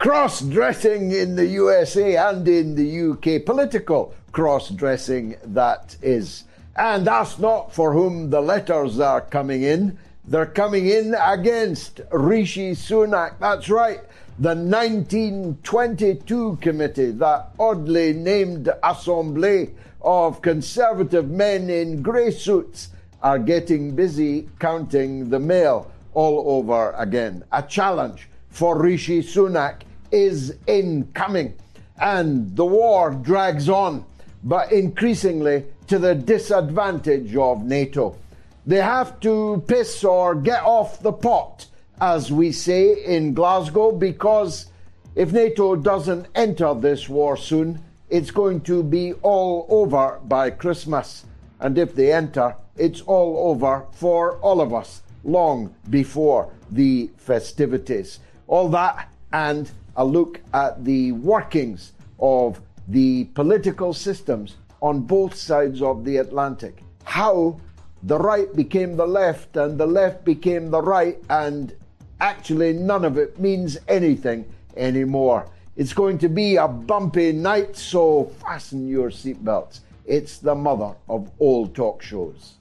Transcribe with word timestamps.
Cross 0.00 0.40
dressing 0.40 1.12
in 1.12 1.36
the 1.36 1.44
USA 1.44 2.16
and 2.16 2.48
in 2.48 2.74
the 2.74 3.10
UK, 3.10 3.44
political 3.44 4.14
cross 4.32 4.70
dressing 4.70 5.36
that 5.44 5.94
is. 6.00 6.44
And 6.74 7.06
that's 7.06 7.38
not 7.38 7.74
for 7.74 7.92
whom 7.92 8.30
the 8.30 8.40
letters 8.40 8.98
are 8.98 9.20
coming 9.20 9.62
in. 9.62 9.98
They're 10.24 10.46
coming 10.46 10.86
in 10.86 11.14
against 11.20 12.00
Rishi 12.10 12.70
Sunak. 12.70 13.34
That's 13.40 13.68
right. 13.68 14.00
The 14.38 14.54
1922 14.54 16.56
committee, 16.62 17.10
that 17.10 17.50
oddly 17.58 18.14
named 18.14 18.70
Assemblée 18.82 19.74
of 20.00 20.40
conservative 20.40 21.28
men 21.28 21.68
in 21.68 22.00
grey 22.00 22.30
suits, 22.30 22.88
are 23.22 23.38
getting 23.38 23.94
busy 23.94 24.48
counting 24.58 25.28
the 25.28 25.38
mail 25.38 25.92
all 26.14 26.56
over 26.56 26.92
again. 26.92 27.44
A 27.52 27.62
challenge 27.62 28.30
for 28.48 28.80
Rishi 28.80 29.22
Sunak 29.22 29.82
is 30.10 30.56
incoming. 30.66 31.54
And 32.00 32.56
the 32.56 32.64
war 32.64 33.10
drags 33.10 33.68
on, 33.68 34.04
but 34.42 34.72
increasingly 34.72 35.64
to 35.86 35.98
the 35.98 36.14
disadvantage 36.14 37.36
of 37.36 37.64
NATO. 37.64 38.16
They 38.66 38.80
have 38.80 39.20
to 39.20 39.62
piss 39.66 40.04
or 40.04 40.34
get 40.34 40.62
off 40.62 41.02
the 41.02 41.12
pot, 41.12 41.66
as 42.00 42.30
we 42.30 42.52
say 42.52 43.04
in 43.04 43.34
Glasgow, 43.34 43.92
because 43.92 44.66
if 45.14 45.32
NATO 45.32 45.76
doesn't 45.76 46.28
enter 46.34 46.74
this 46.74 47.08
war 47.08 47.36
soon, 47.36 47.82
it's 48.08 48.30
going 48.30 48.60
to 48.62 48.82
be 48.82 49.12
all 49.22 49.66
over 49.68 50.20
by 50.24 50.50
Christmas. 50.50 51.24
And 51.58 51.76
if 51.76 51.94
they 51.94 52.12
enter, 52.12 52.54
it's 52.76 53.00
all 53.02 53.50
over 53.50 53.86
for 53.92 54.38
all 54.38 54.60
of 54.60 54.72
us 54.72 55.02
long 55.24 55.74
before 55.88 56.50
the 56.70 57.10
festivities. 57.16 58.20
All 58.46 58.68
that 58.70 59.08
and 59.32 59.70
a 60.00 60.04
look 60.04 60.40
at 60.54 60.82
the 60.82 61.12
workings 61.12 61.92
of 62.18 62.58
the 62.88 63.24
political 63.34 63.92
systems 63.92 64.56
on 64.80 65.02
both 65.02 65.34
sides 65.34 65.82
of 65.82 66.06
the 66.06 66.16
Atlantic. 66.16 66.82
How 67.04 67.60
the 68.04 68.16
right 68.18 68.50
became 68.56 68.96
the 68.96 69.06
left 69.06 69.58
and 69.58 69.76
the 69.76 69.86
left 69.86 70.24
became 70.24 70.70
the 70.70 70.80
right, 70.80 71.18
and 71.28 71.74
actually 72.18 72.72
none 72.72 73.04
of 73.04 73.18
it 73.18 73.38
means 73.38 73.76
anything 73.88 74.46
anymore. 74.74 75.46
It's 75.76 75.92
going 75.92 76.16
to 76.20 76.30
be 76.30 76.56
a 76.56 76.66
bumpy 76.66 77.32
night, 77.32 77.76
so 77.76 78.32
fasten 78.40 78.88
your 78.88 79.10
seatbelts. 79.10 79.80
It's 80.06 80.38
the 80.38 80.54
mother 80.54 80.94
of 81.10 81.30
all 81.38 81.66
talk 81.66 82.00
shows. 82.00 82.54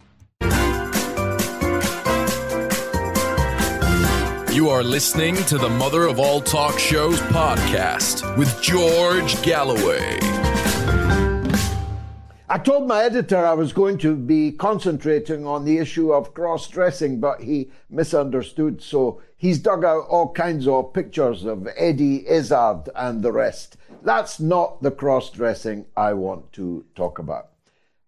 You 4.52 4.70
are 4.70 4.82
listening 4.82 5.36
to 5.46 5.60
the 5.60 5.70
Mother 5.70 6.08
of 6.08 6.20
All 6.20 6.42
Talk 6.42 6.80
Shows 6.80 7.22
podcast 7.22 8.36
with 8.36 8.60
George 8.64 9.40
Galloway. 9.44 10.18
I 12.50 12.58
told 12.58 12.88
my 12.88 13.04
editor 13.04 13.38
I 13.38 13.54
was 13.54 13.72
going 13.72 14.00
to 14.00 14.16
be 14.16 14.52
concentrating 14.52 15.46
on 15.46 15.66
the 15.66 15.78
issue 15.78 16.12
of 16.12 16.34
cross 16.34 16.68
dressing, 16.68 17.20
but 17.20 17.42
he 17.42 17.70
misunderstood. 17.92 18.82
So 18.82 19.22
he's 19.38 19.60
dug 19.60 19.86
out 19.86 20.08
all 20.10 20.34
kinds 20.34 20.68
of 20.68 20.94
pictures 20.94 21.46
of 21.46 21.68
Eddie 21.78 22.28
Izzard 22.28 22.90
and 22.96 23.22
the 23.22 23.32
rest. 23.32 23.78
That's 24.02 24.40
not 24.40 24.82
the 24.82 24.90
cross 24.90 25.30
dressing 25.30 25.86
I 25.96 26.14
want 26.14 26.52
to 26.54 26.86
talk 26.96 27.20
about. 27.20 27.50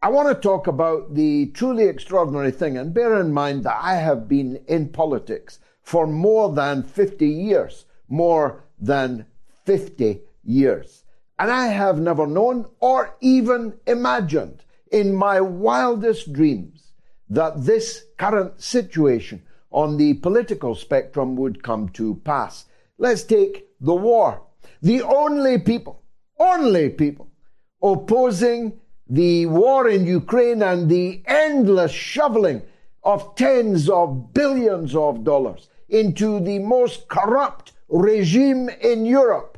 I 0.01 0.09
want 0.09 0.27
to 0.29 0.41
talk 0.41 0.65
about 0.65 1.13
the 1.13 1.51
truly 1.53 1.83
extraordinary 1.83 2.49
thing, 2.49 2.79
and 2.79 2.95
bear 2.95 3.21
in 3.21 3.31
mind 3.31 3.63
that 3.65 3.77
I 3.79 3.97
have 3.97 4.27
been 4.27 4.59
in 4.67 4.89
politics 4.89 5.59
for 5.81 6.07
more 6.07 6.53
than 6.53 6.83
50 6.83 7.27
years. 7.27 7.85
More 8.07 8.63
than 8.79 9.25
50 9.65 10.21
years. 10.43 11.03
And 11.39 11.49
I 11.49 11.67
have 11.67 11.99
never 11.99 12.27
known 12.27 12.67
or 12.79 13.15
even 13.21 13.79
imagined 13.87 14.63
in 14.91 15.15
my 15.15 15.41
wildest 15.41 16.33
dreams 16.33 16.93
that 17.29 17.65
this 17.65 18.05
current 18.17 18.61
situation 18.61 19.41
on 19.71 19.97
the 19.97 20.13
political 20.15 20.75
spectrum 20.75 21.35
would 21.37 21.63
come 21.63 21.89
to 21.89 22.15
pass. 22.25 22.65
Let's 22.97 23.23
take 23.23 23.67
the 23.79 23.95
war. 23.95 24.43
The 24.81 25.01
only 25.01 25.57
people, 25.57 26.03
only 26.37 26.89
people 26.89 27.31
opposing 27.81 28.79
the 29.09 29.45
war 29.47 29.89
in 29.89 30.05
Ukraine 30.05 30.61
and 30.61 30.89
the 30.89 31.23
endless 31.25 31.91
shoveling 31.91 32.61
of 33.03 33.35
tens 33.35 33.89
of 33.89 34.33
billions 34.33 34.95
of 34.95 35.23
dollars 35.23 35.69
into 35.91 36.39
the 36.39 36.57
most 36.57 37.07
corrupt 37.07 37.73
regime 37.89 38.69
in 38.81 39.05
Europe 39.05 39.57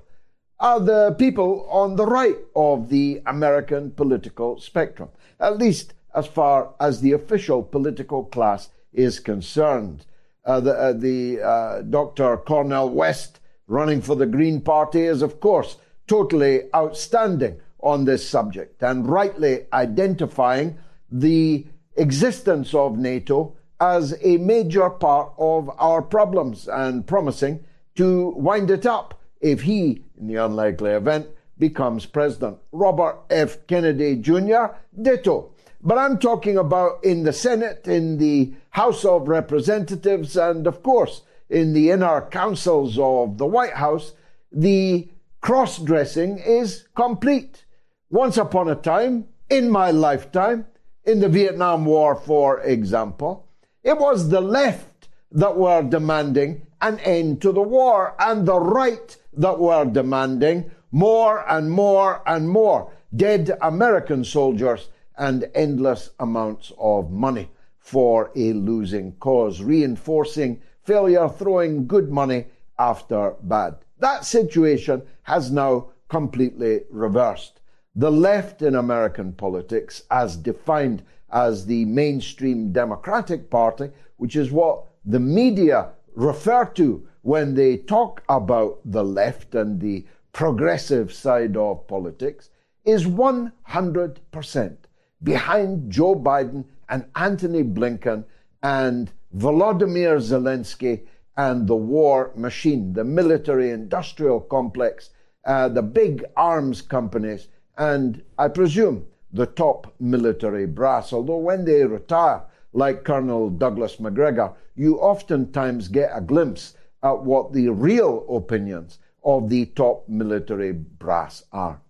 are 0.60 0.80
the 0.80 1.16
people 1.18 1.68
on 1.70 1.96
the 1.96 2.06
right 2.06 2.38
of 2.56 2.90
the 2.90 3.22
American 3.28 3.92
political 3.92 4.60
spectrum, 4.60 5.10
at 5.40 5.58
least 5.58 5.94
as 6.16 6.26
far 6.26 6.74
as 6.80 7.02
the 7.02 7.12
official 7.12 7.62
political 7.62 8.26
class 8.26 8.70
is 8.92 9.20
concerned. 9.20 10.06
Uh, 10.46 10.60
the, 10.60 10.74
uh, 10.74 10.94
the 10.94 11.42
uh, 11.42 11.82
Dr. 11.84 12.38
Cornel 12.38 12.90
West 12.90 13.40
running 13.68 14.02
for 14.02 14.16
the 14.16 14.26
Green 14.26 14.60
Party 14.60 15.04
is, 15.04 15.22
of 15.22 15.40
course, 15.40 15.78
totally 16.08 16.64
outstanding 16.76 17.60
on 17.80 18.06
this 18.06 18.28
subject 18.28 18.82
and 18.84 19.08
rightly 19.08 19.66
identifying 19.72 20.78
the 21.12 21.66
existence 21.96 22.74
of 22.74 22.98
NATO 22.98 23.56
as 23.80 24.18
a 24.22 24.38
major 24.38 24.90
part 24.90 25.34
of 25.38 25.70
our 25.78 26.02
problems 26.02 26.68
and 26.68 27.06
promising 27.06 27.64
to 27.96 28.30
wind 28.36 28.72
it 28.72 28.86
up 28.86 29.20
if 29.42 29.62
he, 29.62 30.04
in 30.20 30.28
the 30.28 30.36
unlikely 30.36 30.92
event, 30.92 31.28
becomes 31.58 32.06
president. 32.06 32.58
Robert 32.72 33.20
F. 33.30 33.68
Kennedy 33.68 34.16
Jr., 34.16 34.76
ditto. 35.02 35.52
But 35.82 35.98
I'm 35.98 36.18
talking 36.18 36.58
about 36.58 37.04
in 37.04 37.24
the 37.24 37.34
Senate, 37.34 37.88
in 37.88 38.18
the 38.18 38.54
House 38.70 39.04
of 39.04 39.28
Representatives, 39.28 40.38
and 40.38 40.66
of 40.66 40.82
course, 40.82 41.24
in 41.50 41.74
the 41.74 41.92
inner 41.92 42.22
councils 42.22 42.98
of 42.98 43.38
the 43.38 43.46
White 43.46 43.74
House, 43.74 44.14
the 44.52 45.10
cross 45.42 45.78
dressing 45.78 46.38
is 46.38 46.88
complete. 46.96 47.66
Once 48.10 48.38
upon 48.38 48.70
a 48.70 48.76
time, 48.76 49.28
in 49.50 49.70
my 49.70 49.92
lifetime, 49.92 50.66
in 51.04 51.20
the 51.20 51.28
Vietnam 51.28 51.84
War, 51.84 52.16
for 52.16 52.62
example, 52.62 53.50
it 53.84 53.98
was 53.98 54.30
the 54.30 54.42
left 54.42 55.10
that 55.32 55.58
were 55.58 55.84
demanding 55.84 56.66
an 56.82 57.00
end 57.00 57.42
to 57.42 57.52
the 57.52 57.62
war 57.62 58.16
and 58.20 58.46
the 58.46 58.60
right 58.60 59.18
that 59.34 59.60
were 59.60 59.86
demanding 59.86 60.70
more 60.92 61.50
and 61.50 61.72
more 61.72 62.22
and 62.28 62.50
more 62.50 62.92
dead 63.16 63.58
American 63.62 64.24
soldiers 64.24 64.90
and 65.18 65.50
endless 65.54 66.10
amounts 66.20 66.72
of 66.78 67.12
money 67.12 67.50
for 67.78 68.32
a 68.36 68.54
losing 68.54 69.12
cause, 69.14 69.62
reinforcing 69.62 70.62
failure, 70.84 71.28
throwing 71.30 71.86
good 71.86 72.10
money 72.10 72.46
after 72.80 73.36
bad. 73.42 73.76
That 74.00 74.26
situation 74.26 75.04
has 75.24 75.52
now 75.52 75.92
completely 76.10 76.82
reversed. 76.90 77.60
The 77.96 78.12
left 78.12 78.62
in 78.62 78.76
American 78.76 79.34
politics, 79.34 80.04
as 80.10 80.36
defined 80.36 81.04
as 81.34 81.66
the 81.66 81.84
mainstream 81.86 82.72
Democratic 82.72 83.50
Party, 83.50 83.90
which 84.18 84.36
is 84.36 84.52
what 84.52 84.86
the 85.04 85.20
media 85.20 85.90
refer 86.16 86.66
to 86.66 87.06
when 87.24 87.56
they 87.56 87.78
talk 87.78 88.24
about 88.30 88.80
the 88.86 89.04
left 89.04 89.56
and 89.56 89.82
the 89.82 90.06
progressive 90.32 91.12
side 91.12 91.58
of 91.58 91.88
politics, 91.88 92.50
is 92.86 93.06
100% 93.06 94.78
behind 95.24 95.92
Joe 95.92 96.16
Biden 96.16 96.66
and 96.90 97.06
Antony 97.16 97.64
Blinken 97.64 98.26
and 98.62 99.12
Volodymyr 99.36 100.18
Zelensky 100.20 101.08
and 101.38 101.68
the 101.68 101.76
war 101.76 102.32
machine, 102.36 102.94
the 102.94 103.04
military 103.04 103.72
industrial 103.72 104.40
complex, 104.40 105.10
uh, 105.46 105.68
the 105.70 105.82
big 105.82 106.24
arms 106.36 106.82
companies, 106.82 107.48
and 107.78 108.22
I 108.38 108.50
presume 108.50 109.08
the 109.34 109.48
top 109.48 109.94
military 110.00 110.68
brass. 110.68 111.12
Although 111.12 111.38
when 111.38 111.66
they 111.66 111.84
retire, 111.84 112.44
like 112.72 113.04
Colonel 113.04 113.50
Douglas 113.50 114.00
Macgregor, 114.00 114.54
you 114.76 114.98
oftentimes 115.00 115.88
get 115.88 116.12
a 116.14 116.22
glimpse 116.22 116.76
at 117.02 117.24
what 117.24 117.52
the 117.52 117.70
real 117.70 118.26
opinions 118.30 119.00
of 119.24 119.50
the 119.50 119.66
top 119.68 120.08
military 120.08 120.72
brass 120.72 121.44
are. 121.52 121.82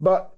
But 0.00 0.34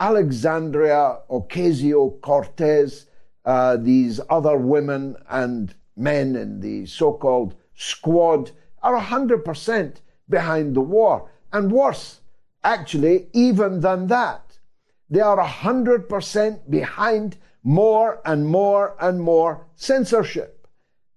Alexandria 0.00 1.18
Ocasio 1.30 2.20
Cortez, 2.20 3.06
uh, 3.44 3.76
these 3.76 4.20
other 4.30 4.56
women 4.56 5.16
and 5.28 5.74
men 5.96 6.36
in 6.36 6.60
the 6.60 6.86
so 6.86 7.12
called 7.12 7.54
squad 7.74 8.50
are 8.82 8.98
100% 9.00 9.96
behind 10.28 10.74
the 10.74 10.80
war. 10.80 11.30
And 11.52 11.70
worse, 11.70 12.20
actually, 12.62 13.28
even 13.32 13.80
than 13.80 14.08
that, 14.08 14.53
they 15.10 15.20
are 15.20 15.38
100% 15.38 16.70
behind 16.70 17.36
more 17.62 18.20
and 18.24 18.46
more 18.46 18.96
and 19.00 19.20
more 19.20 19.66
censorship. 19.74 20.66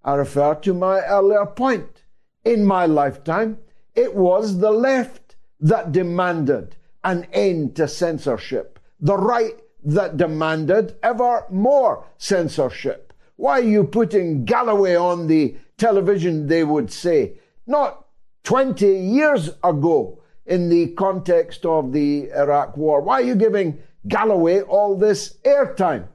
I 0.03 0.15
refer 0.15 0.55
to 0.55 0.73
my 0.73 1.01
earlier 1.01 1.45
point. 1.45 2.03
In 2.45 2.65
my 2.65 2.85
lifetime, 2.85 3.57
it 3.93 4.15
was 4.15 4.59
the 4.59 4.71
left 4.71 5.35
that 5.59 5.91
demanded 5.91 6.75
an 7.03 7.27
end 7.33 7.75
to 7.75 7.87
censorship, 7.87 8.79
the 8.99 9.17
right 9.17 9.59
that 9.83 10.17
demanded 10.17 10.95
ever 11.03 11.45
more 11.49 12.05
censorship. 12.17 13.13
Why 13.35 13.59
are 13.59 13.63
you 13.63 13.83
putting 13.83 14.45
Galloway 14.45 14.95
on 14.95 15.27
the 15.27 15.57
television, 15.77 16.47
they 16.47 16.63
would 16.63 16.91
say? 16.91 17.39
Not 17.65 18.05
20 18.43 18.87
years 18.87 19.49
ago 19.63 20.21
in 20.47 20.69
the 20.69 20.87
context 20.93 21.65
of 21.65 21.91
the 21.91 22.29
Iraq 22.31 22.77
War. 22.77 23.01
Why 23.01 23.21
are 23.21 23.25
you 23.25 23.35
giving 23.35 23.79
Galloway 24.07 24.61
all 24.61 24.97
this 24.97 25.37
airtime 25.43 26.07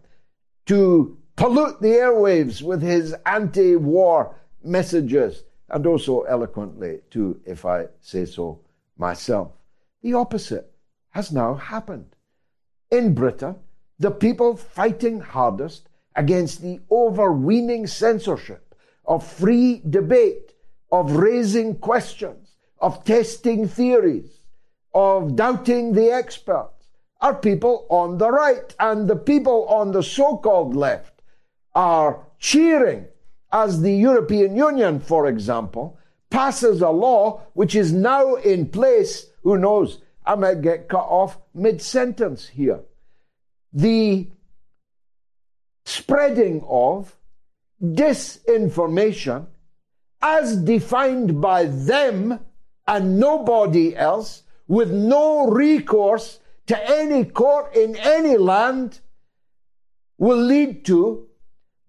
to 0.67 1.19
pollute 1.37 1.81
the 1.81 1.89
airwaves 1.89 2.63
with 2.63 2.83
his 2.83 3.15
anti 3.27 3.77
war 3.77 4.37
messages? 4.65 5.45
And 5.69 5.87
also 5.87 6.23
eloquently, 6.23 7.01
too, 7.11 7.41
if 7.47 7.65
I 7.65 7.87
say 8.01 8.27
so 8.27 8.61
myself. 8.99 9.53
The 10.03 10.15
opposite 10.15 10.71
has 11.11 11.33
now 11.33 11.55
happened. 11.55 12.17
In 12.91 13.15
Britain, 13.15 13.57
the 13.99 14.11
people 14.11 14.57
fighting 14.57 15.21
hardest 15.21 15.89
against 16.17 16.61
the 16.61 16.81
overweening 16.91 17.87
censorship 17.87 18.75
of 19.05 19.27
free 19.27 19.83
debate, 19.89 20.53
of 20.91 21.13
raising 21.17 21.77
questions, 21.77 22.52
of 22.83 23.05
testing 23.05 23.69
theories, 23.69 24.43
of 24.93 25.37
doubting 25.37 25.93
the 25.93 26.11
experts, 26.11 26.89
are 27.21 27.35
people 27.35 27.87
on 27.89 28.19
the 28.19 28.31
right. 28.31 28.75
And 28.81 29.09
the 29.09 29.17
people 29.17 29.65
on 29.69 29.93
the 29.93 30.03
so 30.03 30.37
called 30.37 30.75
left 30.75 31.23
are 31.75 32.27
cheering 32.39 33.07
as 33.53 33.81
the 33.81 33.95
European 33.95 34.57
Union, 34.57 34.99
for 34.99 35.29
example, 35.29 35.99
passes 36.29 36.83
a 36.83 36.91
law 36.91 37.43
which 37.55 37.77
is 37.77 37.93
now 37.93 38.35
in 38.35 38.67
place. 38.67 39.27
Who 39.45 39.57
knows? 39.57 40.01
I 40.27 40.35
might 40.35 40.63
get 40.63 40.89
cut 40.89 41.07
off 41.07 41.39
mid 41.55 41.81
sentence 41.81 42.49
here. 42.49 42.81
The 43.73 44.29
spreading 45.85 46.65
of 46.69 47.17
disinformation 47.81 49.47
as 50.21 50.57
defined 50.57 51.41
by 51.41 51.65
them 51.65 52.41
and 52.87 53.19
nobody 53.19 53.97
else 53.97 54.43
with 54.69 54.91
no 54.91 55.47
recourse 55.47 56.41
to 56.67 56.91
any 56.91 57.25
court 57.25 57.75
in 57.77 57.97
any 57.97 58.37
land 58.37 59.01
will 60.19 60.41
lead 60.41 60.85
to 60.85 61.27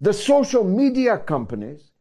the 0.02 0.14
social 0.14 0.64
media 0.64 1.18
companies 1.18 1.92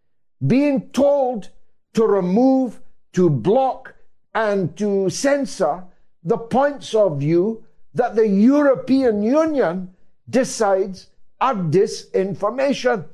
being 0.46 0.90
told 0.90 1.50
to 1.94 2.04
remove, 2.04 2.80
to 3.12 3.30
block, 3.30 3.94
and 4.34 4.76
to 4.76 5.08
censor 5.10 5.84
the 6.24 6.38
points 6.38 6.94
of 6.94 7.20
view 7.20 7.64
that 7.94 8.16
the 8.16 8.26
European 8.26 9.22
Union 9.22 9.94
decides 10.28 11.08
are 11.40 11.54
disinformation. 11.54 13.04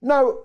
Now, 0.00 0.38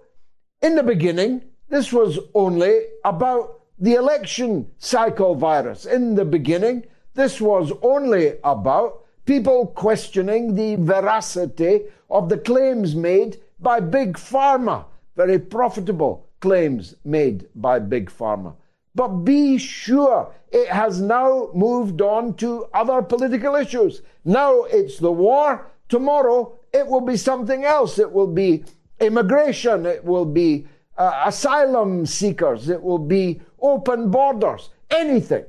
in 0.62 0.76
the 0.76 0.84
beginning, 0.84 1.44
this 1.70 1.94
was 1.94 2.18
only 2.34 2.86
about 3.04 3.62
the 3.84 3.96
election 3.96 4.66
cycle 4.78 5.36
virus. 5.36 5.86
In 5.86 6.16
the 6.16 6.24
beginning, 6.24 6.86
this 7.16 7.42
was 7.42 7.74
only 7.82 8.36
about 8.42 9.04
people 9.26 9.68
questioning 9.68 10.56
the 10.56 10.76
veracity 10.76 11.82
of 12.10 12.30
the 12.30 12.38
claims 12.38 12.96
made 12.96 13.42
by 13.60 13.82
Big 13.82 14.14
Pharma, 14.14 14.86
very 15.18 15.38
profitable 15.38 16.30
claims 16.40 16.96
made 17.04 17.50
by 17.56 17.78
Big 17.78 18.10
Pharma. 18.10 18.56
But 18.96 19.26
be 19.26 19.58
sure 19.58 20.34
it 20.50 20.70
has 20.70 21.02
now 21.02 21.50
moved 21.54 22.02
on 22.02 22.36
to 22.36 22.68
other 22.74 23.02
political 23.02 23.56
issues. 23.56 24.02
Now 24.24 24.64
it's 24.64 24.98
the 24.98 25.12
war. 25.12 25.70
Tomorrow 25.90 26.58
it 26.72 26.88
will 26.88 27.02
be 27.02 27.18
something 27.18 27.66
else. 27.66 28.00
It 28.00 28.14
will 28.14 28.28
be 28.28 28.64
immigration. 29.02 29.86
It 29.86 30.06
will 30.06 30.26
be 30.26 30.68
uh, 30.98 31.24
asylum 31.26 32.06
seekers. 32.06 32.70
It 32.70 32.82
will 32.82 33.00
be 33.00 33.42
open 33.64 34.12
borders. 34.12 34.70
Anything 34.92 35.46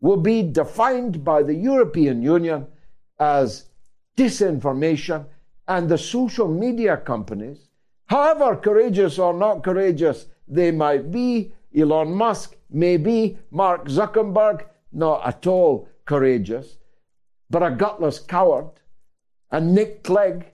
will 0.00 0.16
be 0.16 0.42
defined 0.42 1.24
by 1.24 1.42
the 1.42 1.54
European 1.54 2.22
Union 2.22 2.66
as 3.20 3.66
disinformation 4.16 5.26
and 5.68 5.88
the 5.88 5.98
social 5.98 6.48
media 6.48 6.96
companies, 6.96 7.68
however 8.06 8.56
courageous 8.56 9.18
or 9.18 9.34
not 9.34 9.62
courageous 9.62 10.26
they 10.48 10.70
might 10.70 11.10
be, 11.12 11.52
Elon 11.76 12.12
Musk 12.12 12.56
may 12.70 12.96
be, 12.96 13.38
Mark 13.50 13.86
Zuckerberg, 13.86 14.64
not 14.92 15.26
at 15.26 15.46
all 15.46 15.88
courageous, 16.06 16.78
but 17.50 17.62
a 17.62 17.70
gutless 17.70 18.18
coward, 18.18 18.70
and 19.50 19.74
Nick 19.74 20.02
Clegg, 20.02 20.46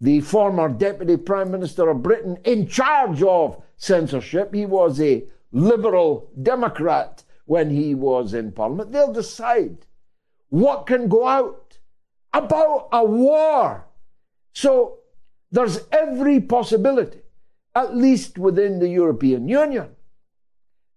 the 0.00 0.20
former 0.20 0.68
Deputy 0.68 1.16
Prime 1.16 1.50
Minister 1.50 1.88
of 1.88 2.02
Britain, 2.02 2.38
in 2.44 2.68
charge 2.68 3.22
of 3.22 3.62
censorship. 3.76 4.54
He 4.54 4.66
was 4.66 5.00
a 5.00 5.24
Liberal 5.52 6.30
Democrat 6.40 7.24
when 7.44 7.70
he 7.70 7.94
was 7.94 8.34
in 8.34 8.52
Parliament. 8.52 8.92
They'll 8.92 9.12
decide 9.12 9.86
what 10.50 10.86
can 10.86 11.08
go 11.08 11.26
out 11.26 11.78
about 12.32 12.88
a 12.92 13.04
war. 13.04 13.86
So 14.52 14.98
there's 15.50 15.80
every 15.90 16.40
possibility, 16.40 17.20
at 17.74 17.96
least 17.96 18.38
within 18.38 18.78
the 18.78 18.88
European 18.88 19.48
Union, 19.48 19.96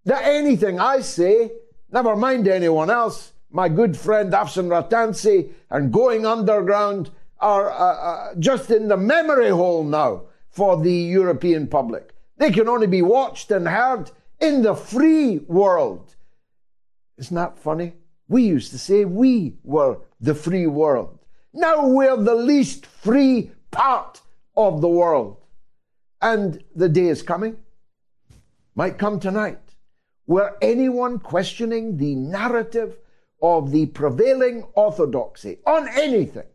that 0.06 0.26
anything 0.26 0.80
I 0.80 1.02
say, 1.02 1.52
never 1.92 2.16
mind 2.16 2.48
anyone 2.48 2.90
else, 2.90 3.34
my 3.50 3.70
good 3.70 3.96
friend 3.98 4.32
Afshin 4.34 4.68
Rattansi 4.68 5.52
and 5.70 5.92
going 5.94 6.26
underground 6.26 7.12
are 7.40 7.70
uh, 7.70 7.76
uh, 7.76 8.36
just 8.40 8.72
in 8.72 8.88
the 8.88 8.98
memory 8.98 9.50
hole 9.50 9.84
now 9.84 10.24
for 10.50 10.82
the 10.82 10.94
European 10.94 11.68
public. 11.68 12.14
They 12.38 12.52
can 12.52 12.68
only 12.68 12.88
be 12.88 13.02
watched 13.02 13.52
and 13.52 13.68
heard 13.68 14.12
in 14.42 14.64
the 14.64 14.76
free 14.76 15.38
world. 15.38 16.16
Isn't 17.18 17.36
that 17.36 17.60
funny? 17.60 17.94
We 18.28 18.44
used 18.44 18.72
to 18.72 18.80
say 18.80 19.06
we 19.06 19.58
were 19.64 20.00
the 20.20 20.36
free 20.36 20.68
world. 20.68 21.20
Now 21.54 21.88
we're 21.88 22.18
the 22.18 22.36
least 22.36 22.86
free 22.86 23.52
part 23.70 24.22
of 24.58 24.82
the 24.82 24.88
world. 24.88 25.38
And 26.22 26.64
the 26.76 26.90
day 26.90 27.08
is 27.08 27.22
coming, 27.22 27.58
might 28.76 28.98
come 28.98 29.20
tonight, 29.20 29.60
where 30.26 30.56
anyone 30.62 31.20
questioning 31.20 31.98
the 31.98 32.16
narrative 32.16 32.98
of 33.42 33.72
the 33.72 33.88
prevailing 33.88 34.64
orthodoxy 34.76 35.58
on 35.66 35.88
anything, 35.90 36.48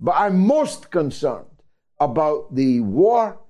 but 0.00 0.14
I'm 0.16 0.46
most 0.46 0.90
concerned 0.90 1.46
about 2.00 2.54
the 2.54 2.80
war, 2.80 3.40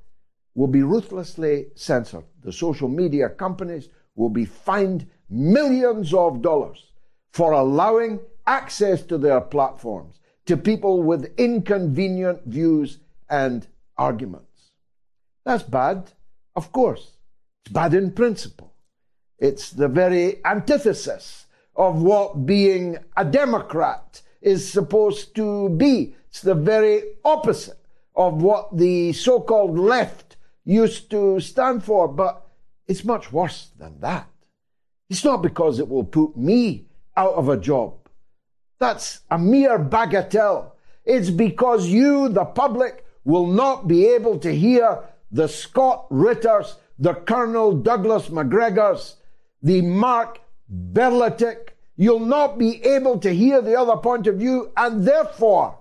will 0.55 0.69
be 0.69 0.83
ruthlessly 0.83 1.69
censored. 1.75 2.25
The 2.45 2.53
social 2.53 2.89
media 2.89 3.31
companies 3.31 3.89
will 4.15 4.29
be 4.29 4.45
fined 4.45 5.07
millions 5.29 6.15
of 6.15 6.43
dollars 6.43 6.93
for 7.33 7.53
allowing 7.53 8.21
access 8.47 9.03
to 9.03 9.19
their 9.19 9.41
platforms 9.41 10.21
to 10.47 10.57
people 10.57 11.03
with 11.03 11.33
inconvenient 11.39 12.45
views 12.45 12.99
and 13.31 13.67
arguments. 13.97 14.71
That's 15.45 15.63
bad, 15.63 16.13
of 16.55 16.71
course. 16.71 17.17
It's 17.65 17.73
bad 17.73 17.95
in 17.95 18.13
principle. 18.13 18.75
It's 19.39 19.71
the 19.71 19.89
very 19.89 20.45
antithesis 20.45 21.47
of 21.77 22.03
what 22.03 22.47
being 22.47 22.99
a 23.17 23.25
Democrat 23.25 24.23
is 24.41 24.71
supposed 24.71 25.35
to 25.37 25.71
be. 25.71 26.15
It's 26.29 26.43
the 26.43 26.55
very 26.55 27.03
opposite 27.25 27.79
of 28.15 28.43
what 28.43 28.77
the 28.77 29.13
so 29.13 29.41
called 29.41 29.79
left 29.79 30.34
used 30.65 31.11
to 31.11 31.41
stand 31.41 31.85
for, 31.85 32.09
but 32.09 32.47
it's 32.87 33.05
much 33.05 33.33
worse 33.33 33.71
than 33.79 34.01
that. 34.01 34.29
It's 35.11 35.25
not 35.25 35.43
because 35.43 35.79
it 35.79 35.89
will 35.89 36.05
put 36.05 36.37
me 36.37 36.87
out 37.17 37.35
of 37.35 37.49
a 37.49 37.57
job. 37.57 37.95
That's 38.79 39.21
a 39.31 39.39
mere 39.39 39.79
bagatelle. 39.79 40.73
It's 41.05 41.31
because 41.31 41.87
you, 41.87 42.29
the 42.29 42.45
public, 42.45 43.05
will 43.25 43.47
not 43.47 43.87
be 43.89 44.07
able 44.07 44.39
to 44.41 44.55
hear 44.55 45.05
the 45.31 45.49
Scott 45.49 46.07
Ritters, 46.11 46.77
the 46.99 47.15
Colonel 47.15 47.73
Douglas 47.73 48.29
Macgregors, 48.29 49.17
the 49.63 49.83
Mark 49.83 50.41
Berletic, 50.71 51.75
You'll 51.97 52.21
not 52.21 52.59
be 52.59 52.85
able 52.85 53.19
to 53.21 53.33
hear 53.33 53.63
the 53.63 53.79
other 53.79 53.97
point 53.97 54.27
of 54.27 54.37
view, 54.37 54.73
and 54.77 55.07
therefore, 55.07 55.79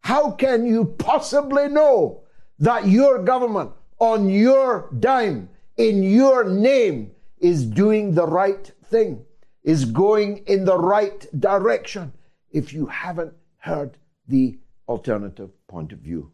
how 0.00 0.30
can 0.30 0.64
you 0.64 0.84
possibly 0.84 1.68
know 1.68 2.22
that 2.60 2.86
your 2.86 3.22
government 3.24 3.72
on 3.98 4.28
your 4.28 4.88
dime, 4.98 5.48
in 5.76 6.02
your 6.02 6.44
name, 6.44 7.12
is 7.38 7.64
doing 7.66 8.14
the 8.14 8.26
right 8.26 8.72
thing, 8.84 9.24
is 9.62 9.84
going 9.84 10.38
in 10.46 10.64
the 10.64 10.78
right 10.78 11.26
direction, 11.38 12.12
if 12.50 12.72
you 12.72 12.86
haven't 12.86 13.34
heard 13.58 13.96
the 14.28 14.58
alternative 14.88 15.50
point 15.66 15.92
of 15.92 15.98
view? 15.98 16.30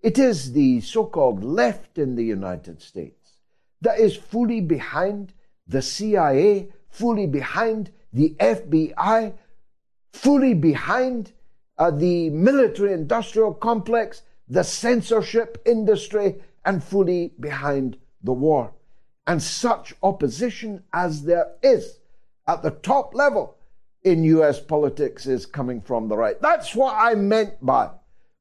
It 0.00 0.18
is 0.18 0.52
the 0.52 0.80
so 0.80 1.04
called 1.04 1.42
left 1.42 1.98
in 1.98 2.14
the 2.14 2.24
United 2.24 2.80
States 2.80 3.34
that 3.80 3.98
is 3.98 4.16
fully 4.16 4.60
behind 4.60 5.32
the 5.66 5.82
CIA, 5.82 6.68
fully 6.88 7.26
behind 7.26 7.90
the 8.12 8.34
FBI, 8.38 9.34
fully 10.12 10.54
behind 10.54 11.32
uh, 11.78 11.90
the 11.90 12.30
military 12.30 12.92
industrial 12.92 13.54
complex, 13.54 14.22
the 14.48 14.64
censorship 14.64 15.62
industry, 15.66 16.36
and 16.64 16.82
fully 16.82 17.32
behind 17.40 17.96
the 18.22 18.32
war. 18.32 18.72
And 19.26 19.42
such 19.42 19.94
opposition 20.02 20.84
as 20.92 21.22
there 21.22 21.52
is 21.62 21.98
at 22.46 22.62
the 22.62 22.70
top 22.70 23.14
level 23.14 23.56
in 24.02 24.24
US 24.24 24.60
politics 24.60 25.26
is 25.26 25.44
coming 25.46 25.80
from 25.80 26.08
the 26.08 26.16
right. 26.16 26.40
That's 26.40 26.74
what 26.74 26.94
I 26.96 27.14
meant 27.14 27.64
by 27.64 27.90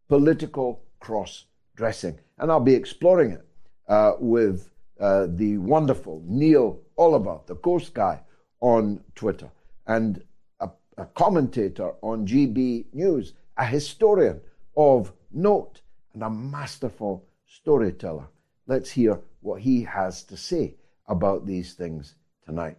political 0.07 0.81
cross 0.99 1.45
dressing. 1.75 2.19
And 2.37 2.51
I'll 2.51 2.59
be 2.59 2.73
exploring 2.73 3.31
it 3.31 3.45
uh, 3.87 4.13
with 4.19 4.69
uh, 4.99 5.27
the 5.29 5.57
wonderful 5.57 6.23
Neil 6.25 6.79
Oliver, 6.97 7.39
the 7.45 7.55
Coast 7.55 7.93
Guy, 7.93 8.21
on 8.59 9.03
Twitter, 9.13 9.51
and 9.85 10.23
a, 10.59 10.69
a 10.97 11.05
commentator 11.05 11.91
on 12.01 12.25
GB 12.25 12.85
News, 12.93 13.33
a 13.57 13.65
historian 13.65 14.41
of 14.75 15.13
note, 15.31 15.81
and 16.13 16.23
a 16.23 16.29
masterful 16.29 17.26
storyteller. 17.61 18.27
Let's 18.67 18.91
hear 18.91 19.19
what 19.41 19.61
he 19.61 19.83
has 19.83 20.23
to 20.23 20.37
say 20.37 20.75
about 21.07 21.45
these 21.45 21.73
things 21.73 22.15
tonight. 22.45 22.77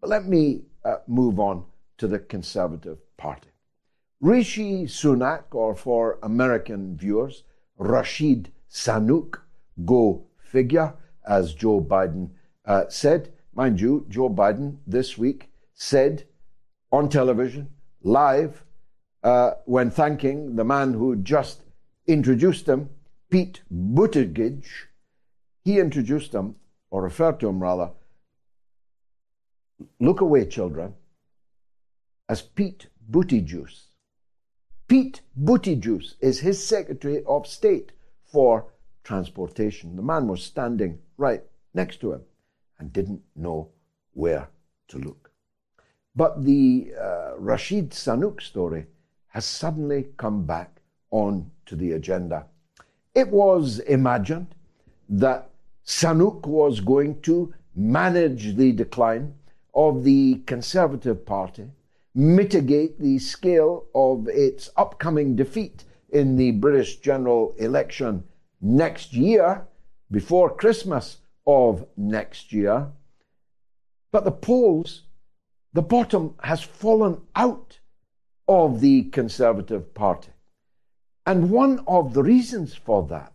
But 0.00 0.10
let 0.10 0.26
me 0.26 0.62
uh, 0.84 0.96
move 1.06 1.38
on 1.38 1.64
to 1.98 2.06
the 2.06 2.18
Conservative 2.18 2.98
Party. 3.16 3.50
Rishi 4.20 4.84
Sunak, 4.84 5.44
or 5.52 5.74
for 5.74 6.18
American 6.22 6.96
viewers, 6.96 7.44
Rashid 7.76 8.52
Sanook, 8.70 9.40
go 9.84 10.26
figure, 10.38 10.94
as 11.28 11.54
Joe 11.54 11.80
Biden 11.80 12.30
uh, 12.64 12.84
said. 12.88 13.32
Mind 13.54 13.80
you, 13.80 14.06
Joe 14.08 14.30
Biden 14.30 14.78
this 14.86 15.18
week 15.18 15.50
said 15.74 16.24
on 16.90 17.08
television, 17.08 17.68
live, 18.02 18.64
uh, 19.22 19.52
when 19.64 19.90
thanking 19.90 20.56
the 20.56 20.64
man 20.64 20.94
who 20.94 21.16
just 21.16 21.62
introduced 22.06 22.66
him, 22.66 22.88
Pete 23.28 23.62
Buttigieg, 23.72 24.64
he 25.64 25.80
introduced 25.80 26.32
him, 26.32 26.56
or 26.90 27.02
referred 27.02 27.40
to 27.40 27.48
him 27.48 27.62
rather, 27.62 27.90
look 29.98 30.20
away, 30.20 30.46
children, 30.46 30.94
as 32.28 32.42
Pete 32.42 32.86
Buttigieg. 33.10 33.68
Pete 34.88 35.22
Buttigieg 35.36 36.14
is 36.20 36.40
his 36.40 36.64
Secretary 36.64 37.24
of 37.24 37.46
State 37.46 37.92
for 38.22 38.66
Transportation. 39.02 39.96
The 39.96 40.02
man 40.02 40.28
was 40.28 40.42
standing 40.42 40.98
right 41.16 41.42
next 41.74 42.00
to 42.00 42.12
him 42.12 42.22
and 42.78 42.92
didn't 42.92 43.22
know 43.34 43.70
where 44.12 44.48
to 44.88 44.98
look. 44.98 45.30
But 46.14 46.44
the 46.44 46.92
uh, 46.98 47.32
Rashid 47.36 47.90
Sanook 47.90 48.40
story 48.40 48.86
has 49.28 49.44
suddenly 49.44 50.06
come 50.16 50.46
back 50.46 50.80
on 51.10 51.50
to 51.66 51.76
the 51.76 51.92
agenda. 51.92 52.46
It 53.16 53.28
was 53.28 53.78
imagined 53.78 54.54
that 55.08 55.48
Sanook 55.86 56.46
was 56.46 56.80
going 56.80 57.22
to 57.22 57.54
manage 57.74 58.56
the 58.56 58.72
decline 58.72 59.34
of 59.74 60.04
the 60.04 60.42
Conservative 60.44 61.24
Party 61.24 61.70
mitigate 62.14 63.00
the 63.00 63.18
scale 63.18 63.86
of 63.94 64.28
its 64.28 64.68
upcoming 64.76 65.34
defeat 65.34 65.84
in 66.10 66.36
the 66.36 66.50
British 66.50 66.96
general 66.96 67.54
election 67.56 68.24
next 68.60 69.14
year, 69.14 69.66
before 70.10 70.54
Christmas 70.54 71.16
of 71.46 71.86
next 71.96 72.52
year. 72.52 72.88
But 74.12 74.24
the 74.24 74.30
polls, 74.30 75.04
the 75.72 75.80
bottom 75.80 76.34
has 76.42 76.62
fallen 76.62 77.22
out 77.34 77.78
of 78.46 78.80
the 78.80 79.04
Conservative 79.04 79.94
Party. 79.94 80.32
And 81.26 81.50
one 81.50 81.82
of 81.88 82.14
the 82.14 82.22
reasons 82.22 82.76
for 82.76 83.04
that, 83.08 83.32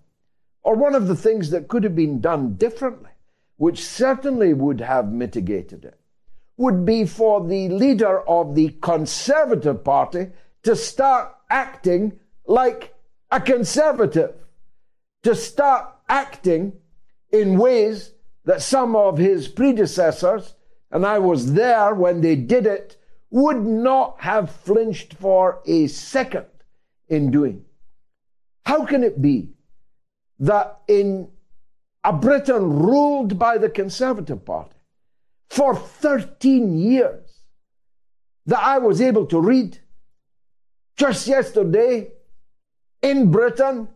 or 0.63 0.75
one 0.75 0.95
of 0.95 1.07
the 1.07 1.15
things 1.15 1.49
that 1.49 1.67
could 1.67 1.83
have 1.83 1.95
been 1.95 2.21
done 2.21 2.55
differently, 2.55 3.09
which 3.57 3.85
certainly 3.85 4.53
would 4.53 4.79
have 4.79 5.11
mitigated 5.11 5.83
it, 5.83 5.99
would 6.55 6.85
be 6.85 7.05
for 7.05 7.45
the 7.45 7.67
leader 7.67 8.21
of 8.21 8.55
the 8.55 8.69
Conservative 8.81 9.83
Party 9.83 10.27
to 10.63 10.75
start 10.75 11.35
acting 11.49 12.17
like 12.45 12.93
a 13.29 13.41
conservative, 13.41 14.35
to 15.23 15.35
start 15.35 15.93
acting 16.07 16.73
in 17.31 17.57
ways 17.57 18.13
that 18.45 18.61
some 18.61 18.95
of 18.95 19.17
his 19.17 19.47
predecessors, 19.47 20.55
and 20.91 21.05
I 21.05 21.19
was 21.19 21.53
there 21.53 21.93
when 21.93 22.21
they 22.21 22.35
did 22.35 22.65
it, 22.65 22.97
would 23.29 23.61
not 23.61 24.21
have 24.21 24.49
flinched 24.49 25.13
for 25.13 25.61
a 25.65 25.87
second 25.87 26.45
in 27.09 27.31
doing. 27.31 27.65
How 28.65 28.85
can 28.85 29.03
it 29.03 29.21
be 29.21 29.49
that 30.39 30.79
in 30.87 31.29
a 32.03 32.13
Britain 32.13 32.79
ruled 32.79 33.37
by 33.37 33.57
the 33.57 33.69
Conservative 33.69 34.43
Party, 34.43 34.77
for 35.49 35.75
13 35.75 36.77
years 36.77 37.41
that 38.45 38.59
I 38.59 38.79
was 38.79 39.01
able 39.01 39.25
to 39.27 39.39
read. 39.39 39.79
Just 40.95 41.27
yesterday 41.27 42.11
in 43.01 43.31
Britain, 43.31 43.89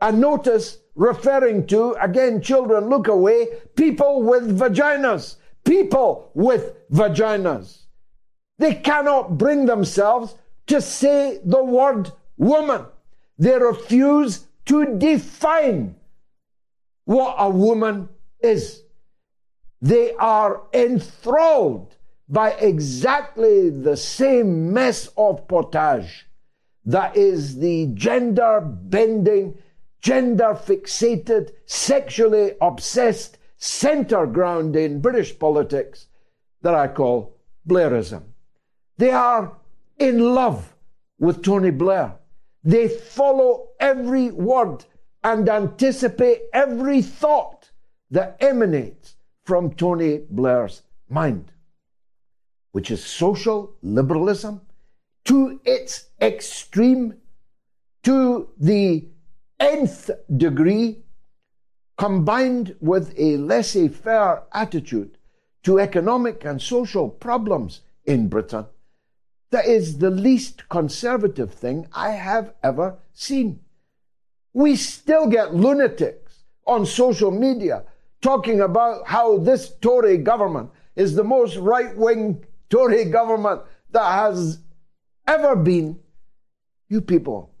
a 0.00 0.12
notice 0.12 0.78
referring 0.94 1.66
to, 1.68 1.92
again, 2.00 2.42
children 2.42 2.88
look 2.88 3.08
away, 3.08 3.46
people 3.74 4.22
with 4.22 4.58
vaginas. 4.58 5.36
People 5.64 6.30
with 6.34 6.74
vaginas. 6.90 7.82
They 8.58 8.74
cannot 8.74 9.38
bring 9.38 9.66
themselves 9.66 10.34
to 10.66 10.80
say 10.80 11.40
the 11.44 11.62
word 11.62 12.10
woman. 12.36 12.86
They 13.38 13.58
refuse 13.58 14.46
to 14.66 14.98
define 14.98 15.96
what 17.04 17.36
a 17.38 17.50
woman 17.50 18.08
is. 18.40 18.82
They 19.80 20.14
are 20.14 20.62
enthralled 20.72 21.96
by 22.28 22.52
exactly 22.52 23.70
the 23.70 23.96
same 23.96 24.72
mess 24.72 25.08
of 25.16 25.46
potage 25.46 26.26
that 26.86 27.16
is 27.16 27.58
the 27.58 27.86
gender 27.94 28.60
bending, 28.60 29.58
gender 30.00 30.54
fixated, 30.54 31.50
sexually 31.66 32.52
obsessed 32.60 33.38
centre 33.58 34.26
ground 34.26 34.76
in 34.76 35.00
British 35.00 35.36
politics 35.38 36.06
that 36.62 36.74
I 36.74 36.88
call 36.88 37.36
Blairism. 37.68 38.22
They 38.98 39.10
are 39.10 39.52
in 39.98 40.34
love 40.34 40.74
with 41.18 41.42
Tony 41.42 41.70
Blair. 41.70 42.14
They 42.66 42.88
follow 42.88 43.68
every 43.78 44.32
word 44.32 44.84
and 45.22 45.48
anticipate 45.48 46.42
every 46.52 47.00
thought 47.00 47.70
that 48.10 48.36
emanates 48.40 49.14
from 49.44 49.72
Tony 49.74 50.22
Blair's 50.28 50.82
mind, 51.08 51.52
which 52.72 52.90
is 52.90 53.04
social 53.04 53.76
liberalism 53.82 54.62
to 55.26 55.60
its 55.64 56.08
extreme, 56.20 57.14
to 58.02 58.48
the 58.58 59.06
nth 59.60 60.10
degree, 60.36 61.04
combined 61.96 62.74
with 62.80 63.14
a 63.16 63.36
laissez 63.36 63.86
faire 63.86 64.42
attitude 64.52 65.18
to 65.62 65.78
economic 65.78 66.44
and 66.44 66.60
social 66.60 67.08
problems 67.08 67.82
in 68.04 68.28
Britain, 68.28 68.66
that 69.50 69.66
is 69.66 69.98
the 69.98 70.10
least 70.10 70.68
conservative 70.68 71.52
thing 71.52 71.86
I 71.92 72.10
have 72.10 72.54
ever 72.62 72.98
seen. 73.12 73.60
We 74.52 74.76
still 74.76 75.28
get 75.28 75.54
lunatics 75.54 76.44
on 76.66 76.86
social 76.86 77.30
media 77.30 77.84
talking 78.20 78.60
about 78.60 79.06
how 79.06 79.38
this 79.38 79.72
Tory 79.80 80.18
government 80.18 80.70
is 80.96 81.14
the 81.14 81.24
most 81.24 81.56
right 81.56 81.96
wing 81.96 82.44
Tory 82.70 83.04
government 83.04 83.62
that 83.90 84.12
has 84.12 84.58
ever 85.26 85.54
been. 85.54 86.00
You 86.88 87.00
people 87.00 87.54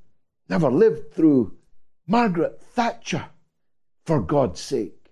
never 0.48 0.70
lived 0.70 1.12
through 1.12 1.56
Margaret 2.06 2.60
Thatcher, 2.60 3.26
for 4.06 4.22
God's 4.22 4.60
sake. 4.60 5.10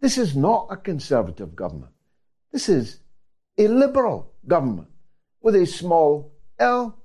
This 0.00 0.18
is 0.18 0.34
not 0.34 0.66
a 0.70 0.76
conservative 0.76 1.54
government. 1.54 1.92
This 2.50 2.68
is 2.68 3.00
a 3.58 3.68
liberal 3.68 4.32
government. 4.48 4.88
With 5.42 5.54
a 5.54 5.66
small 5.66 6.32
l. 6.58 6.98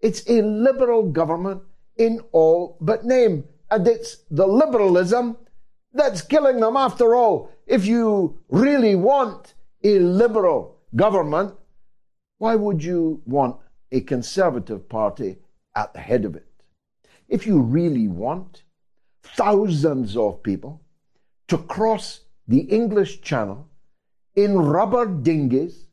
It's 0.00 0.28
a 0.28 0.42
liberal 0.42 1.10
government 1.10 1.62
in 1.96 2.20
all 2.32 2.76
but 2.80 3.04
name. 3.04 3.44
And 3.70 3.86
it's 3.86 4.18
the 4.30 4.46
liberalism 4.46 5.36
that's 5.92 6.22
killing 6.22 6.60
them 6.60 6.76
after 6.76 7.14
all. 7.14 7.50
If 7.66 7.86
you 7.86 8.38
really 8.48 8.94
want 8.94 9.54
a 9.84 9.98
liberal 9.98 10.78
government, 10.94 11.54
why 12.38 12.54
would 12.54 12.82
you 12.82 13.22
want 13.24 13.56
a 13.90 14.00
conservative 14.00 14.88
party 14.88 15.38
at 15.76 15.92
the 15.92 16.00
head 16.00 16.24
of 16.24 16.34
it? 16.36 16.46
If 17.28 17.46
you 17.46 17.60
really 17.60 18.08
want 18.08 18.64
thousands 19.22 20.16
of 20.16 20.42
people 20.42 20.82
to 21.48 21.58
cross 21.58 22.20
the 22.48 22.60
English 22.60 23.20
Channel 23.20 23.68
in 24.34 24.58
rubber 24.58 25.06
dinghies, 25.06 25.86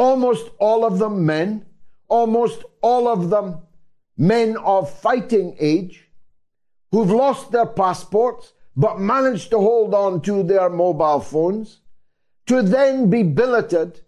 almost 0.00 0.50
all 0.58 0.86
of 0.86 0.98
them 0.98 1.26
men, 1.26 1.66
almost 2.08 2.64
all 2.80 3.06
of 3.06 3.28
them 3.28 3.58
men 4.16 4.56
of 4.56 4.90
fighting 4.90 5.54
age, 5.60 6.08
who've 6.90 7.10
lost 7.10 7.52
their 7.52 7.66
passports 7.66 8.54
but 8.74 8.98
managed 8.98 9.50
to 9.50 9.58
hold 9.58 9.92
on 9.92 10.22
to 10.22 10.42
their 10.42 10.70
mobile 10.70 11.20
phones, 11.20 11.80
to 12.46 12.62
then 12.62 13.10
be 13.10 13.22
billeted 13.22 14.00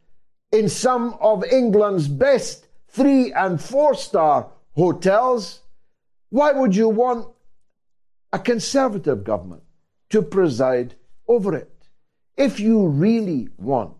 in 0.50 0.66
some 0.66 1.14
of 1.20 1.44
England's 1.44 2.08
best 2.08 2.68
three 2.88 3.30
and 3.32 3.60
four 3.60 3.94
star 3.94 4.48
hotels. 4.74 5.60
Why 6.30 6.52
would 6.52 6.74
you 6.74 6.88
want 6.88 7.28
a 8.32 8.38
conservative 8.38 9.24
government 9.24 9.64
to 10.08 10.22
preside 10.22 10.94
over 11.28 11.54
it? 11.54 11.88
If 12.38 12.60
you 12.60 12.86
really 12.86 13.50
want 13.58 13.92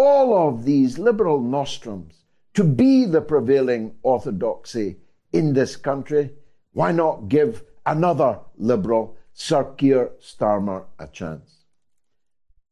all 0.00 0.48
of 0.48 0.64
these 0.64 0.98
liberal 0.98 1.40
nostrums 1.40 2.24
to 2.54 2.64
be 2.64 3.04
the 3.04 3.20
prevailing 3.20 3.94
orthodoxy 4.02 4.96
in 5.32 5.52
this 5.52 5.76
country, 5.76 6.30
why 6.72 6.90
not 6.90 7.28
give 7.28 7.62
another 7.84 8.40
liberal, 8.56 9.16
Sir 9.32 9.64
Keir 9.76 10.12
Starmer, 10.20 10.84
a 10.98 11.06
chance? 11.06 11.64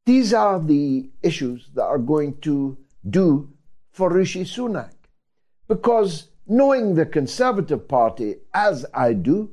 These 0.06 0.32
are 0.32 0.58
the 0.58 1.10
issues 1.22 1.68
that 1.74 1.84
are 1.84 1.98
going 1.98 2.38
to 2.40 2.78
do 3.08 3.52
for 3.90 4.10
Rishi 4.10 4.44
Sunak. 4.44 4.94
Because 5.68 6.28
knowing 6.46 6.94
the 6.94 7.04
Conservative 7.04 7.86
Party 7.86 8.36
as 8.54 8.86
I 8.94 9.12
do, 9.12 9.50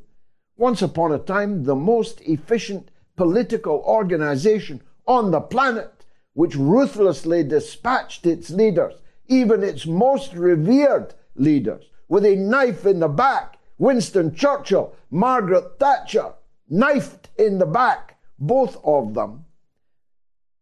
once 0.56 0.82
upon 0.82 1.12
a 1.12 1.20
time 1.20 1.66
the 1.66 1.76
most 1.76 2.22
efficient 2.22 2.90
political 3.18 3.84
organization 3.86 4.82
on 5.06 5.32
the 5.32 5.42
planet, 5.42 5.95
which 6.36 6.56
ruthlessly 6.56 7.44
dispatched 7.44 8.26
its 8.28 8.50
leaders, 8.50 8.94
even 9.28 9.64
its 9.64 9.86
most 9.86 10.34
revered 10.34 11.14
leaders, 11.36 11.86
with 12.08 12.26
a 12.26 12.36
knife 12.36 12.86
in 12.86 13.00
the 13.00 13.08
back. 13.08 13.58
Winston 13.78 14.36
Churchill, 14.36 14.94
Margaret 15.10 15.80
Thatcher, 15.80 16.34
knifed 16.70 17.30
in 17.38 17.58
the 17.58 17.66
back, 17.66 18.20
both 18.38 18.78
of 18.84 19.14
them. 19.14 19.46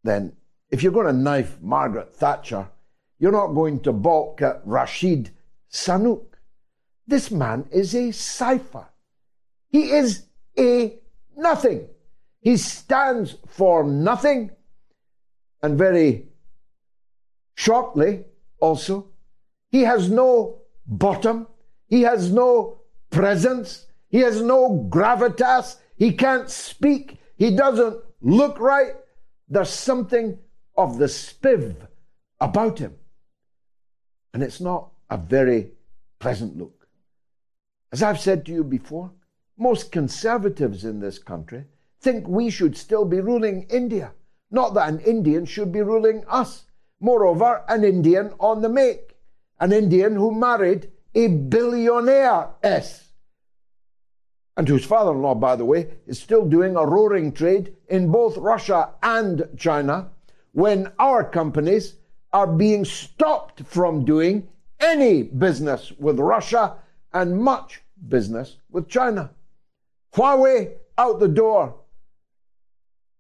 Then, 0.04 0.34
if 0.70 0.84
you're 0.84 0.92
going 0.92 1.08
to 1.08 1.14
knife 1.14 1.60
Margaret 1.62 2.16
Thatcher, 2.16 2.70
you're 3.20 3.32
not 3.32 3.54
going 3.54 3.80
to 3.82 3.92
balk 3.92 4.42
at 4.42 4.62
Rashid 4.66 5.32
Sunak. 5.72 6.26
This 7.08 7.32
man 7.32 7.68
is 7.72 7.96
a 7.96 8.12
cipher. 8.12 8.88
He 9.70 9.92
is 9.92 10.26
a 10.58 11.00
nothing. 11.36 11.88
He 12.42 12.58
stands 12.58 13.38
for 13.48 13.84
nothing. 13.84 14.52
And 15.64 15.78
very 15.78 16.28
shortly, 17.56 18.26
also, 18.60 19.08
he 19.72 19.82
has 19.82 20.12
no 20.12 20.62
bottom. 20.86 21.48
He 21.88 22.02
has 22.02 22.32
no 22.32 22.82
presence. 23.10 23.88
He 24.10 24.20
has 24.20 24.42
no 24.42 24.88
gravitas. 24.90 25.78
He 25.96 26.14
can't 26.14 26.50
speak. 26.50 27.18
He 27.38 27.56
doesn't 27.56 27.98
look 28.22 28.60
right. 28.60 28.94
There's 29.50 29.70
something 29.70 30.38
of 30.78 30.98
the 30.98 31.06
spiv 31.06 31.76
about 32.40 32.80
him. 32.80 32.96
And 34.34 34.44
it's 34.44 34.60
not 34.60 34.92
a 35.10 35.18
very 35.18 35.72
pleasant 36.20 36.58
look. 36.58 36.88
As 37.92 38.04
I've 38.04 38.20
said 38.20 38.46
to 38.46 38.52
you 38.52 38.64
before, 38.64 39.12
most 39.58 39.92
conservatives 39.92 40.84
in 40.84 41.00
this 41.00 41.20
country 41.20 41.66
think 42.02 42.28
we 42.28 42.50
should 42.50 42.76
still 42.76 43.06
be 43.06 43.20
ruling 43.20 43.64
India, 43.70 44.12
not 44.54 44.76
that 44.76 44.90
an 44.90 45.00
Indian 45.00 45.46
should 45.46 45.72
be 45.72 45.82
ruling 45.82 46.24
us. 46.30 46.66
Moreover, 47.00 47.64
an 47.68 47.84
Indian 47.84 48.34
on 48.40 48.62
the 48.62 48.70
make, 48.70 49.16
an 49.60 49.74
Indian 49.74 50.16
who 50.16 50.34
married 50.34 50.92
a 51.16 51.28
billionaire 51.28 52.50
S, 52.64 53.10
and 54.56 54.68
whose 54.68 54.86
father 54.86 55.12
in 55.12 55.22
law, 55.22 55.36
by 55.36 55.56
the 55.56 55.66
way, 55.66 55.96
is 56.06 56.20
still 56.20 56.46
doing 56.46 56.76
a 56.76 56.86
roaring 56.86 57.32
trade 57.32 57.76
in 57.90 58.12
both 58.12 58.38
Russia 58.38 58.92
and 59.02 59.48
China 59.58 60.12
when 60.52 60.92
our 61.00 61.24
companies 61.24 61.96
are 62.32 62.48
being 62.48 62.86
stopped 62.86 63.64
from 63.66 64.06
doing 64.06 64.48
any 64.80 65.24
business 65.24 65.92
with 66.00 66.20
Russia 66.20 66.76
and 67.12 67.38
much 67.38 67.82
business 68.08 68.58
with 68.70 68.88
China. 68.88 69.32
Huawei 70.14 70.74
out 70.98 71.20
the 71.20 71.28
door. 71.28 71.76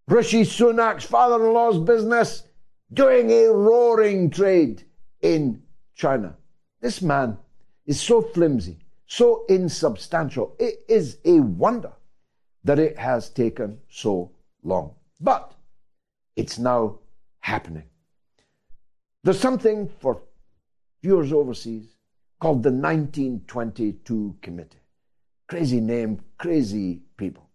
Rishi 0.08 0.42
Sunak's 0.42 1.06
father 1.06 1.46
in 1.46 1.54
law's 1.54 1.80
business 1.80 2.44
doing 2.92 3.32
a 3.32 3.48
roaring 3.48 4.30
trade 4.30 4.84
in 5.22 5.62
China. 5.96 6.36
This 6.82 7.02
man 7.02 7.38
is 7.86 8.02
so 8.02 8.22
flimsy, 8.22 8.80
so 9.08 9.46
insubstantial. 9.48 10.56
It 10.60 10.84
is 10.89 11.18
a 11.24 11.39
wonder 11.39 11.94
that 12.66 12.80
it 12.80 12.98
has 12.98 13.30
taken 13.30 13.80
so 13.89 14.32
long. 14.63 14.94
But 15.22 15.54
it's 16.36 16.60
now 16.60 17.00
happening. 17.39 17.84
There's 19.24 19.39
something 19.39 19.89
for 20.00 20.22
viewers 21.02 21.32
overseas 21.32 21.96
called 22.42 22.63
the 22.63 22.72
1922 22.72 24.36
Committee. 24.42 24.80
Crazy 25.48 25.80
name, 25.80 26.20
crazy 26.38 27.04
people. 27.16 27.48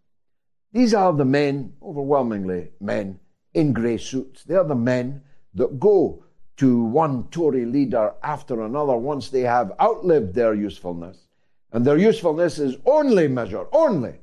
These 0.78 0.94
are 0.94 1.12
the 1.12 1.24
men, 1.24 1.72
overwhelmingly 1.82 2.68
men, 2.80 3.18
in 3.52 3.72
grey 3.72 3.96
suits. 3.96 4.44
They 4.44 4.54
are 4.54 4.62
the 4.62 4.76
men 4.76 5.22
that 5.54 5.80
go 5.80 6.22
to 6.58 6.84
one 6.84 7.24
Tory 7.32 7.64
leader 7.64 8.14
after 8.22 8.62
another 8.62 8.96
once 8.96 9.28
they 9.28 9.40
have 9.40 9.72
outlived 9.80 10.34
their 10.34 10.54
usefulness. 10.54 11.26
And 11.72 11.84
their 11.84 11.98
usefulness 11.98 12.60
is 12.60 12.76
only 12.86 13.26
measured, 13.26 13.66
only, 13.72 14.20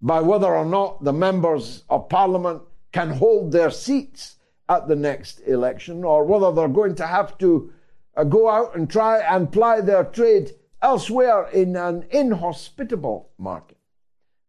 by 0.00 0.20
whether 0.20 0.54
or 0.54 0.64
not 0.64 1.02
the 1.02 1.12
members 1.12 1.82
of 1.90 2.08
Parliament 2.08 2.62
can 2.92 3.10
hold 3.10 3.50
their 3.50 3.72
seats 3.72 4.36
at 4.68 4.86
the 4.86 4.94
next 4.94 5.40
election 5.40 6.04
or 6.04 6.24
whether 6.24 6.52
they're 6.52 6.68
going 6.68 6.94
to 6.94 7.08
have 7.08 7.36
to 7.38 7.72
uh, 8.16 8.22
go 8.22 8.48
out 8.48 8.76
and 8.76 8.88
try 8.88 9.18
and 9.18 9.50
ply 9.50 9.80
their 9.80 10.04
trade 10.04 10.52
elsewhere 10.80 11.48
in 11.48 11.74
an 11.74 12.04
inhospitable 12.12 13.30
market. 13.36 13.78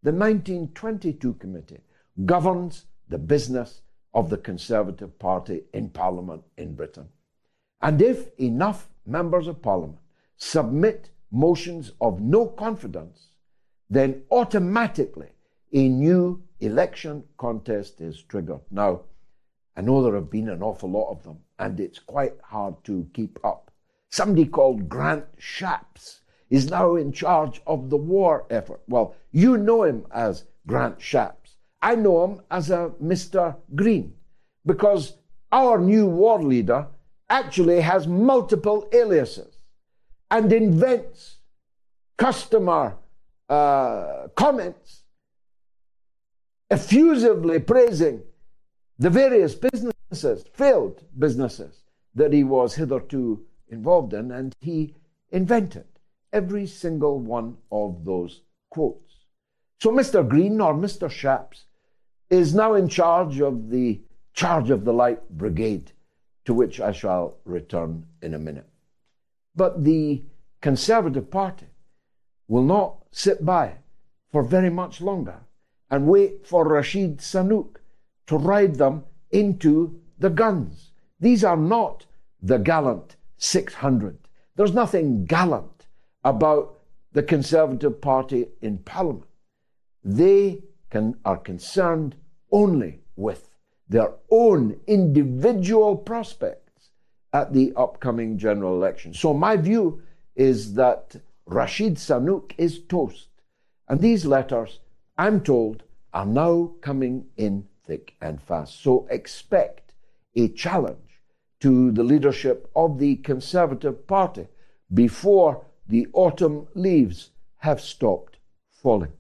The 0.04 0.12
1922 0.12 1.34
committee 1.36 1.80
governs 2.26 2.88
the 3.08 3.18
business 3.18 3.82
of 4.14 4.30
the 4.30 4.38
Conservative 4.38 5.18
Party 5.18 5.64
in 5.74 5.90
Parliament 5.90 6.44
in 6.58 6.76
Britain. 6.76 7.08
And 7.82 8.02
if 8.02 8.28
enough 8.38 8.90
members 9.06 9.48
of 9.48 9.62
Parliament 9.62 10.00
submit 10.36 11.10
motions 11.32 11.94
of 12.02 12.20
no 12.20 12.48
confidence, 12.48 13.30
then 13.90 14.24
automatically 14.30 15.30
a 15.72 15.88
new 15.88 16.44
election 16.60 17.24
contest 17.38 18.02
is 18.02 18.22
triggered. 18.24 18.60
Now, 18.70 19.04
I 19.78 19.82
know 19.82 20.04
there 20.04 20.16
have 20.16 20.30
been 20.30 20.50
an 20.50 20.62
awful 20.62 20.92
lot 20.92 21.12
of 21.12 21.24
them, 21.24 21.40
and 21.60 21.80
it's 21.80 22.00
quite 22.00 22.36
hard 22.44 22.76
to 22.84 23.08
keep 23.14 23.40
up. 23.46 23.72
Somebody 24.10 24.46
called 24.46 24.90
Grant 24.90 25.26
Shapps 25.40 26.20
is 26.50 26.70
now 26.70 26.96
in 26.96 27.12
charge 27.12 27.62
of 27.66 27.90
the 27.90 27.98
war 27.98 28.46
effort. 28.50 28.82
Well, 28.88 29.16
you 29.34 29.58
know 29.58 29.84
him 29.84 30.06
as 30.12 30.46
Grant 30.66 31.00
Shapps. 31.00 31.58
I 31.82 31.96
know 31.96 32.24
him 32.24 32.42
as 32.50 32.70
a 32.70 32.92
Mr. 33.04 33.58
Green 33.76 34.14
because 34.66 35.18
our 35.52 35.78
new 35.78 36.06
war 36.06 36.42
leader 36.42 36.88
actually 37.30 37.82
has 37.82 38.08
multiple 38.08 38.88
aliases 38.94 39.58
and 40.32 40.54
invents 40.54 41.40
customer 42.18 42.96
uh, 43.50 44.28
comments 44.36 45.04
effusively 46.72 47.60
praising 47.60 48.24
the 48.98 49.10
various 49.10 49.54
businesses, 49.56 50.46
failed 50.54 51.04
businesses, 51.20 51.84
that 52.16 52.34
he 52.34 52.44
was 52.44 52.76
hitherto 52.76 53.44
involved 53.68 54.14
in, 54.14 54.32
and 54.32 54.54
he 54.60 54.96
invented 55.32 55.86
every 56.32 56.66
single 56.66 57.20
one 57.20 57.58
of 57.72 58.06
those 58.06 58.42
quotes. 58.70 59.13
So 59.84 59.92
Mr. 59.92 60.26
Green 60.26 60.62
or 60.62 60.74
Mr. 60.74 61.12
Shapps 61.12 61.66
is 62.30 62.56
now 62.56 62.74
in 62.74 62.88
charge 62.88 63.42
of 63.42 63.70
the 63.70 64.00
Charge 64.34 64.70
of 64.70 64.86
the 64.86 64.94
Light 64.94 65.30
Brigade, 65.30 65.92
to 66.46 66.54
which 66.54 66.80
I 66.80 66.94
shall 66.94 67.36
return 67.44 68.06
in 68.22 68.34
a 68.34 68.40
minute. 68.40 68.70
But 69.54 69.84
the 69.84 70.24
Conservative 70.62 71.30
Party 71.30 71.66
will 72.48 72.64
not 72.64 72.96
sit 73.12 73.44
by 73.44 73.74
for 74.32 74.42
very 74.42 74.70
much 74.70 75.02
longer 75.02 75.42
and 75.92 76.08
wait 76.08 76.48
for 76.48 76.66
Rashid 76.66 77.18
Sunak 77.18 77.76
to 78.28 78.38
ride 78.38 78.76
them 78.76 79.04
into 79.32 80.00
the 80.18 80.30
guns. 80.30 80.94
These 81.20 81.44
are 81.44 81.58
not 81.58 82.06
the 82.42 82.58
gallant 82.58 83.18
600. 83.36 84.18
There's 84.56 84.74
nothing 84.74 85.26
gallant 85.26 85.88
about 86.24 86.80
the 87.12 87.22
Conservative 87.22 88.00
Party 88.00 88.48
in 88.62 88.78
Parliament. 88.78 89.28
They 90.04 90.64
can, 90.90 91.18
are 91.24 91.38
concerned 91.38 92.16
only 92.52 93.02
with 93.16 93.50
their 93.88 94.14
own 94.30 94.80
individual 94.88 95.96
prospects 95.96 96.90
at 97.32 97.54
the 97.54 97.74
upcoming 97.76 98.38
general 98.38 98.76
election. 98.76 99.14
So, 99.14 99.34
my 99.34 99.56
view 99.58 100.02
is 100.36 100.74
that 100.76 101.16
Rashid 101.46 101.96
Sunak 101.96 102.54
is 102.58 102.82
toast. 102.84 103.30
And 103.88 104.00
these 104.00 104.26
letters, 104.26 104.80
I'm 105.18 105.42
told, 105.42 105.84
are 106.14 106.26
now 106.26 106.74
coming 106.82 107.26
in 107.38 107.68
thick 107.86 108.16
and 108.22 108.42
fast. 108.42 108.82
So, 108.82 109.08
expect 109.10 109.94
a 110.36 110.48
challenge 110.50 111.22
to 111.60 111.92
the 111.92 112.04
leadership 112.04 112.70
of 112.76 113.00
the 113.00 113.16
Conservative 113.18 114.06
Party 114.08 114.48
before 114.94 115.66
the 115.88 116.08
autumn 116.14 116.68
leaves 116.76 117.32
have 117.58 117.82
stopped 117.82 118.38
falling. 118.70 119.14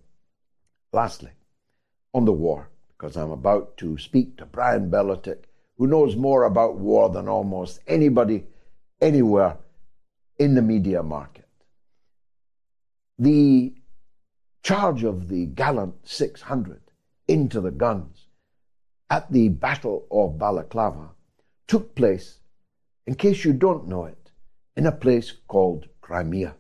Lastly, 0.94 1.32
on 2.14 2.26
the 2.26 2.32
war, 2.32 2.70
because 2.90 3.18
I'm 3.18 3.32
about 3.32 3.78
to 3.78 3.98
speak 3.98 4.38
to 4.38 4.46
Brian 4.46 4.92
Berletic, 4.92 5.46
who 5.78 5.88
knows 5.88 6.16
more 6.16 6.44
about 6.44 6.78
war 6.78 7.10
than 7.10 7.28
almost 7.28 7.80
anybody 7.88 8.46
anywhere 9.02 9.58
in 10.38 10.54
the 10.54 10.62
media 10.62 11.02
market. 11.02 11.50
The 13.18 13.74
charge 14.62 15.04
of 15.04 15.30
the 15.30 15.48
gallant 15.48 16.08
600 16.08 16.80
into 17.28 17.60
the 17.60 17.72
guns 17.72 18.28
at 19.10 19.32
the 19.32 19.50
Battle 19.50 20.06
of 20.12 20.38
Balaclava 20.38 21.10
took 21.68 21.96
place, 21.96 22.40
in 23.08 23.16
case 23.16 23.44
you 23.44 23.54
don't 23.54 23.88
know 23.88 24.06
it, 24.06 24.30
in 24.78 24.86
a 24.86 24.92
place 24.92 25.34
called 25.48 25.88
Crimea. 26.02 26.56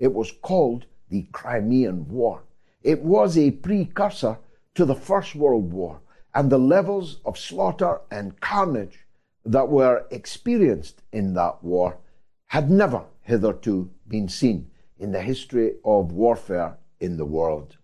It 0.00 0.12
was 0.12 0.32
called 0.42 0.86
the 1.08 1.22
Crimean 1.32 2.08
War. 2.08 2.42
It 2.86 3.02
was 3.02 3.36
a 3.36 3.50
precursor 3.50 4.38
to 4.76 4.84
the 4.84 4.94
First 4.94 5.34
World 5.34 5.72
War, 5.72 6.00
and 6.32 6.48
the 6.48 6.58
levels 6.58 7.20
of 7.24 7.36
slaughter 7.36 8.00
and 8.12 8.40
carnage 8.40 9.08
that 9.44 9.68
were 9.68 10.06
experienced 10.12 11.02
in 11.10 11.34
that 11.34 11.64
war 11.64 11.98
had 12.46 12.70
never 12.70 13.02
hitherto 13.22 13.90
been 14.06 14.28
seen 14.28 14.70
in 15.00 15.10
the 15.10 15.20
history 15.20 15.72
of 15.84 16.12
warfare 16.12 16.78
in 17.00 17.16
the 17.16 17.24
world. 17.24 17.76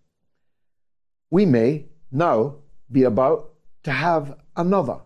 We 1.33 1.47
may 1.47 1.87
now 2.13 2.59
be 2.93 3.03
about 3.03 3.55
to 3.83 3.91
have 3.91 4.39
another 4.55 5.01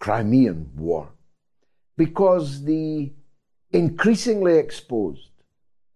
Crimean 0.00 0.72
War 0.74 1.12
because 1.96 2.64
the 2.64 3.12
increasingly 3.70 4.58
exposed 4.58 5.30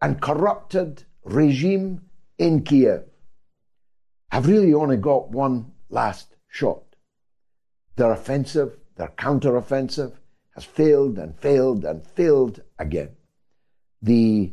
and 0.01 0.23
corrupted 0.23 1.03
regime 1.25 2.03
in 2.39 2.63
Kiev 2.63 3.03
have 4.35 4.49
really 4.49 4.75
only 4.75 4.97
got 4.97 5.31
one 5.31 5.71
last 5.91 6.35
shot. 6.49 6.83
Their 7.95 8.11
offensive, 8.11 8.77
their 8.97 9.13
counteroffensive, 9.17 10.15
has 10.57 10.65
failed 10.65 11.19
and 11.19 11.39
failed 11.39 11.85
and 11.85 12.05
failed 12.05 12.61
again. 12.77 13.11
The 14.03 14.53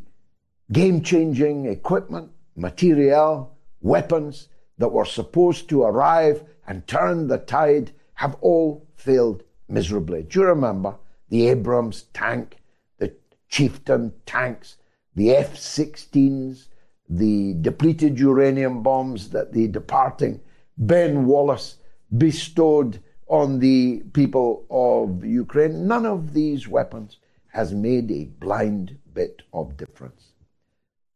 game 0.71 1.01
changing 1.01 1.65
equipment, 1.65 2.29
materiel, 2.55 3.57
weapons 3.81 4.49
that 4.77 4.89
were 4.89 5.03
supposed 5.03 5.67
to 5.69 5.81
arrive 5.81 6.43
and 6.67 6.85
turn 6.85 7.27
the 7.27 7.39
tide 7.39 7.91
have 8.13 8.35
all 8.39 8.87
failed 8.93 9.41
miserably. 9.67 10.21
Do 10.21 10.41
you 10.41 10.45
remember 10.45 10.95
the 11.29 11.47
Abrams 11.49 12.03
tank, 12.13 12.57
the 12.99 13.15
Chieftain 13.49 14.13
tanks, 14.27 14.77
the 15.15 15.31
F 15.35 15.55
16s, 15.55 16.67
the 17.11 17.53
depleted 17.59 18.17
uranium 18.17 18.81
bombs 18.81 19.29
that 19.31 19.51
the 19.51 19.67
departing 19.67 20.39
Ben 20.77 21.25
Wallace 21.25 21.77
bestowed 22.17 23.01
on 23.27 23.59
the 23.59 24.01
people 24.13 24.65
of 24.69 25.25
Ukraine. 25.25 25.87
None 25.87 26.05
of 26.05 26.33
these 26.33 26.69
weapons 26.69 27.17
has 27.49 27.73
made 27.73 28.09
a 28.11 28.25
blind 28.39 28.97
bit 29.13 29.41
of 29.53 29.75
difference. 29.75 30.31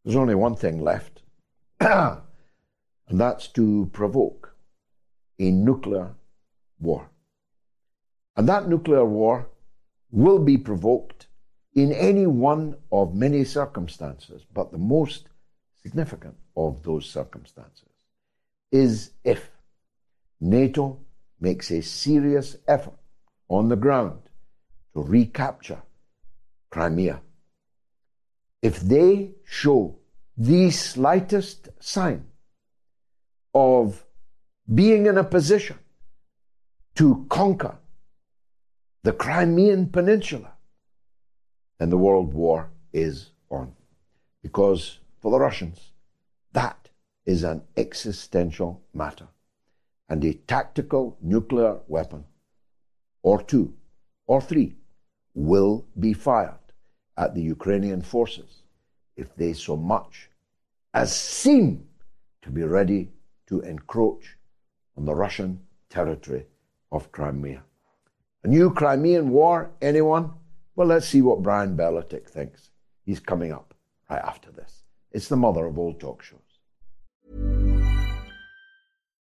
There's 0.03 0.17
only 0.17 0.36
one 0.36 0.55
thing 0.55 0.81
left, 0.81 1.23
and 1.79 2.19
that's 3.10 3.47
to 3.49 3.89
provoke 3.93 4.53
a 5.39 5.49
nuclear 5.49 6.13
war. 6.79 7.10
And 8.36 8.49
that 8.49 8.67
nuclear 8.67 9.05
war 9.05 9.47
will 10.12 10.39
be 10.39 10.58
provoked 10.58 11.27
in 11.73 11.93
any 11.93 12.25
one 12.27 12.75
of 12.91 13.15
many 13.15 13.45
circumstances, 13.45 14.43
but 14.53 14.71
the 14.71 14.77
most 14.77 15.29
significant 15.86 16.36
of 16.58 16.82
those 16.82 17.06
circumstances 17.08 17.89
is 18.71 19.12
if 19.24 19.52
NATO 20.41 21.00
makes 21.39 21.69
a 21.69 21.82
serious 21.82 22.58
effort 22.67 22.98
on 23.48 23.69
the 23.69 23.76
ground 23.76 24.19
to 24.93 25.04
recapture 25.04 25.82
Crimea. 26.71 27.21
If 28.63 28.80
they 28.80 29.36
show 29.43 30.00
the 30.36 30.71
slightest 30.71 31.69
sign 31.80 32.26
of 33.54 34.04
being 34.74 35.06
in 35.06 35.17
a 35.19 35.24
position 35.24 35.78
to 36.95 37.28
conquer 37.30 37.78
the 39.04 39.13
Crimean 39.13 39.89
Peninsula, 39.89 40.52
then 41.78 41.91
the 41.91 41.98
World 41.98 42.34
War 42.34 42.71
is 42.91 43.30
on. 43.52 43.74
Because 44.41 45.00
for 45.26 45.32
the 45.32 45.40
Russians, 45.40 45.80
that 46.54 46.90
is 47.26 47.44
an 47.44 47.64
existential 47.78 48.84
matter. 48.94 49.28
And 50.08 50.24
a 50.24 50.36
tactical 50.36 51.18
nuclear 51.20 51.80
weapon, 51.88 52.26
or 53.24 53.42
two, 53.42 53.74
or 54.28 54.40
three, 54.40 54.76
will 55.34 55.84
be 56.00 56.14
fired 56.14 56.66
at 57.18 57.34
the 57.34 57.42
Ukrainian 57.42 58.04
forces 58.04 58.62
if 59.18 59.36
they 59.36 59.54
so 59.54 59.76
much 59.76 60.30
as 60.94 61.12
seem 61.12 61.88
to 62.44 62.52
be 62.52 62.62
ready 62.62 63.10
to 63.48 63.62
encroach 63.62 64.38
on 64.96 65.06
the 65.06 65.16
Russian 65.16 65.60
territory 65.90 66.46
of 66.92 67.12
Crimea. 67.12 67.64
A 68.44 68.48
new 68.48 68.72
Crimean 68.72 69.32
war, 69.32 69.72
anyone? 69.82 70.34
Well, 70.76 70.90
let's 70.90 71.08
see 71.08 71.24
what 71.24 71.42
Brian 71.42 71.76
Berletic 71.76 72.30
thinks. 72.30 72.70
He's 73.08 73.20
coming 73.20 73.52
up 73.52 73.74
right 74.08 74.22
after 74.22 74.52
this. 74.52 74.85
It's 75.15 75.30
the 75.30 75.38
mother 75.38 75.65
of 75.65 75.80
all 75.80 75.93
talk 75.93 76.21
shows. 76.21 76.41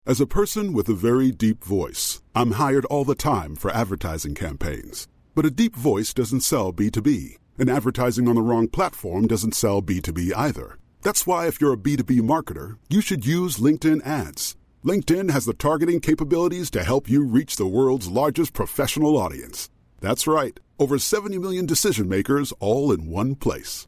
As 0.08 0.20
a 0.20 0.26
person 0.26 0.74
with 0.74 0.90
a 0.90 0.96
very 0.96 1.30
deep 1.30 1.64
voice, 1.64 2.24
I'm 2.34 2.54
hired 2.54 2.86
all 2.86 3.06
the 3.06 3.14
time 3.14 3.56
for 3.56 3.70
advertising 3.70 4.34
campaigns. 4.34 5.08
But 5.36 5.46
a 5.46 5.52
deep 5.52 5.76
voice 5.76 6.16
doesn't 6.16 6.42
sell 6.42 6.74
B2B, 6.74 7.36
and 7.60 7.70
advertising 7.70 8.28
on 8.28 8.34
the 8.34 8.42
wrong 8.42 8.68
platform 8.68 9.28
doesn't 9.28 9.54
sell 9.54 9.84
B2B 9.84 10.32
either. 10.36 10.80
That's 11.04 11.28
why, 11.28 11.46
if 11.46 11.62
you're 11.62 11.74
a 11.74 11.78
B2B 11.78 12.22
marketer, 12.22 12.80
you 12.90 13.00
should 13.00 13.28
use 13.28 13.58
LinkedIn 13.58 14.04
ads. 14.04 14.56
LinkedIn 14.84 15.30
has 15.30 15.46
the 15.46 15.54
targeting 15.54 16.00
capabilities 16.00 16.72
to 16.72 16.84
help 16.84 17.08
you 17.08 17.24
reach 17.24 17.56
the 17.56 17.68
world's 17.68 18.08
largest 18.08 18.54
professional 18.54 19.16
audience. 19.16 19.70
That's 20.02 20.26
right, 20.26 20.60
over 20.80 20.98
70 20.98 21.38
million 21.38 21.68
decision 21.68 22.10
makers 22.10 22.52
all 22.60 22.92
in 22.92 23.12
one 23.12 23.36
place. 23.36 23.88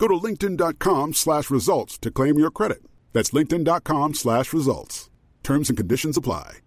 Go 0.00 0.08
to 0.08 0.14
linkedin.com 0.14 1.12
slash 1.12 1.50
results 1.50 1.98
to 1.98 2.10
claim 2.10 2.38
your 2.38 2.50
credit. 2.50 2.82
That's 3.12 3.32
linkedin.com 3.32 4.14
slash 4.14 4.54
results. 4.54 5.10
Terms 5.42 5.68
and 5.68 5.76
conditions 5.76 6.16
apply. 6.16 6.60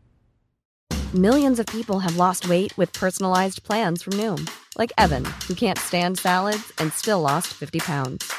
Millions 1.15 1.59
of 1.59 1.65
people 1.65 1.99
have 1.99 2.17
lost 2.17 2.47
weight 2.47 2.77
with 2.77 2.93
personalized 2.93 3.63
plans 3.63 4.03
from 4.03 4.13
Noom. 4.13 4.49
Like 4.77 4.91
Evan, 4.99 5.25
who 5.47 5.55
can't 5.55 5.79
stand 5.79 6.17
salads 6.17 6.71
and 6.77 6.93
still 6.93 7.21
lost 7.21 7.47
50 7.53 7.79
pounds. 7.79 8.31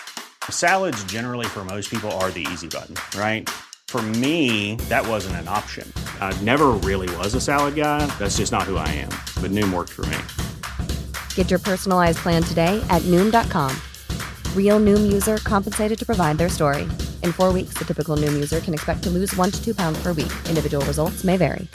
Salads, 0.48 1.02
generally, 1.04 1.46
for 1.46 1.64
most 1.64 1.90
people, 1.90 2.10
are 2.12 2.30
the 2.30 2.46
easy 2.52 2.68
button, 2.68 2.94
right? 3.18 3.48
For 3.88 4.02
me, 4.02 4.76
that 4.88 5.06
wasn't 5.06 5.36
an 5.36 5.48
option. 5.48 5.92
I 6.20 6.36
never 6.42 6.68
really 6.82 7.14
was 7.16 7.34
a 7.34 7.40
salad 7.40 7.74
guy. 7.74 8.06
That's 8.18 8.38
just 8.38 8.52
not 8.52 8.64
who 8.64 8.76
I 8.76 8.88
am. 8.90 9.10
But 9.40 9.50
Noom 9.50 9.72
worked 9.72 9.92
for 9.92 10.06
me. 10.06 10.18
Get 11.34 11.50
your 11.50 11.60
personalized 11.60 12.18
plan 12.18 12.42
today 12.42 12.84
at 12.90 13.02
Noom.com. 13.02 13.74
Real 14.56 14.80
Noom 14.80 15.12
user 15.12 15.36
compensated 15.36 15.96
to 16.00 16.04
provide 16.04 16.38
their 16.38 16.48
story. 16.48 16.82
In 17.22 17.30
four 17.30 17.52
weeks, 17.52 17.74
the 17.74 17.84
typical 17.84 18.16
Noom 18.16 18.32
user 18.32 18.58
can 18.58 18.74
expect 18.74 19.04
to 19.04 19.10
lose 19.10 19.32
one 19.36 19.52
to 19.52 19.64
two 19.64 19.76
pounds 19.76 20.02
per 20.02 20.12
week. 20.12 20.32
Individual 20.48 20.84
results 20.86 21.22
may 21.22 21.36
vary. 21.36 21.68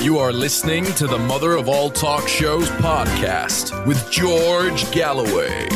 You 0.00 0.18
are 0.18 0.32
listening 0.32 0.84
to 0.94 1.06
the 1.06 1.18
Mother 1.18 1.52
of 1.52 1.68
All 1.68 1.90
Talk 1.90 2.26
Shows 2.26 2.70
podcast 2.70 3.86
with 3.86 4.10
George 4.10 4.90
Galloway. 4.90 5.68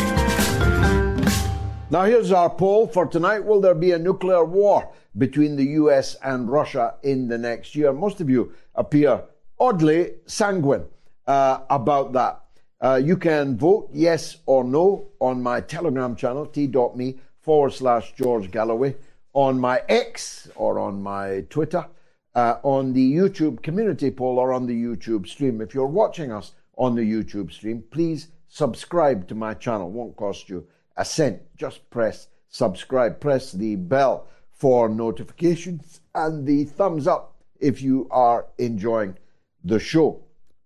Now, 1.90 2.04
here's 2.04 2.32
our 2.32 2.48
poll 2.48 2.86
for 2.86 3.04
tonight. 3.04 3.40
Will 3.44 3.60
there 3.60 3.74
be 3.74 3.92
a 3.92 3.98
nuclear 3.98 4.42
war 4.42 4.90
between 5.18 5.56
the 5.56 5.64
US 5.80 6.16
and 6.22 6.50
Russia 6.50 6.94
in 7.02 7.28
the 7.28 7.38
next 7.38 7.74
year? 7.74 7.92
Most 7.92 8.20
of 8.20 8.30
you 8.30 8.52
appear 8.74 9.22
oddly 9.58 10.14
sanguine 10.26 10.84
uh, 11.26 11.60
about 11.70 12.12
that. 12.12 12.40
Uh, 12.80 13.00
you 13.02 13.16
can 13.16 13.56
vote 13.56 13.88
yes 13.92 14.38
or 14.46 14.64
no 14.64 15.08
on 15.20 15.42
my 15.42 15.60
Telegram 15.60 16.16
channel, 16.16 16.46
t.me 16.46 17.18
forward 17.40 17.72
slash 17.72 18.12
George 18.14 18.50
Galloway, 18.50 18.96
on 19.34 19.58
my 19.58 19.82
X 19.88 20.48
or 20.56 20.78
on 20.78 21.02
my 21.02 21.44
Twitter 21.48 21.86
uh, 22.34 22.56
on 22.62 22.92
the 22.92 23.12
YouTube 23.12 23.62
community 23.62 24.10
poll 24.10 24.38
or 24.38 24.52
on 24.52 24.66
the 24.66 24.74
YouTube 24.74 25.26
stream. 25.26 25.60
If 25.60 25.74
you're 25.74 25.86
watching 25.86 26.32
us 26.32 26.52
on 26.76 26.94
the 26.94 27.02
YouTube 27.02 27.52
stream, 27.52 27.84
please 27.90 28.28
subscribe 28.48 29.28
to 29.28 29.34
my 29.34 29.54
channel. 29.54 29.90
Won't 29.90 30.16
cost 30.16 30.48
you 30.48 30.66
a 30.96 31.04
cent. 31.04 31.42
Just 31.56 31.88
press 31.90 32.28
subscribe. 32.48 33.20
Press 33.20 33.52
the 33.52 33.76
bell 33.76 34.28
for 34.62 34.88
notifications 34.88 36.02
and 36.14 36.46
the 36.46 36.64
thumbs 36.64 37.08
up 37.08 37.34
if 37.58 37.82
you 37.82 38.06
are 38.12 38.46
enjoying 38.58 39.18
the 39.64 39.80
show. 39.80 40.22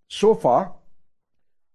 So 0.08 0.34
far, 0.34 0.74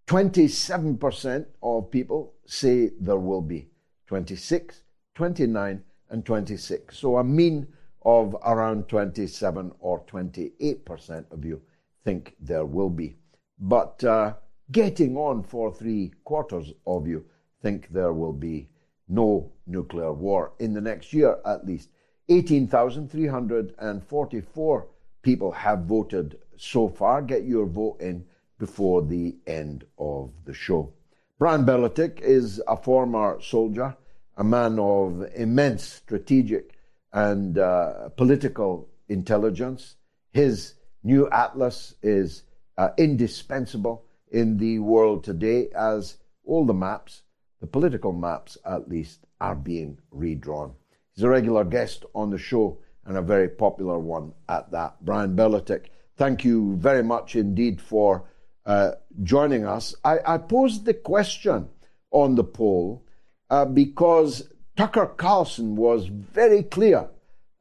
27% 0.05 1.47
of 1.63 1.89
people 1.89 2.35
say 2.45 2.91
there 2.99 3.17
will 3.17 3.41
be 3.41 3.69
26, 4.05 4.83
29, 5.15 5.83
and 6.11 6.23
26. 6.23 6.95
So 6.95 7.17
a 7.17 7.23
mean 7.23 7.67
of 8.03 8.35
around 8.45 8.87
27 8.87 9.71
or 9.79 10.05
28% 10.05 11.25
of 11.31 11.43
you 11.43 11.59
think 12.05 12.35
there 12.39 12.65
will 12.65 12.91
be. 12.91 13.15
But 13.57 14.03
uh, 14.03 14.35
getting 14.71 15.17
on 15.17 15.41
for 15.41 15.73
three 15.73 16.13
quarters 16.23 16.71
of 16.85 17.07
you 17.07 17.25
think 17.63 17.87
there 17.89 18.13
will 18.13 18.33
be 18.33 18.69
no 19.09 19.51
nuclear 19.65 20.13
war 20.13 20.51
in 20.59 20.73
the 20.73 20.81
next 20.81 21.13
year 21.13 21.39
at 21.47 21.65
least. 21.65 21.89
18,344 22.31 24.87
people 25.21 25.51
have 25.51 25.79
voted 25.79 26.39
so 26.55 26.87
far. 26.87 27.21
Get 27.21 27.43
your 27.43 27.65
vote 27.65 27.99
in 27.99 28.23
before 28.57 29.01
the 29.01 29.35
end 29.45 29.83
of 29.97 30.31
the 30.45 30.53
show. 30.53 30.93
Brian 31.37 31.65
Berletic 31.65 32.21
is 32.21 32.61
a 32.69 32.77
former 32.77 33.41
soldier, 33.41 33.97
a 34.37 34.45
man 34.45 34.79
of 34.79 35.25
immense 35.35 35.83
strategic 35.83 36.71
and 37.11 37.57
uh, 37.57 38.07
political 38.15 38.87
intelligence. 39.09 39.97
His 40.31 40.75
new 41.03 41.29
atlas 41.31 41.95
is 42.01 42.43
uh, 42.77 42.91
indispensable 42.97 44.05
in 44.31 44.55
the 44.57 44.79
world 44.79 45.25
today 45.25 45.67
as 45.75 46.15
all 46.45 46.65
the 46.65 46.73
maps, 46.73 47.23
the 47.59 47.67
political 47.67 48.13
maps 48.13 48.57
at 48.65 48.87
least, 48.87 49.25
are 49.41 49.55
being 49.55 49.97
redrawn. 50.11 50.75
He's 51.15 51.23
a 51.23 51.29
regular 51.29 51.63
guest 51.63 52.05
on 52.15 52.29
the 52.29 52.37
show 52.37 52.79
and 53.05 53.17
a 53.17 53.21
very 53.21 53.49
popular 53.49 53.99
one 53.99 54.33
at 54.47 54.71
that. 54.71 55.03
Brian 55.03 55.35
Berletic, 55.35 55.87
thank 56.17 56.45
you 56.45 56.75
very 56.77 57.03
much 57.03 57.35
indeed 57.35 57.81
for 57.81 58.25
uh, 58.65 58.91
joining 59.23 59.65
us. 59.65 59.95
I, 60.03 60.19
I, 60.25 60.37
posed 60.37 60.85
the 60.85 60.93
question 60.93 61.67
on 62.11 62.35
the 62.35 62.43
poll 62.43 63.03
uh, 63.49 63.65
because 63.65 64.47
Tucker 64.77 65.07
Carlson 65.07 65.75
was 65.75 66.05
very 66.05 66.63
clear 66.63 67.09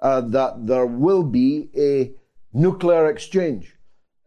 uh, 0.01 0.21
that 0.21 0.67
there 0.67 0.87
will 0.87 1.23
be 1.23 1.71
a 1.77 2.13
nuclear 2.53 3.09
exchange 3.09 3.77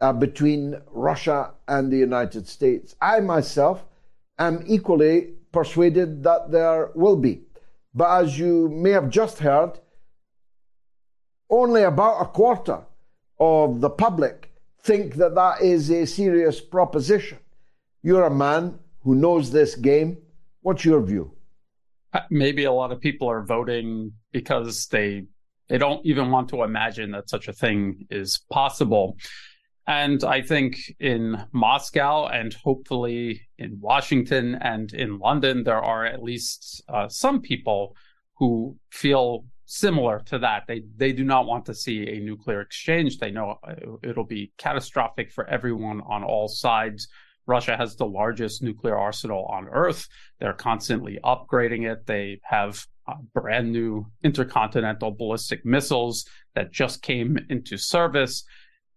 uh, 0.01 0.11
between 0.13 0.81
Russia 0.91 1.51
and 1.67 1.91
the 1.91 1.97
United 1.97 2.47
States. 2.47 2.95
I 3.01 3.19
myself 3.19 3.85
am 4.39 4.63
equally 4.65 5.33
persuaded 5.51 6.23
that 6.23 6.51
there 6.51 6.91
will 6.95 7.15
be. 7.15 7.43
But 7.93 8.23
as 8.23 8.39
you 8.39 8.69
may 8.69 8.91
have 8.91 9.09
just 9.09 9.39
heard, 9.39 9.79
only 11.49 11.83
about 11.83 12.21
a 12.21 12.25
quarter 12.25 12.79
of 13.39 13.81
the 13.81 13.89
public 13.89 14.51
think 14.81 15.15
that 15.15 15.35
that 15.35 15.61
is 15.61 15.89
a 15.89 16.05
serious 16.05 16.59
proposition. 16.59 17.37
You're 18.01 18.25
a 18.25 18.33
man 18.33 18.79
who 19.01 19.15
knows 19.15 19.51
this 19.51 19.75
game. 19.75 20.17
What's 20.61 20.83
your 20.83 21.01
view? 21.01 21.31
Uh, 22.13 22.21
maybe 22.29 22.65
a 22.65 22.71
lot 22.71 22.91
of 22.91 22.99
people 22.99 23.27
are 23.29 23.43
voting 23.43 24.13
because 24.31 24.87
they 24.87 25.25
they 25.69 25.77
don't 25.77 26.05
even 26.05 26.29
want 26.29 26.49
to 26.49 26.63
imagine 26.63 27.11
that 27.11 27.29
such 27.29 27.47
a 27.47 27.53
thing 27.53 28.05
is 28.09 28.41
possible. 28.51 29.17
And 29.85 30.23
I 30.23 30.41
think 30.41 30.77
in 30.99 31.45
Moscow 31.51 32.27
and 32.27 32.53
hopefully 32.53 33.41
in 33.57 33.79
Washington 33.81 34.55
and 34.55 34.93
in 34.93 35.19
London, 35.19 35.63
there 35.63 35.81
are 35.81 36.05
at 36.05 36.23
least 36.23 36.81
uh, 36.87 37.09
some 37.09 37.41
people 37.41 37.95
who 38.37 38.77
feel 38.91 39.45
similar 39.65 40.19
to 40.25 40.39
that. 40.39 40.63
They 40.67 40.83
they 40.95 41.11
do 41.11 41.23
not 41.23 41.47
want 41.47 41.65
to 41.65 41.73
see 41.73 42.07
a 42.07 42.19
nuclear 42.19 42.61
exchange. 42.61 43.17
They 43.17 43.31
know 43.31 43.57
it'll 44.03 44.25
be 44.25 44.53
catastrophic 44.57 45.31
for 45.31 45.47
everyone 45.47 46.01
on 46.01 46.23
all 46.23 46.47
sides. 46.47 47.07
Russia 47.45 47.75
has 47.75 47.95
the 47.95 48.05
largest 48.05 48.63
nuclear 48.63 48.97
arsenal 48.97 49.45
on 49.45 49.67
Earth. 49.67 50.07
They're 50.39 50.53
constantly 50.53 51.19
upgrading 51.23 51.91
it. 51.91 52.05
They 52.05 52.39
have 52.43 52.85
uh, 53.05 53.15
brand 53.33 53.71
new 53.71 54.05
intercontinental 54.23 55.11
ballistic 55.11 55.65
missiles 55.65 56.25
that 56.55 56.71
just 56.71 57.01
came 57.01 57.37
into 57.49 57.77
service. 57.77 58.45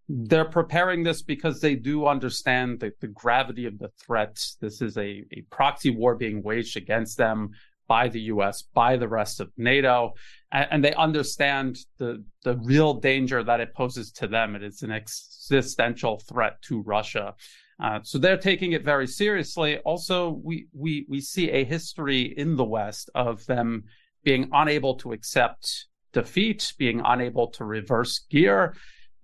They're 0.09 0.45
preparing 0.45 1.03
this 1.03 1.23
because 1.23 1.61
they 1.61 1.75
do 1.75 2.07
understand 2.07 2.81
the, 2.81 2.92
the 3.01 3.09
gravity 3.09 3.66
of 3.66 3.79
the 3.79 3.90
threat. 4.01 4.38
This 4.61 4.81
is 4.81 4.97
a, 4.97 5.25
a 5.33 5.42
proxy 5.51 5.90
war 5.90 6.14
being 6.14 6.42
waged 6.42 6.77
against 6.77 7.19
them 7.19 7.51
by 7.88 8.09
the 8.09 8.21
US, 8.23 8.62
by 8.62 8.97
the 8.97 9.09
rest 9.09 9.40
of 9.40 9.51
NATO, 9.57 10.12
and, 10.53 10.69
and, 10.71 10.85
they 10.85 10.95
understand 10.95 11.79
the 11.99 12.25
the 12.42 12.57
real 12.57 12.95
danger 12.95 13.42
that 13.45 13.61
it 13.61 13.75
poses 13.75 14.11
to 14.12 14.27
them. 14.27 14.57
It 14.57 14.62
is 14.62 14.83
an 14.83 14.90
existential 14.90 16.21
threat 16.29 16.61
to 16.62 16.83
Russia. 16.83 17.35
Uh, 17.79 18.01
so 18.03 18.19
they're 18.19 18.38
taking 18.38 18.73
it 18.73 18.85
very 18.85 19.07
seriously. 19.07 19.79
Also, 19.79 20.40
we 20.42 20.66
we 20.73 21.07
we 21.09 21.21
see 21.21 21.51
a 21.51 21.64
history 21.64 22.35
in 22.37 22.57
the 22.57 22.64
West 22.64 23.11
of 23.14 23.45
them 23.47 23.85
being 24.25 24.49
unable 24.53 24.97
to 24.97 25.12
accept 25.12 25.87
defeat, 26.12 26.73
being 26.79 27.03
unable 27.05 27.49
to 27.49 27.64
reverse 27.64 28.21
gear, 28.31 28.75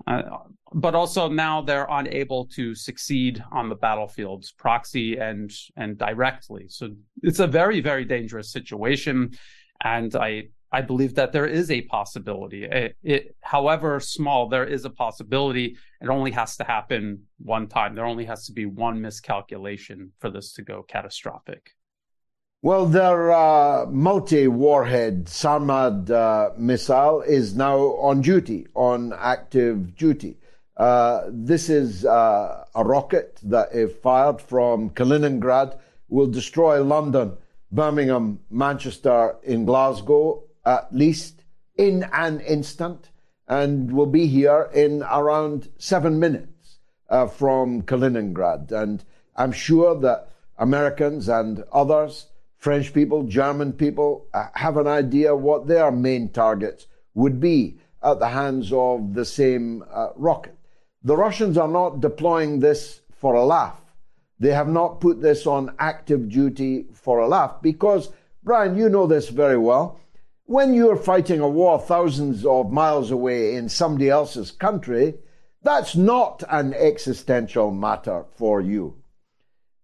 uh, 0.07 0.23
but 0.75 0.95
also 0.95 1.29
now 1.29 1.61
they're 1.61 1.87
unable 1.91 2.47
to 2.47 2.75
succeed 2.75 3.43
on 3.53 3.69
the 3.69 3.75
battlefields, 3.75 4.53
proxy 4.53 5.17
and 5.19 5.53
and 5.77 5.99
directly. 5.99 6.67
So 6.69 6.91
it's 7.23 7.41
a 7.41 7.47
very 7.47 7.81
very 7.81 8.05
dangerous 8.05 8.51
situation, 8.51 9.33
and 9.83 10.15
I 10.17 10.45
I 10.73 10.81
believe 10.81 11.15
that 11.17 11.33
there 11.33 11.47
is 11.47 11.71
a 11.71 11.83
possibility. 11.83 12.65
It, 12.65 12.97
it, 13.03 13.37
however 13.43 14.01
small, 14.01 14.49
there 14.49 14.65
is 14.65 14.87
a 14.87 14.91
possibility. 14.91 15.77
It 16.01 16.09
only 16.09 16.31
has 16.31 16.57
to 16.57 16.65
happen 16.65 17.25
one 17.39 17.69
time. 17.69 17.95
There 17.95 18.07
only 18.07 18.25
has 18.25 18.47
to 18.47 18.53
be 18.53 18.65
one 18.65 19.01
miscalculation 19.01 20.13
for 20.19 20.31
this 20.31 20.55
to 20.55 20.63
go 20.63 20.83
catastrophic. 20.83 21.73
Well, 22.65 22.87
their 22.87 23.33
uh, 23.33 23.87
multi 23.87 24.47
warhead 24.47 25.25
Sarmat 25.27 26.09
uh, 26.09 26.51
missile 26.57 27.21
is 27.23 27.57
now 27.57 27.77
on 27.97 28.21
duty, 28.21 28.69
on 28.75 29.13
active 29.19 29.97
duty. 29.97 30.39
Uh, 30.77 31.23
this 31.29 31.69
is 31.69 32.05
uh, 32.05 32.65
a 32.73 32.85
rocket 32.85 33.41
that, 33.43 33.71
if 33.75 33.97
fired 33.97 34.41
from 34.41 34.91
Kaliningrad, 34.91 35.77
will 36.09 36.29
destroy 36.29 36.81
London, 36.85 37.37
Birmingham, 37.73 38.39
Manchester, 38.49 39.35
in 39.43 39.65
Glasgow, 39.65 40.45
at 40.65 40.95
least 40.95 41.43
in 41.77 42.07
an 42.13 42.39
instant 42.43 43.11
and 43.49 43.91
will 43.91 44.07
be 44.07 44.29
here 44.29 44.71
in 44.73 45.03
around 45.03 45.69
seven 45.79 46.21
minutes 46.21 46.79
uh, 47.11 47.27
from 47.27 47.83
Kaliningrad. 47.83 48.71
And 48.71 49.03
I'm 49.35 49.51
sure 49.51 49.99
that 49.99 50.31
Americans 50.57 51.29
and 51.29 51.65
others, 51.73 52.29
French 52.63 52.95
people, 52.95 53.25
German 53.25 53.73
people, 53.73 54.29
uh, 54.33 54.47
have 54.55 54.77
an 54.77 54.87
idea 54.87 55.35
what 55.35 55.67
their 55.67 55.91
main 55.91 56.29
targets 56.29 56.87
would 57.13 57.41
be 57.41 57.81
at 58.05 58.21
the 58.21 58.29
hands 58.29 58.73
of 58.73 59.15
the 59.15 59.25
same 59.25 59.83
uh, 59.93 60.11
rocket. 60.15 60.57
The 61.03 61.17
Russians 61.17 61.59
are 61.59 61.67
not 61.67 62.01
deploying 62.01 62.61
this 62.61 63.01
for 63.11 63.35
a 63.35 63.45
laugh. 63.45 63.81
They 64.39 64.53
have 64.53 64.69
not 64.69 65.01
put 65.01 65.21
this 65.21 65.45
on 65.45 65.75
active 65.81 66.29
duty 66.29 66.87
for 66.93 67.19
a 67.19 67.27
laugh 67.27 67.61
because, 67.63 68.11
Brian, 68.45 68.77
you 68.77 68.89
know 68.89 69.09
this 69.09 69.29
very 69.29 69.59
well. 69.59 69.99
When 70.45 70.73
you're 70.73 70.95
fighting 70.95 71.41
a 71.41 71.49
war 71.49 71.81
thousands 71.81 72.47
of 72.47 72.71
miles 72.71 73.11
away 73.11 73.57
in 73.57 73.69
somebody 73.69 74.09
else's 74.09 74.53
country, 74.53 75.15
that's 75.63 75.97
not 75.97 76.45
an 76.49 76.75
existential 76.75 77.73
matter 77.73 78.25
for 78.37 78.61
you. 78.61 79.03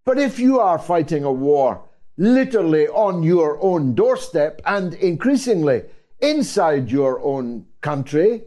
But 0.04 0.20
if 0.20 0.38
you 0.38 0.60
are 0.60 0.78
fighting 0.78 1.24
a 1.24 1.32
war 1.32 1.87
literally 2.18 2.88
on 2.88 3.22
your 3.22 3.58
own 3.62 3.94
doorstep 3.94 4.60
and 4.66 4.94
increasingly 4.94 5.84
inside 6.20 6.90
your 6.90 7.20
own 7.22 7.64
country, 7.80 8.42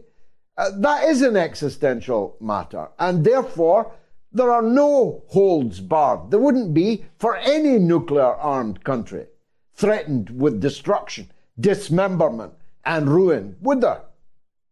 uh, 0.58 0.70
that 0.78 1.04
is 1.08 1.22
an 1.22 1.36
existential 1.36 2.36
matter. 2.40 2.88
And 2.98 3.24
therefore, 3.24 3.92
there 4.30 4.52
are 4.52 4.62
no 4.62 5.24
holds 5.28 5.80
barred. 5.80 6.30
There 6.30 6.40
wouldn't 6.40 6.72
be 6.72 7.04
for 7.18 7.36
any 7.36 7.78
nuclear 7.78 8.34
armed 8.34 8.84
country 8.84 9.26
threatened 9.74 10.30
with 10.30 10.60
destruction, 10.60 11.30
dismemberment, 11.58 12.52
and 12.84 13.08
ruin, 13.08 13.56
would 13.60 13.80
there? 13.80 14.02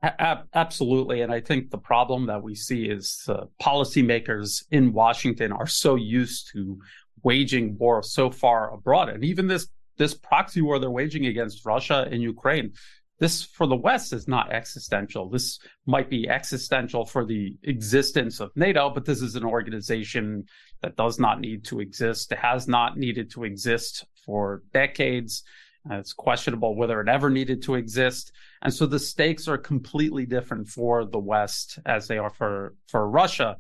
Absolutely. 0.02 1.20
And 1.20 1.32
I 1.32 1.40
think 1.40 1.70
the 1.70 1.78
problem 1.78 2.26
that 2.26 2.42
we 2.42 2.54
see 2.54 2.84
is 2.84 3.24
uh, 3.28 3.44
policymakers 3.62 4.64
in 4.70 4.92
Washington 4.92 5.52
are 5.52 5.66
so 5.66 5.94
used 5.94 6.50
to 6.52 6.80
waging 7.22 7.76
war 7.78 8.02
so 8.02 8.30
far 8.30 8.72
abroad. 8.72 9.09
And 9.09 9.24
even 9.24 9.46
this 9.46 9.68
this 9.96 10.14
proxy 10.14 10.62
war 10.62 10.78
they're 10.78 10.90
waging 10.90 11.26
against 11.26 11.66
Russia 11.66 12.09
and 12.11 12.22
Ukraine, 12.22 12.72
this 13.18 13.44
for 13.44 13.66
the 13.66 13.76
West 13.76 14.14
is 14.14 14.26
not 14.26 14.50
existential. 14.50 15.28
This 15.28 15.59
might 15.87 16.09
be 16.09 16.28
existential 16.28 17.04
for 17.04 17.26
the 17.26 17.54
existence 17.64 18.40
of 18.40 18.50
NATO, 18.56 18.88
but 18.88 19.04
this 19.04 19.20
is 19.20 19.37
an 19.37 19.44
organization 19.44 20.46
that 20.80 20.96
does 20.96 21.18
not 21.18 21.38
need 21.38 21.64
to 21.66 21.80
exist. 21.80 22.33
Has 22.33 22.66
not 22.66 22.96
needed 22.96 23.30
to 23.33 23.44
exist 23.44 24.06
for 24.24 24.62
decades. 24.72 25.42
Uh, 25.90 25.96
it's 25.96 26.12
questionable 26.12 26.76
whether 26.76 27.00
it 27.00 27.09
ever 27.09 27.30
needed 27.30 27.62
to 27.62 27.74
exist. 27.74 28.33
And 28.62 28.72
so 28.72 28.87
the 28.87 28.98
stakes 28.98 29.48
are 29.48 29.59
completely 29.59 30.26
different 30.26 30.68
for 30.68 31.04
the 31.04 31.18
West 31.18 31.78
as 31.87 32.06
they 32.06 32.18
are 32.18 32.30
for, 32.30 32.74
for 32.87 33.09
Russia. 33.09 33.56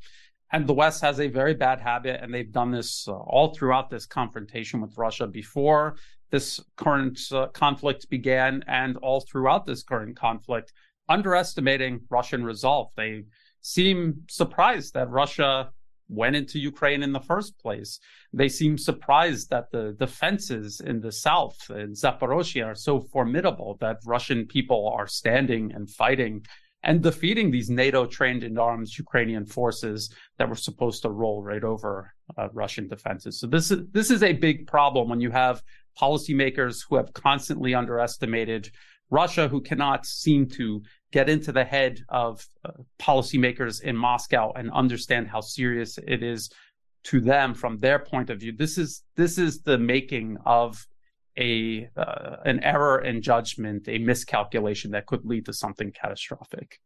And 0.52 0.66
the 0.66 0.74
West 0.74 1.00
has 1.02 1.20
a 1.20 1.28
very 1.28 1.54
bad 1.54 1.80
habit, 1.80 2.20
and 2.22 2.34
they've 2.34 2.50
done 2.50 2.72
this 2.72 3.06
uh, 3.06 3.12
all 3.12 3.54
throughout 3.54 3.88
this 3.88 4.06
confrontation 4.06 4.80
with 4.80 4.98
Russia 4.98 5.26
before 5.26 5.96
this 6.30 6.60
current 6.76 7.18
uh, 7.32 7.46
conflict 7.48 8.08
began, 8.10 8.64
and 8.66 8.96
all 8.98 9.20
throughout 9.20 9.66
this 9.66 9.82
current 9.82 10.16
conflict, 10.16 10.72
underestimating 11.08 12.00
Russian 12.08 12.44
resolve. 12.44 12.88
They 12.96 13.24
seem 13.62 14.22
surprised 14.28 14.94
that 14.94 15.10
Russia 15.10 15.70
went 16.08 16.34
into 16.34 16.58
Ukraine 16.58 17.02
in 17.02 17.12
the 17.12 17.20
first 17.20 17.58
place. 17.58 18.00
They 18.32 18.48
seem 18.48 18.76
surprised 18.76 19.50
that 19.50 19.70
the 19.70 19.96
defenses 19.98 20.80
in 20.80 21.00
the 21.00 21.12
south, 21.12 21.58
in 21.70 21.92
Zaporozhye, 21.92 22.66
are 22.66 22.74
so 22.74 23.00
formidable 23.00 23.76
that 23.80 23.98
Russian 24.04 24.46
people 24.46 24.92
are 24.96 25.06
standing 25.06 25.72
and 25.72 25.88
fighting 25.88 26.44
and 26.82 27.02
defeating 27.02 27.50
these 27.50 27.70
NATO 27.70 28.06
trained 28.06 28.42
in 28.42 28.58
arms 28.58 28.98
Ukrainian 28.98 29.44
forces 29.44 30.12
that 30.38 30.48
were 30.48 30.54
supposed 30.54 31.02
to 31.02 31.10
roll 31.10 31.42
right 31.42 31.64
over 31.64 32.14
uh, 32.38 32.48
Russian 32.52 32.88
defenses. 32.88 33.38
So 33.38 33.46
this 33.46 33.70
is 33.70 33.80
this 33.92 34.10
is 34.10 34.22
a 34.22 34.32
big 34.32 34.66
problem 34.66 35.08
when 35.08 35.20
you 35.20 35.30
have 35.30 35.62
policymakers 36.00 36.84
who 36.88 36.96
have 36.96 37.12
constantly 37.12 37.74
underestimated 37.74 38.70
Russia, 39.10 39.48
who 39.48 39.60
cannot 39.60 40.06
seem 40.06 40.48
to 40.48 40.82
get 41.12 41.28
into 41.28 41.52
the 41.52 41.64
head 41.64 42.00
of 42.08 42.46
uh, 42.64 42.70
policymakers 42.98 43.82
in 43.82 43.96
Moscow 43.96 44.52
and 44.52 44.70
understand 44.70 45.28
how 45.28 45.40
serious 45.40 45.98
it 46.06 46.22
is 46.22 46.50
to 47.02 47.20
them 47.20 47.54
from 47.54 47.78
their 47.78 47.98
point 47.98 48.30
of 48.30 48.40
view. 48.40 48.52
This 48.56 48.78
is 48.78 49.02
this 49.16 49.36
is 49.38 49.62
the 49.62 49.78
making 49.78 50.36
of 50.46 50.86
a 51.40 51.88
uh, 51.96 52.36
an 52.44 52.62
error 52.62 53.00
in 53.00 53.22
judgment, 53.22 53.88
a 53.88 53.98
miscalculation 53.98 54.90
that 54.92 55.06
could 55.06 55.24
lead 55.24 55.46
to 55.46 55.52
something 55.52 55.90
catastrophic. 55.90 56.80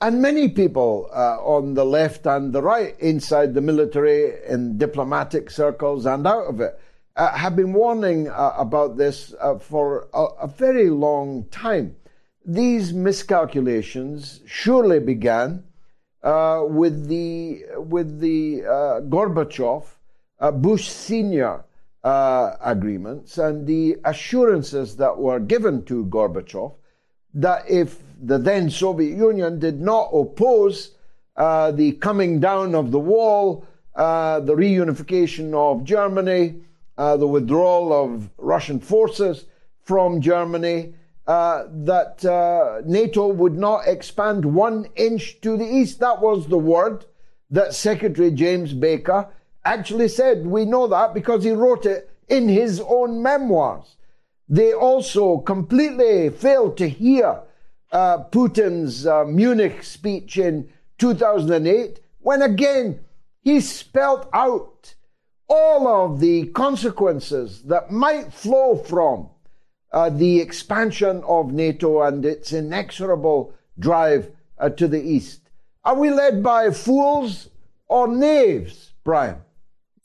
And 0.00 0.22
many 0.22 0.48
people 0.48 1.10
uh, 1.12 1.36
on 1.42 1.74
the 1.74 1.84
left 1.84 2.26
and 2.26 2.52
the 2.52 2.62
right, 2.62 2.98
inside 3.00 3.54
the 3.54 3.60
military, 3.60 4.32
in 4.48 4.78
diplomatic 4.78 5.50
circles, 5.50 6.06
and 6.06 6.26
out 6.26 6.46
of 6.46 6.60
it, 6.60 6.80
uh, 7.16 7.36
have 7.36 7.56
been 7.56 7.72
warning 7.72 8.28
uh, 8.28 8.54
about 8.56 8.96
this 8.96 9.34
uh, 9.40 9.58
for 9.58 10.08
a, 10.14 10.24
a, 10.42 10.46
very 10.46 10.88
long 10.88 11.44
time. 11.50 11.94
These 12.46 12.92
miscalculations 12.94 14.40
surely 14.46 15.00
began 15.00 15.64
uh, 16.22 16.62
with 16.66 17.08
the 17.08 17.64
with 17.76 18.20
the 18.20 18.62
Gorbachev 19.08 19.84
Bush 20.62 20.88
Senior 20.88 21.64
uh, 22.02 22.56
agreements 22.60 23.38
and 23.38 23.66
the 23.66 23.96
assurances 24.04 24.96
that 24.96 25.18
were 25.18 25.40
given 25.40 25.84
to 25.84 26.06
Gorbachev 26.06 26.74
that 27.34 27.68
if 27.68 28.02
the 28.22 28.38
then 28.38 28.70
Soviet 28.70 29.16
Union 29.16 29.58
did 29.58 29.80
not 29.80 30.10
oppose 30.12 30.92
uh, 31.36 31.70
the 31.70 31.92
coming 31.92 32.40
down 32.40 32.74
of 32.74 32.90
the 32.90 32.98
wall, 32.98 33.66
uh, 33.94 34.40
the 34.40 34.54
reunification 34.54 35.54
of 35.54 35.84
Germany, 35.84 36.56
uh, 36.98 37.16
the 37.16 37.26
withdrawal 37.26 37.92
of 37.92 38.30
Russian 38.36 38.80
forces 38.80 39.46
from 39.82 40.20
Germany, 40.20 40.94
uh, 41.26 41.64
that 41.70 42.24
uh, 42.24 42.82
NATO 42.84 43.28
would 43.28 43.56
not 43.56 43.86
expand 43.86 44.44
one 44.44 44.86
inch 44.96 45.40
to 45.42 45.56
the 45.56 45.64
east. 45.64 46.00
That 46.00 46.20
was 46.20 46.48
the 46.48 46.58
word 46.58 47.04
that 47.50 47.74
Secretary 47.74 48.30
James 48.30 48.72
Baker 48.72 49.28
actually 49.64 50.08
said. 50.08 50.46
We 50.46 50.64
know 50.64 50.86
that 50.88 51.14
because 51.14 51.44
he 51.44 51.50
wrote 51.50 51.86
it 51.86 52.10
in 52.28 52.48
his 52.48 52.80
own 52.80 53.22
memoirs. 53.22 53.96
They 54.48 54.72
also 54.72 55.38
completely 55.38 56.30
failed 56.30 56.76
to 56.78 56.88
hear 56.88 57.42
uh, 57.92 58.24
Putin's 58.30 59.06
uh, 59.06 59.24
Munich 59.24 59.82
speech 59.82 60.38
in 60.38 60.68
2008, 60.98 62.00
when 62.20 62.42
again 62.42 63.00
he 63.42 63.60
spelt 63.60 64.28
out 64.32 64.94
all 65.48 65.88
of 65.88 66.20
the 66.20 66.46
consequences 66.48 67.62
that 67.62 67.90
might 67.90 68.32
flow 68.32 68.76
from 68.76 69.28
uh, 69.92 70.08
the 70.10 70.40
expansion 70.40 71.22
of 71.26 71.52
NATO 71.52 72.02
and 72.02 72.24
its 72.24 72.52
inexorable 72.52 73.52
drive 73.78 74.30
uh, 74.58 74.68
to 74.70 74.86
the 74.86 75.02
east. 75.02 75.50
Are 75.84 75.96
we 75.96 76.10
led 76.10 76.42
by 76.42 76.70
fools 76.70 77.48
or 77.88 78.06
knaves, 78.06 78.92
Brian? 79.02 79.38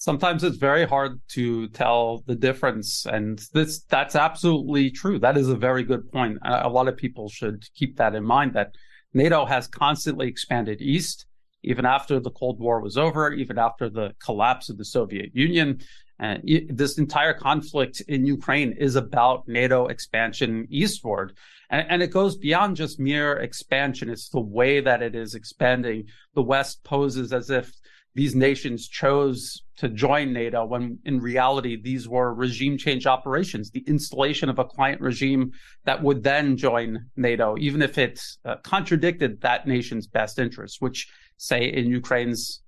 Sometimes 0.06 0.44
it's 0.44 0.58
very 0.58 0.86
hard 0.86 1.20
to 1.28 1.68
tell 1.70 2.24
the 2.28 2.36
difference 2.36 3.08
and 3.08 3.40
this 3.54 3.82
that's 3.90 4.16
absolutely 4.16 4.92
true. 4.92 5.18
That 5.18 5.36
is 5.36 5.50
a 5.50 5.56
very 5.56 5.84
good 5.84 6.04
point. 6.12 6.38
A, 6.44 6.70
lot 6.70 6.88
of 6.88 6.96
people 6.96 7.28
should 7.28 7.66
keep 7.74 7.98
that 7.98 8.14
in 8.14 8.24
mind 8.24 8.54
that 8.54 8.76
nato 9.16 9.46
has 9.46 9.68
constantly 9.68 10.28
expanded 10.28 10.80
east 10.80 11.26
even 11.64 11.88
after 11.88 12.20
the 12.20 12.30
cold 12.30 12.60
war 12.60 12.82
was 12.82 12.98
over 12.98 13.34
even 13.34 13.58
after 13.58 13.90
the 13.90 14.14
collapse 14.24 14.70
of 14.70 14.78
the 14.78 14.86
soviet 14.86 15.32
union. 15.34 15.82
And 16.20 16.44
this 16.70 17.00
entire 17.00 17.34
conflict 17.34 18.02
in 18.08 18.28
ukraine 18.28 18.74
is 18.74 18.96
about 18.96 19.48
nato 19.48 19.88
expansion 19.88 20.68
eastward. 20.70 21.36
And, 21.72 21.88
and 21.90 22.04
it 22.04 22.12
goes 22.12 22.38
beyond 22.38 22.78
just 22.78 23.00
mere 23.00 23.32
expansion. 23.48 24.10
It's 24.10 24.30
the 24.30 24.48
way 24.60 24.82
that 24.82 25.02
it 25.02 25.16
is 25.16 25.34
expanding. 25.34 26.06
The 26.36 26.44
west 26.54 26.84
poses 26.84 27.34
as 27.34 27.50
if 27.50 27.74
these 28.16 28.34
nations 28.34 28.88
chose 28.88 29.62
to 29.78 29.90
join 29.90 30.32
NATO 30.32 30.66
when 30.66 30.98
in 31.04 31.20
reality 31.20 31.80
these 31.80 32.08
were 32.08 32.34
regime 32.34 32.78
change 32.78 33.06
operations, 33.06 33.72
the 33.72 33.84
installation 33.88 34.50
of 34.50 34.58
a 34.58 34.64
client 34.64 35.02
regime 35.02 35.52
that 35.84 36.02
would 36.02 36.24
then 36.24 36.56
join 36.56 37.08
NATO, 37.18 37.58
even 37.60 37.82
if 37.82 37.98
it 37.98 38.22
uh, 38.46 38.56
contradicted 38.64 39.42
that 39.42 39.68
nation's 39.68 40.08
best 40.08 40.40
interests, 40.40 40.80
which, 40.80 41.10
say, 41.36 41.66
in 41.66 41.88
Ukraine's 41.88 42.62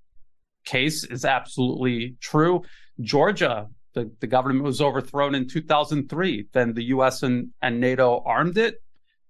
case 0.66 1.02
is 1.04 1.24
absolutely 1.24 2.16
true. 2.20 2.62
Georgia, 3.00 3.68
the, 3.94 4.12
the 4.20 4.26
government 4.26 4.64
was 4.64 4.82
overthrown 4.82 5.34
in 5.34 5.48
2003. 5.48 6.48
Then 6.52 6.74
the 6.74 6.84
US 6.84 7.22
and, 7.22 7.48
and 7.62 7.80
NATO 7.80 8.22
armed 8.26 8.58
it. 8.58 8.82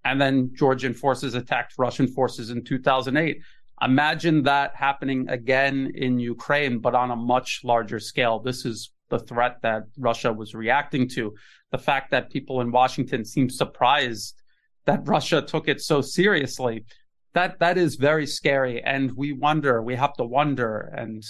And 0.04 0.20
then 0.20 0.52
Georgian 0.56 0.94
forces 0.94 1.34
attacked 1.34 1.74
Russian 1.78 2.08
forces 2.08 2.50
in 2.50 2.64
2008. 2.64 3.40
Imagine 3.82 4.42
that 4.42 4.74
happening 4.74 5.28
again 5.28 5.92
in 5.94 6.18
Ukraine, 6.18 6.78
but 6.78 6.94
on 6.94 7.10
a 7.10 7.16
much 7.16 7.60
larger 7.64 8.00
scale. 8.00 8.40
This 8.40 8.64
is 8.64 8.90
the 9.08 9.18
threat 9.18 9.58
that 9.62 9.84
Russia 9.96 10.32
was 10.32 10.54
reacting 10.54 11.08
to. 11.10 11.34
The 11.70 11.78
fact 11.78 12.10
that 12.10 12.30
people 12.30 12.60
in 12.60 12.72
Washington 12.72 13.24
seem 13.24 13.48
surprised 13.48 14.34
that 14.86 15.06
Russia 15.06 15.42
took 15.42 15.68
it 15.68 15.80
so 15.80 16.00
seriously, 16.00 16.84
that 17.34 17.58
that 17.60 17.78
is 17.78 17.96
very 17.96 18.26
scary. 18.26 18.82
And 18.82 19.12
we 19.12 19.32
wonder, 19.32 19.82
we 19.82 19.94
have 19.96 20.14
to 20.14 20.24
wonder, 20.24 20.92
and 20.96 21.22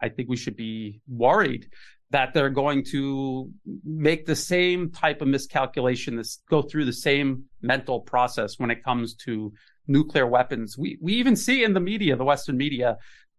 I 0.00 0.08
think 0.08 0.28
we 0.28 0.36
should 0.36 0.56
be 0.56 1.00
worried 1.06 1.66
that 2.10 2.34
they're 2.34 2.50
going 2.50 2.84
to 2.84 3.50
make 3.84 4.26
the 4.26 4.36
same 4.36 4.90
type 4.90 5.22
of 5.22 5.28
miscalculation, 5.28 6.16
this 6.16 6.42
go 6.50 6.60
through 6.60 6.84
the 6.84 6.92
same 6.92 7.44
mental 7.62 8.00
process 8.00 8.58
when 8.58 8.70
it 8.70 8.84
comes 8.84 9.14
to 9.14 9.52
nuclear 9.86 10.26
weapons. 10.26 10.78
We 10.78 10.98
we 11.00 11.14
even 11.14 11.36
see 11.36 11.64
in 11.64 11.74
the 11.74 11.80
media, 11.80 12.16
the 12.16 12.24
Western 12.24 12.56
media, 12.56 12.98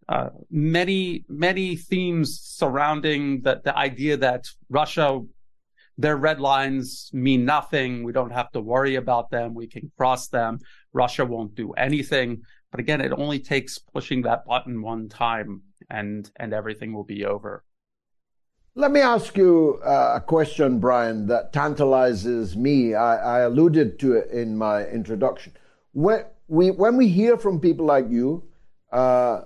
uh, 0.10 0.30
many 0.50 1.26
many 1.28 1.76
themes 1.76 2.40
surrounding 2.42 3.42
the 3.42 3.62
the 3.64 3.78
idea 3.78 4.18
that 4.18 4.46
Russia 4.70 5.22
their 5.98 6.18
red 6.18 6.40
lines 6.40 7.10
mean 7.14 7.46
nothing. 7.46 8.04
We 8.04 8.14
don't 8.14 8.32
have 8.32 8.52
to 8.54 8.62
worry 8.62 8.96
about 8.96 9.30
them. 9.30 9.54
We 9.54 9.68
can 9.68 9.92
cross 9.96 10.28
them. 10.28 10.60
Russia 10.92 11.24
won't 11.24 11.56
do 11.56 11.72
anything. 11.74 12.42
But 12.72 12.80
again, 12.80 13.02
it 13.02 13.12
only 13.12 13.40
takes 13.40 13.78
pushing 13.78 14.24
that 14.24 14.46
button 14.46 14.82
one 14.82 15.08
time 15.10 15.62
and 15.90 16.30
and 16.38 16.54
everything 16.54 16.94
will 16.94 17.04
be 17.04 17.26
over. 17.26 17.64
Let 18.76 18.92
me 18.92 19.02
ask 19.02 19.38
you 19.38 19.80
uh, 19.86 20.14
a 20.16 20.22
question, 20.22 20.80
Brian, 20.80 21.28
that 21.28 21.54
tantalizes 21.54 22.58
me. 22.58 22.96
I, 22.96 23.38
I, 23.38 23.40
alluded 23.42 24.00
to 24.00 24.14
it 24.14 24.32
in 24.32 24.58
my 24.58 24.88
introduction. 24.88 25.54
When 25.92 26.26
we, 26.54 26.70
when 26.70 26.98
we 26.98 27.08
hear 27.08 27.36
from 27.36 27.60
people 27.60 27.88
like 27.88 28.08
you, 28.10 28.44
uh, 28.92 29.42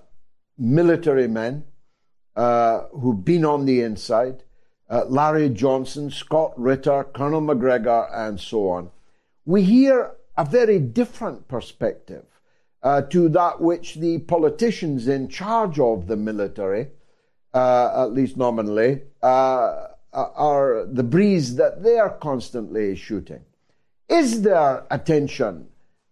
military 0.58 1.30
men 1.30 1.64
uh, 2.36 2.82
who've 3.00 3.24
been 3.24 3.46
on 3.46 3.66
the 3.66 3.82
inside, 3.82 4.44
uh, 4.90 5.06
Larry 5.08 5.48
Johnson, 5.48 6.12
Scott 6.12 6.52
Ritter, 6.60 7.06
Colonel 7.06 7.40
Macgregor, 7.40 8.10
and 8.14 8.38
so 8.38 8.68
on, 8.68 8.90
we 9.46 9.64
hear 9.64 10.12
a 10.38 10.44
very 10.44 10.80
different 10.80 11.48
perspective 11.48 12.26
uh, 12.84 13.04
to 13.04 13.30
that 13.30 13.62
which 13.62 13.96
the 13.96 14.20
politicians 14.20 15.08
in 15.08 15.30
charge 15.30 15.80
of 15.80 16.08
the 16.08 16.18
military, 16.18 16.90
uh, 17.54 18.04
at 18.04 18.12
least 18.12 18.36
nominally, 18.36 19.02
uh, 19.24 19.88
are 20.12 20.86
the 20.86 21.04
breeze 21.04 21.56
that 21.56 21.84
they 21.84 21.98
are 21.98 22.18
constantly 22.18 22.98
shooting. 22.98 23.46
Is 24.10 24.42
there 24.42 24.84
a 24.92 25.00
tension 25.00 25.68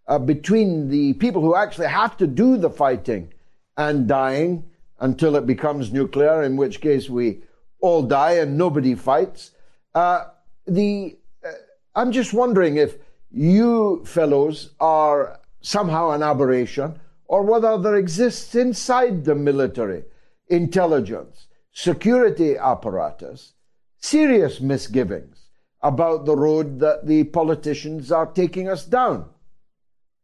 uh, 0.08 0.18
between 0.18 0.88
the 0.88 1.12
people 1.14 1.42
who 1.42 1.56
actually 1.56 1.88
have 1.88 2.16
to 2.16 2.26
do 2.26 2.56
the 2.56 2.70
fighting 2.70 3.32
and 3.76 4.06
dying 4.06 4.64
until 5.00 5.36
it 5.36 5.46
becomes 5.46 5.92
nuclear, 5.92 6.42
in 6.42 6.56
which 6.56 6.80
case 6.80 7.10
we 7.10 7.40
all 7.80 8.02
die 8.02 8.32
and 8.32 8.56
nobody 8.56 8.94
fights? 8.94 9.50
Uh, 9.94 10.24
the 10.66 11.16
uh, 11.44 11.52
I'm 11.94 12.12
just 12.12 12.32
wondering 12.32 12.76
if 12.76 12.96
you 13.30 14.04
fellows 14.04 14.70
are 14.80 15.40
somehow 15.60 16.10
an 16.10 16.22
aberration, 16.22 16.98
or 17.26 17.42
whether 17.42 17.76
there 17.76 17.96
exists 17.96 18.54
inside 18.54 19.24
the 19.24 19.34
military 19.34 20.04
intelligence, 20.48 21.48
security 21.72 22.56
apparatus, 22.56 23.54
serious 23.98 24.60
misgivings 24.60 25.48
about 25.82 26.24
the 26.24 26.36
road 26.36 26.78
that 26.80 27.06
the 27.06 27.24
politicians 27.24 28.12
are 28.12 28.26
taking 28.26 28.68
us 28.68 28.84
down. 28.84 29.28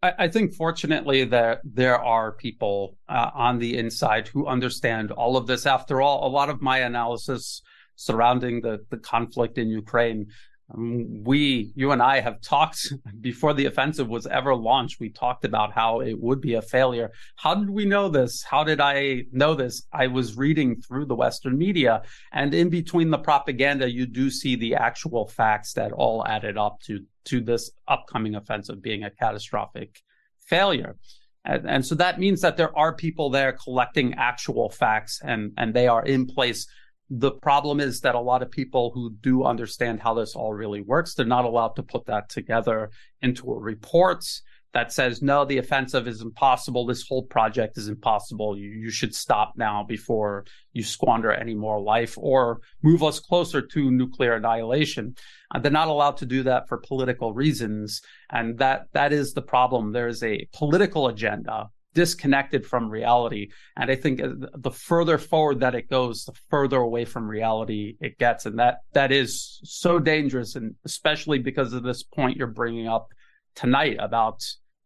I, 0.02 0.12
I 0.18 0.28
think, 0.28 0.54
fortunately, 0.54 1.24
that 1.24 1.60
there 1.64 1.98
are 1.98 2.32
people 2.32 2.98
uh, 3.08 3.30
on 3.34 3.58
the 3.58 3.78
inside 3.78 4.28
who 4.28 4.46
understand 4.46 5.10
all 5.12 5.36
of 5.36 5.46
this. 5.46 5.66
After 5.66 6.02
all, 6.02 6.26
a 6.26 6.30
lot 6.30 6.50
of 6.50 6.60
my 6.60 6.78
analysis 6.78 7.62
surrounding 7.96 8.60
the, 8.60 8.84
the 8.90 8.96
conflict 8.98 9.58
in 9.58 9.68
Ukraine 9.68 10.26
Um, 10.74 11.22
we, 11.24 11.72
you 11.74 11.92
and 11.92 12.02
I 12.02 12.20
have 12.20 12.40
talked 12.40 12.92
before 13.20 13.54
the 13.54 13.66
offensive 13.66 14.08
was 14.08 14.26
ever 14.26 14.54
launched. 14.54 15.00
We 15.00 15.10
talked 15.10 15.44
about 15.44 15.72
how 15.72 16.00
it 16.00 16.18
would 16.18 16.40
be 16.40 16.54
a 16.54 16.62
failure. 16.62 17.10
How 17.36 17.54
did 17.54 17.70
we 17.70 17.84
know 17.84 18.08
this? 18.08 18.42
How 18.42 18.64
did 18.64 18.80
I 18.80 19.24
know 19.32 19.54
this? 19.54 19.86
I 19.92 20.06
was 20.06 20.36
reading 20.36 20.80
through 20.80 21.06
the 21.06 21.14
Western 21.14 21.58
media, 21.58 22.02
and 22.32 22.54
in 22.54 22.70
between 22.70 23.10
the 23.10 23.18
propaganda, 23.18 23.90
you 23.90 24.06
do 24.06 24.30
see 24.30 24.56
the 24.56 24.74
actual 24.74 25.26
facts 25.26 25.72
that 25.74 25.92
all 25.92 26.26
added 26.26 26.56
up 26.56 26.80
to 26.86 27.00
to 27.24 27.40
this 27.40 27.70
upcoming 27.86 28.34
offensive 28.34 28.82
being 28.82 29.04
a 29.04 29.10
catastrophic 29.10 30.00
failure. 30.40 30.96
And, 31.44 31.68
and 31.68 31.86
so 31.86 31.94
that 31.96 32.18
means 32.18 32.40
that 32.40 32.56
there 32.56 32.76
are 32.76 32.92
people 32.94 33.30
there 33.30 33.52
collecting 33.52 34.14
actual 34.14 34.70
facts, 34.70 35.20
and 35.22 35.52
and 35.56 35.74
they 35.74 35.88
are 35.88 36.04
in 36.04 36.26
place 36.26 36.66
the 37.14 37.30
problem 37.30 37.78
is 37.78 38.00
that 38.00 38.14
a 38.14 38.20
lot 38.20 38.42
of 38.42 38.50
people 38.50 38.90
who 38.94 39.12
do 39.20 39.44
understand 39.44 40.00
how 40.00 40.14
this 40.14 40.34
all 40.34 40.54
really 40.54 40.80
works, 40.80 41.12
they're 41.12 41.26
not 41.26 41.44
allowed 41.44 41.76
to 41.76 41.82
put 41.82 42.06
that 42.06 42.30
together 42.30 42.90
into 43.20 43.52
a 43.52 43.58
report 43.58 44.24
that 44.72 44.94
says, 44.94 45.20
no, 45.20 45.44
the 45.44 45.58
offensive 45.58 46.08
is 46.08 46.22
impossible. 46.22 46.86
This 46.86 47.06
whole 47.06 47.24
project 47.24 47.76
is 47.76 47.88
impossible. 47.88 48.56
You, 48.56 48.70
you 48.70 48.90
should 48.90 49.14
stop 49.14 49.52
now 49.56 49.84
before 49.86 50.46
you 50.72 50.82
squander 50.82 51.30
any 51.30 51.54
more 51.54 51.78
life 51.82 52.16
or 52.16 52.62
move 52.82 53.02
us 53.02 53.20
closer 53.20 53.60
to 53.60 53.90
nuclear 53.90 54.36
annihilation. 54.36 55.14
Uh, 55.54 55.58
they're 55.58 55.70
not 55.70 55.88
allowed 55.88 56.16
to 56.16 56.26
do 56.26 56.42
that 56.44 56.66
for 56.66 56.78
political 56.78 57.34
reasons. 57.34 58.00
And 58.30 58.56
that, 58.56 58.86
that 58.94 59.12
is 59.12 59.34
the 59.34 59.42
problem. 59.42 59.92
There 59.92 60.08
is 60.08 60.22
a 60.22 60.48
political 60.54 61.08
agenda 61.08 61.68
disconnected 61.94 62.66
from 62.66 62.88
reality. 62.88 63.50
And 63.76 63.90
I 63.90 63.96
think 63.96 64.22
uh, 64.22 64.28
the 64.54 64.70
further 64.70 65.18
forward 65.18 65.60
that 65.60 65.74
it 65.74 65.90
goes, 65.90 66.24
the 66.24 66.32
further 66.50 66.78
away 66.78 67.04
from 67.04 67.28
reality 67.28 67.96
it 68.00 68.18
gets. 68.18 68.46
And 68.46 68.58
that, 68.58 68.78
that 68.92 69.12
is 69.12 69.60
so 69.64 69.98
dangerous. 69.98 70.56
And 70.56 70.74
especially 70.84 71.38
because 71.38 71.72
of 71.72 71.82
this 71.82 72.02
point 72.02 72.36
you're 72.36 72.46
bringing 72.46 72.88
up 72.88 73.08
tonight 73.54 73.96
about 74.00 74.42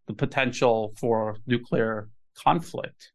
the 0.07 0.15
potential 0.15 0.95
for 0.97 1.37
nuclear 1.47 2.09
conflict. 2.37 3.13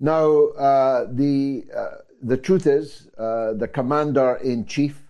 Now, 0.00 0.48
uh, 0.48 1.06
the, 1.10 1.64
uh, 1.76 1.86
the 2.22 2.36
truth 2.36 2.66
is, 2.66 3.08
uh, 3.18 3.54
the 3.54 3.68
commander 3.68 4.36
in 4.36 4.66
chief, 4.66 5.00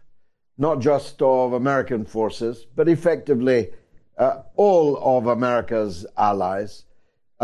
not 0.59 0.81
just 0.81 1.20
of 1.22 1.55
American 1.55 2.05
forces, 2.05 2.66
but 2.77 2.89
effectively 2.89 3.70
uh, 4.18 4.43
all 4.57 4.99
of 5.18 5.27
America's 5.27 6.07
allies, 6.16 6.85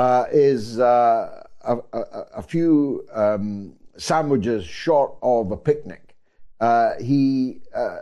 uh, 0.01 0.25
is 0.33 0.81
uh, 0.81 1.43
a, 1.61 1.77
a, 1.93 2.01
a, 2.37 2.43
few 2.43 3.07
um, 3.13 3.75
sandwiches 3.99 4.65
short 4.65 5.15
of 5.23 5.51
a 5.51 5.59
picnic. 5.59 6.17
Uh, 6.59 6.93
he 6.99 7.61
uh, 7.75 7.99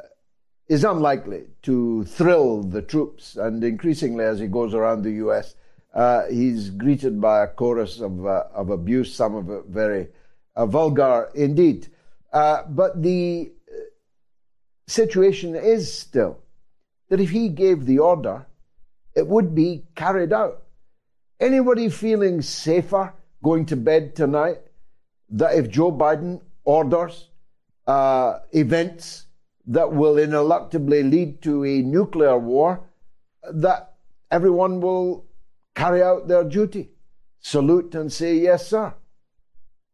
is 0.69 0.85
unlikely 0.85 1.47
to 1.63 2.05
thrill 2.05 2.63
the 2.63 2.83
troops, 2.83 3.35
and 3.35 3.65
increasingly 3.65 4.25
as 4.25 4.39
he 4.39 4.47
goes 4.47 4.75
around 4.75 5.03
the 5.03 5.11
U.S., 5.25 5.57
uh, 5.93 6.27
he's 6.31 6.71
greeted 6.71 7.21
by 7.21 7.43
a 7.43 7.49
chorus 7.49 7.99
of, 8.01 8.25
of 8.25 8.71
abuse, 8.71 9.13
some 9.13 9.35
of 9.35 9.51
it 9.51 9.65
very 9.67 10.07
vulgar 10.57 11.29
indeed. 11.35 11.89
but 12.31 13.03
the 13.03 13.51
situation 14.87 15.57
is 15.57 15.93
still 15.93 16.39
that 17.09 17.21
if 17.21 17.31
he 17.31 17.49
gave 17.49 17.87
the 17.87 17.99
order, 17.99 18.47
it 19.17 19.27
would 19.27 19.53
be 19.53 19.83
carried 19.97 20.33
out. 20.33 20.63
Anybody 21.41 21.89
feeling 21.89 22.43
safer 22.43 23.15
going 23.43 23.65
to 23.67 23.77
bed 23.77 24.17
tonight 24.17 24.59
that 25.31 25.55
if 25.55 25.71
Joe 25.71 25.93
Biden 25.93 26.41
orders 26.65 27.31
uh, 27.87 28.41
events 28.53 29.27
that 29.67 29.93
will 29.93 30.15
ineluctably 30.17 31.09
lead 31.09 31.41
to 31.43 31.65
a 31.65 31.83
nuclear 31.83 32.39
war, 32.39 32.89
that 33.53 33.95
everyone 34.31 34.81
will 34.81 35.27
carry 35.75 36.03
out 36.03 36.27
their 36.27 36.43
duty, 36.43 36.91
salute 37.39 37.95
and 37.95 38.13
say, 38.13 38.35
yes, 38.37 38.69
sir? 38.69 38.95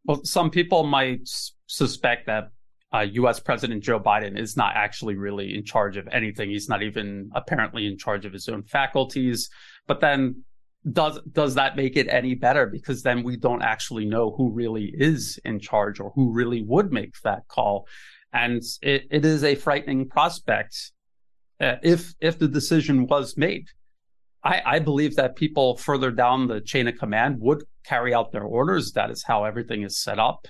Well, 0.04 0.24
some 0.24 0.50
people 0.50 0.84
might 0.84 1.28
suspect 1.66 2.26
that 2.26 2.50
uh, 2.94 3.00
U.S. 3.00 3.40
President 3.40 3.82
Joe 3.82 3.98
Biden 3.98 4.38
is 4.38 4.56
not 4.56 4.72
actually 4.76 5.16
really 5.16 5.54
in 5.54 5.64
charge 5.64 5.96
of 5.96 6.08
anything. 6.12 6.50
He's 6.50 6.68
not 6.68 6.82
even 6.82 7.30
apparently 7.34 7.86
in 7.86 7.98
charge 7.98 8.24
of 8.24 8.32
his 8.32 8.48
own 8.48 8.62
faculties. 8.62 9.50
But 9.86 10.00
then 10.00 10.44
does 10.92 11.18
does 11.32 11.54
that 11.54 11.76
make 11.76 11.96
it 11.96 12.08
any 12.08 12.34
better? 12.34 12.66
Because 12.66 13.02
then 13.02 13.22
we 13.22 13.36
don't 13.36 13.62
actually 13.62 14.04
know 14.04 14.34
who 14.36 14.50
really 14.50 14.92
is 14.94 15.38
in 15.44 15.58
charge 15.58 16.00
or 16.00 16.10
who 16.14 16.32
really 16.32 16.62
would 16.62 16.92
make 16.92 17.14
that 17.22 17.48
call. 17.48 17.86
And 18.32 18.62
it, 18.82 19.04
it 19.10 19.24
is 19.24 19.44
a 19.44 19.54
frightening 19.54 20.08
prospect 20.08 20.92
uh, 21.60 21.76
if 21.82 22.14
if 22.20 22.38
the 22.38 22.48
decision 22.48 23.06
was 23.06 23.36
made. 23.36 23.68
I, 24.42 24.60
I 24.66 24.78
believe 24.78 25.16
that 25.16 25.36
people 25.36 25.78
further 25.78 26.10
down 26.10 26.48
the 26.48 26.60
chain 26.60 26.86
of 26.86 26.98
command 26.98 27.40
would 27.40 27.64
carry 27.84 28.12
out 28.12 28.30
their 28.30 28.42
orders. 28.44 28.92
That 28.92 29.10
is 29.10 29.24
how 29.24 29.44
everything 29.44 29.84
is 29.84 29.98
set 29.98 30.18
up 30.18 30.46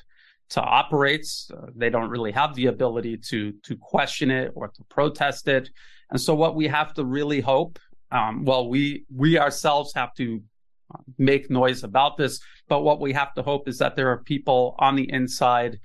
to 0.50 0.60
operate. 0.60 1.26
Uh, 1.52 1.66
they 1.76 1.90
don't 1.90 2.10
really 2.10 2.32
have 2.32 2.54
the 2.56 2.66
ability 2.66 3.18
to 3.28 3.52
to 3.62 3.76
question 3.76 4.32
it 4.32 4.52
or 4.56 4.68
to 4.68 4.82
protest 4.90 5.46
it. 5.46 5.70
And 6.10 6.20
so 6.20 6.34
what 6.34 6.56
we 6.56 6.66
have 6.66 6.92
to 6.94 7.04
really 7.04 7.40
hope 7.40 7.78
um, 8.14 8.44
well, 8.44 8.68
we 8.68 9.04
we 9.14 9.38
ourselves 9.38 9.92
have 9.94 10.14
to 10.14 10.40
uh, 10.94 10.98
make 11.18 11.50
noise 11.50 11.82
about 11.82 12.16
this, 12.16 12.40
but 12.68 12.82
what 12.82 13.00
we 13.00 13.12
have 13.12 13.34
to 13.34 13.42
hope 13.42 13.68
is 13.68 13.78
that 13.78 13.96
there 13.96 14.08
are 14.10 14.22
people 14.22 14.76
on 14.78 14.94
the 14.94 15.10
inside 15.10 15.80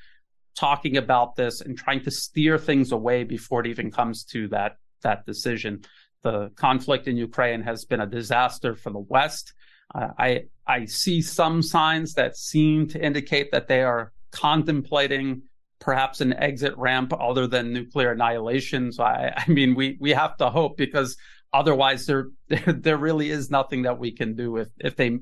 talking 0.55 0.97
about 0.97 1.35
this 1.35 1.61
and 1.61 1.77
trying 1.77 2.03
to 2.03 2.11
steer 2.11 2.57
things 2.57 2.91
away 2.91 3.23
before 3.23 3.61
it 3.61 3.67
even 3.67 3.89
comes 3.89 4.23
to 4.25 4.47
that 4.49 4.77
that 5.01 5.25
decision. 5.25 5.81
The 6.21 6.51
conflict 6.55 7.07
in 7.07 7.17
Ukraine 7.17 7.61
has 7.61 7.85
been 7.85 8.01
a 8.01 8.05
disaster 8.05 8.75
for 8.75 8.91
the 8.91 8.99
West. 8.99 9.53
Uh, 9.95 10.09
I 10.19 10.43
I 10.67 10.85
see 10.85 11.23
some 11.23 11.63
signs 11.63 12.13
that 12.13 12.37
seem 12.37 12.87
to 12.89 13.03
indicate 13.03 13.51
that 13.53 13.67
they 13.67 13.81
are 13.81 14.13
contemplating 14.31 15.41
perhaps 15.79 16.21
an 16.21 16.33
exit 16.33 16.77
ramp 16.77 17.11
other 17.19 17.47
than 17.47 17.73
nuclear 17.73 18.11
annihilation. 18.11 18.91
So 18.91 19.03
I, 19.03 19.33
I 19.35 19.49
mean, 19.49 19.73
we 19.73 19.97
we 19.99 20.11
have 20.11 20.37
to 20.37 20.51
hope 20.51 20.77
because 20.77 21.17
otherwise, 21.53 22.05
there, 22.05 22.29
there 22.47 22.97
really 22.97 23.29
is 23.29 23.49
nothing 23.49 23.83
that 23.83 23.99
we 23.99 24.11
can 24.11 24.35
do 24.35 24.57
if 24.57 24.69
if 24.79 24.95
they 24.95 25.19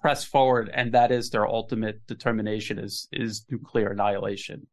press 0.00 0.24
forward, 0.24 0.70
and 0.72 0.92
that 0.92 1.10
is 1.10 1.30
their 1.30 1.46
ultimate 1.46 2.06
determination 2.06 2.78
is 2.78 3.08
is 3.12 3.44
nuclear 3.50 3.88
annihilation. 3.88 4.66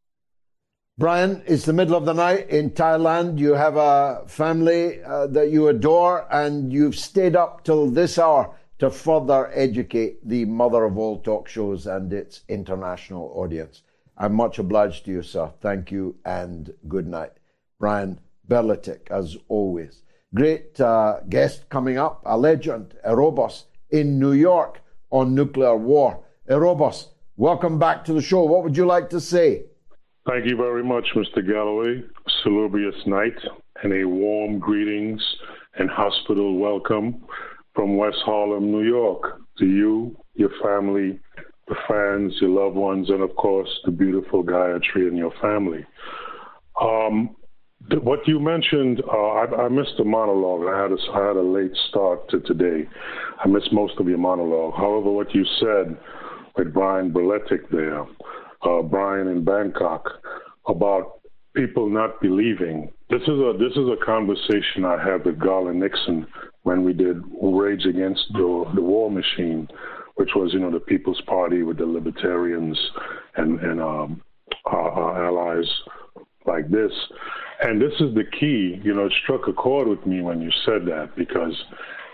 Brian, 0.96 1.42
it's 1.48 1.66
the 1.66 1.74
middle 1.74 1.96
of 1.96 2.06
the 2.06 2.14
night 2.14 2.50
in 2.50 2.70
Thailand. 2.70 3.40
You 3.40 3.54
have 3.54 3.78
a 3.78 4.26
family 4.28 5.04
uh, 5.04 5.26
that 5.28 5.50
you 5.50 5.68
adore, 5.70 6.28
and 6.32 6.72
you've 6.72 6.96
stayed 6.96 7.36
up 7.36 7.64
till 7.64 7.90
this 7.90 8.20
hour 8.20 8.56
to 8.78 8.92
further 8.92 9.50
educate 9.56 10.28
the 10.28 10.46
mother 10.46 10.84
of 10.84 10.98
all 10.98 11.18
talk 11.20 11.48
shows 11.48 11.88
and 11.88 12.14
its 12.14 12.42
international 12.48 13.32
audience. 13.34 13.82
I'm 14.18 14.36
much 14.36 14.60
obliged 14.60 15.06
to 15.06 15.12
you, 15.12 15.24
sir. 15.24 15.52
Thank 15.62 15.92
you 15.92 16.16
and 16.26 16.72
good 16.88 17.08
night. 17.08 17.32
Brian 17.80 18.20
Berletic, 18.48 19.10
as 19.10 19.36
always. 19.48 20.03
Great 20.36 20.82
uh, 20.82 21.20
guest 21.30 21.70
coming 21.70 22.00
up, 22.00 22.24
a 22.26 22.36
legend, 22.36 22.96
Erebos, 23.08 23.66
in 23.92 24.18
New 24.18 24.32
York 24.32 24.82
on 25.12 25.36
nuclear 25.36 25.78
war. 25.78 26.24
Erebos, 26.50 27.10
welcome 27.38 27.78
back 27.78 28.04
to 28.06 28.14
the 28.14 28.22
show. 28.22 28.44
What 28.44 28.64
would 28.64 28.76
you 28.76 28.88
like 28.88 29.12
to 29.12 29.22
say? 29.22 29.66
Thank 30.28 30.48
you 30.48 30.58
very 30.58 30.84
much, 30.84 31.10
Mr. 31.16 31.48
Galloway. 31.48 32.04
Salubrious 32.42 32.96
night 33.06 33.38
and 33.84 33.94
a 33.94 34.06
warm 34.06 34.58
greetings 34.58 35.22
and 35.76 35.88
hospital 35.88 36.58
welcome 36.58 37.26
from 37.76 37.98
West 37.98 38.18
Harlem, 38.26 38.72
New 38.72 38.84
York, 38.84 39.40
to 39.60 39.68
you, 39.68 40.18
your 40.34 40.52
family, 40.64 41.20
the 41.68 41.76
fans, 41.88 42.34
your 42.42 42.50
loved 42.50 42.76
ones, 42.76 43.10
and 43.12 43.22
of 43.22 43.36
course 43.36 43.70
the 43.86 43.92
beautiful 43.92 44.44
Gayatri 44.44 45.08
and 45.08 45.18
your 45.18 45.34
family. 45.40 45.86
Um, 46.82 47.36
what 48.02 48.28
you 48.28 48.40
mentioned, 48.40 49.02
uh, 49.08 49.18
I, 49.18 49.66
I, 49.66 49.70
missed 49.70 49.96
the 49.98 50.06
monologue. 50.06 50.68
I 50.68 50.82
had 50.82 50.92
a, 50.92 50.98
I 51.14 51.28
had 51.28 51.36
a 51.36 51.42
late 51.42 51.76
start 51.90 52.30
to 52.30 52.40
today. 52.42 52.88
I 53.44 53.48
missed 53.48 53.72
most 53.72 54.00
of 54.00 54.08
your 54.08 54.18
monologue. 54.18 54.74
However, 54.76 55.12
what 55.12 55.34
you 55.36 55.46
said 55.60 55.98
with 56.58 56.74
Brian 56.74 57.12
Berletic 57.12 57.70
there 57.72 58.06
uh, 58.66 58.82
Brian 58.82 59.28
in 59.28 59.44
Bangkok 59.44 60.08
about 60.68 61.20
people 61.56 61.90
not 61.90 62.22
believing. 62.22 62.92
This 63.10 63.22
is 63.24 63.30
a 63.30 63.54
this 63.60 63.74
is 63.74 63.88
a 63.90 64.06
conversation 64.06 64.86
I 64.86 65.04
had 65.04 65.26
with 65.26 65.40
Garland 65.40 65.80
Nixon 65.80 66.26
when 66.64 66.84
we 66.84 66.94
did 66.94 67.22
Rage 67.42 67.86
Against 67.86 68.24
the 68.34 68.66
the 68.76 68.82
War 68.82 69.12
Machine, 69.12 69.68
which 70.16 70.30
was 70.36 70.54
you 70.54 70.60
know 70.60 70.72
the 70.72 70.80
People's 70.80 71.22
Party 71.28 71.64
with 71.64 71.78
the 71.78 71.86
Libertarians 71.86 72.80
and 73.36 73.60
and 73.60 73.82
um, 73.82 74.22
our, 74.66 74.92
our 74.92 75.26
allies 75.28 75.70
like 76.46 76.70
this. 76.70 76.92
And 77.64 77.82
this 77.82 77.94
is 78.02 78.14
the 78.14 78.26
key. 78.40 78.82
You 78.84 78.94
know, 78.94 79.06
it 79.06 79.14
struck 79.24 79.48
a 79.48 79.54
chord 79.54 79.88
with 79.88 80.06
me 80.06 80.22
when 80.22 80.42
you 80.42 80.52
said 80.66 80.86
that 80.86 81.16
because 81.16 81.54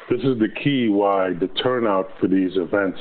this 0.10 0.20
is 0.20 0.38
the 0.40 0.50
key 0.64 0.90
why 0.90 1.34
the 1.34 1.48
turnout 1.62 2.12
for 2.20 2.28
these 2.28 2.52
events 2.56 3.00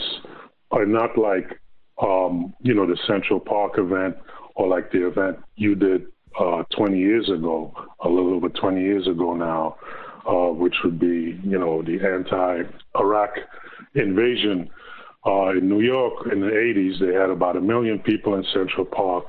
are 0.71 0.87
not 0.87 1.17
like 1.19 1.61
um, 2.01 2.55
you 2.61 2.75
know, 2.75 2.87
the 2.87 2.99
Central 3.07 3.41
Park 3.41 3.73
event 3.77 4.17
or 4.55 4.69
like 4.69 4.91
the 4.93 5.07
event 5.07 5.39
you 5.57 5.75
did 5.75 6.07
uh, 6.39 6.63
20 6.77 6.99
years 6.99 7.29
ago, 7.29 7.73
a 8.01 8.09
little 8.09 8.35
over 8.35 8.49
20 8.49 8.81
years 8.81 9.07
ago 9.07 9.35
now, 9.35 9.77
uh, 10.29 10.53
which 10.53 10.75
would 10.85 10.99
be, 10.99 11.41
you 11.43 11.59
know, 11.59 11.83
the 11.83 11.99
anti-Iraq 12.01 13.31
invasion. 13.95 14.71
Uh, 15.27 15.51
in 15.51 15.69
New 15.69 15.81
York 15.81 16.29
in 16.31 16.41
the 16.41 16.47
80s, 16.47 17.01
they 17.01 17.13
had 17.13 17.29
about 17.29 17.57
a 17.57 17.61
million 17.61 17.99
people 17.99 18.35
in 18.35 18.45
Central 18.55 18.85
Park, 18.85 19.25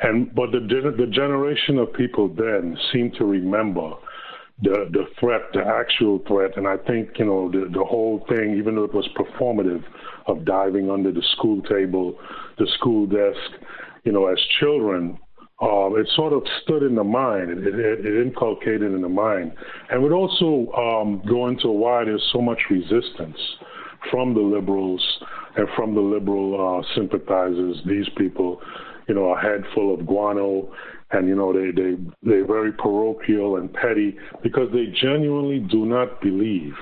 and 0.00 0.34
but 0.34 0.52
the 0.52 0.60
the 0.60 1.06
generation 1.06 1.78
of 1.78 1.92
people 1.94 2.28
then 2.28 2.76
seemed 2.92 3.14
to 3.14 3.24
remember 3.24 3.92
the 4.62 4.90
the 4.92 5.06
threat, 5.18 5.40
the 5.54 5.64
actual 5.64 6.18
threat, 6.28 6.56
and 6.56 6.68
I 6.68 6.76
think 6.76 7.18
you 7.18 7.24
know 7.24 7.50
the 7.50 7.70
the 7.72 7.84
whole 7.84 8.24
thing, 8.28 8.56
even 8.58 8.74
though 8.74 8.84
it 8.84 8.92
was 8.92 9.08
performative, 9.16 9.82
of 10.26 10.44
diving 10.44 10.90
under 10.90 11.10
the 11.10 11.22
school 11.32 11.62
table, 11.62 12.18
the 12.58 12.66
school 12.78 13.06
desk, 13.06 13.64
you 14.04 14.12
know, 14.12 14.26
as 14.26 14.38
children, 14.60 15.18
uh, 15.62 15.88
it 15.94 16.06
sort 16.16 16.34
of 16.34 16.42
stood 16.62 16.82
in 16.82 16.94
the 16.94 17.04
mind. 17.04 17.50
It, 17.50 17.66
it, 17.66 18.06
it 18.06 18.26
inculcated 18.26 18.92
in 18.92 19.00
the 19.00 19.08
mind, 19.08 19.52
and 19.88 20.02
would 20.02 20.12
also 20.12 20.70
um, 20.72 21.22
go 21.26 21.48
into 21.48 21.68
why 21.68 22.04
there's 22.04 22.28
so 22.30 22.42
much 22.42 22.60
resistance 22.68 23.38
from 24.10 24.34
the 24.34 24.40
liberals 24.40 25.02
and 25.56 25.68
from 25.76 25.94
the 25.94 26.00
liberal 26.00 26.80
uh, 26.80 26.94
sympathizers. 26.94 27.76
These 27.86 28.08
people, 28.16 28.60
you 29.08 29.14
know, 29.14 29.34
a 29.34 29.40
head 29.40 29.64
full 29.74 29.92
of 29.94 30.06
guano 30.06 30.72
and 31.12 31.28
you 31.28 31.34
know 31.34 31.52
they 31.52 31.70
they 31.70 31.96
they're 32.22 32.46
very 32.46 32.72
parochial 32.72 33.56
and 33.56 33.72
petty 33.72 34.16
because 34.42 34.68
they 34.72 34.86
genuinely 35.00 35.58
do 35.58 35.84
not 35.84 36.20
believe 36.20 36.74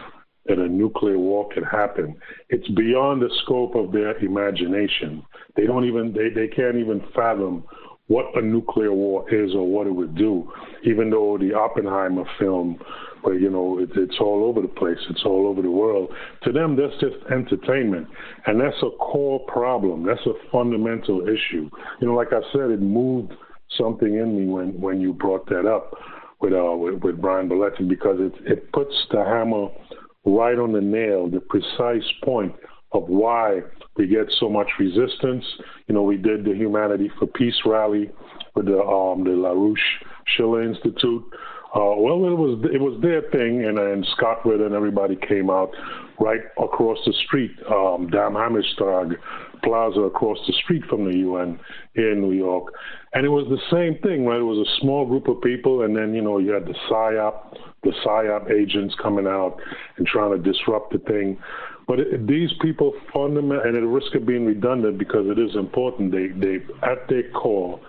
that 0.46 0.58
a 0.58 0.68
nuclear 0.68 1.18
war 1.18 1.48
can 1.52 1.62
happen. 1.62 2.16
It's 2.48 2.68
beyond 2.68 3.20
the 3.22 3.30
scope 3.42 3.74
of 3.74 3.92
their 3.92 4.16
imagination. 4.18 5.22
They 5.56 5.66
don't 5.66 5.84
even 5.84 6.12
they, 6.12 6.30
they 6.30 6.48
can't 6.48 6.76
even 6.76 7.02
fathom 7.14 7.64
what 8.06 8.26
a 8.36 8.40
nuclear 8.40 8.92
war 8.92 9.32
is 9.32 9.54
or 9.54 9.66
what 9.66 9.86
it 9.86 9.94
would 9.94 10.14
do, 10.14 10.50
even 10.84 11.10
though 11.10 11.36
the 11.38 11.52
Oppenheimer 11.52 12.24
film, 12.38 12.78
where 13.22 13.34
you 13.34 13.50
know 13.50 13.78
it, 13.78 13.90
it's 13.96 14.18
all 14.20 14.44
over 14.44 14.60
the 14.60 14.68
place, 14.68 14.98
it's 15.10 15.24
all 15.24 15.46
over 15.46 15.62
the 15.62 15.70
world. 15.70 16.10
To 16.44 16.52
them, 16.52 16.76
that's 16.76 16.98
just 17.00 17.16
entertainment, 17.30 18.08
and 18.46 18.60
that's 18.60 18.76
a 18.82 18.90
core 18.98 19.40
problem. 19.46 20.04
That's 20.06 20.24
a 20.26 20.34
fundamental 20.50 21.22
issue. 21.22 21.70
You 22.00 22.08
know, 22.08 22.14
like 22.14 22.32
I 22.32 22.40
said, 22.52 22.70
it 22.70 22.80
moved 22.80 23.32
something 23.76 24.14
in 24.14 24.36
me 24.36 24.52
when 24.52 24.80
when 24.80 25.00
you 25.00 25.12
brought 25.12 25.48
that 25.48 25.66
up 25.66 25.94
with 26.40 26.52
uh 26.52 26.76
with, 26.76 27.02
with 27.02 27.20
Brian 27.20 27.48
Berletic 27.48 27.88
because 27.88 28.18
it 28.20 28.32
it 28.46 28.72
puts 28.72 28.94
the 29.10 29.24
hammer 29.24 29.68
right 30.24 30.58
on 30.58 30.72
the 30.72 30.80
nail, 30.80 31.28
the 31.28 31.40
precise 31.40 32.08
point 32.24 32.54
of 32.92 33.04
why 33.08 33.60
we 33.96 34.06
get 34.06 34.32
so 34.38 34.48
much 34.48 34.68
resistance. 34.78 35.44
You 35.88 35.94
know, 35.94 36.02
we 36.02 36.16
did 36.16 36.44
the 36.44 36.54
Humanity 36.54 37.10
for 37.18 37.26
Peace 37.26 37.60
rally 37.66 38.10
with 38.54 38.66
the 38.66 38.80
um, 38.80 39.24
the 39.24 39.30
LaRouche 39.30 39.76
Schiller 40.36 40.62
Institute. 40.62 41.24
Uh, 41.74 41.92
well, 41.98 42.24
it 42.24 42.36
was 42.36 42.58
it 42.72 42.80
was 42.80 42.98
their 43.02 43.20
thing, 43.30 43.64
and 43.66 43.78
and 43.78 44.06
Scott 44.16 44.44
Ritter 44.46 44.64
and 44.64 44.74
everybody 44.74 45.16
came 45.16 45.50
out 45.50 45.70
right 46.18 46.40
across 46.58 46.98
the 47.04 47.12
street, 47.26 47.50
um, 47.70 48.08
Dam 48.08 48.36
Plaza 49.62 50.00
across 50.00 50.38
the 50.46 50.52
street 50.64 50.82
from 50.86 51.04
the 51.04 51.18
UN 51.18 51.60
here 51.94 52.12
in 52.12 52.22
New 52.22 52.32
York, 52.32 52.72
and 53.12 53.26
it 53.26 53.28
was 53.28 53.46
the 53.48 53.60
same 53.70 54.00
thing, 54.02 54.24
right? 54.24 54.40
It 54.40 54.44
was 54.44 54.66
a 54.66 54.80
small 54.80 55.04
group 55.04 55.28
of 55.28 55.42
people, 55.42 55.82
and 55.82 55.94
then 55.94 56.14
you 56.14 56.22
know 56.22 56.38
you 56.38 56.52
had 56.52 56.64
the 56.64 56.74
PSYOP, 56.88 57.58
the 57.82 57.90
PSYOP 57.90 58.50
agents 58.50 58.94
coming 59.02 59.26
out 59.26 59.58
and 59.98 60.06
trying 60.06 60.30
to 60.30 60.52
disrupt 60.52 60.92
the 60.92 61.00
thing. 61.00 61.38
But 61.86 62.00
it, 62.00 62.26
these 62.26 62.50
people 62.60 62.94
fundamental, 63.12 63.66
and 63.66 63.76
at 63.76 63.82
risk 63.82 64.14
of 64.14 64.26
being 64.26 64.46
redundant 64.46 64.96
because 64.98 65.26
it 65.26 65.38
is 65.38 65.54
important, 65.54 66.12
they 66.12 66.28
they 66.28 66.64
at 66.82 67.08
their 67.08 67.30
core, 67.32 67.80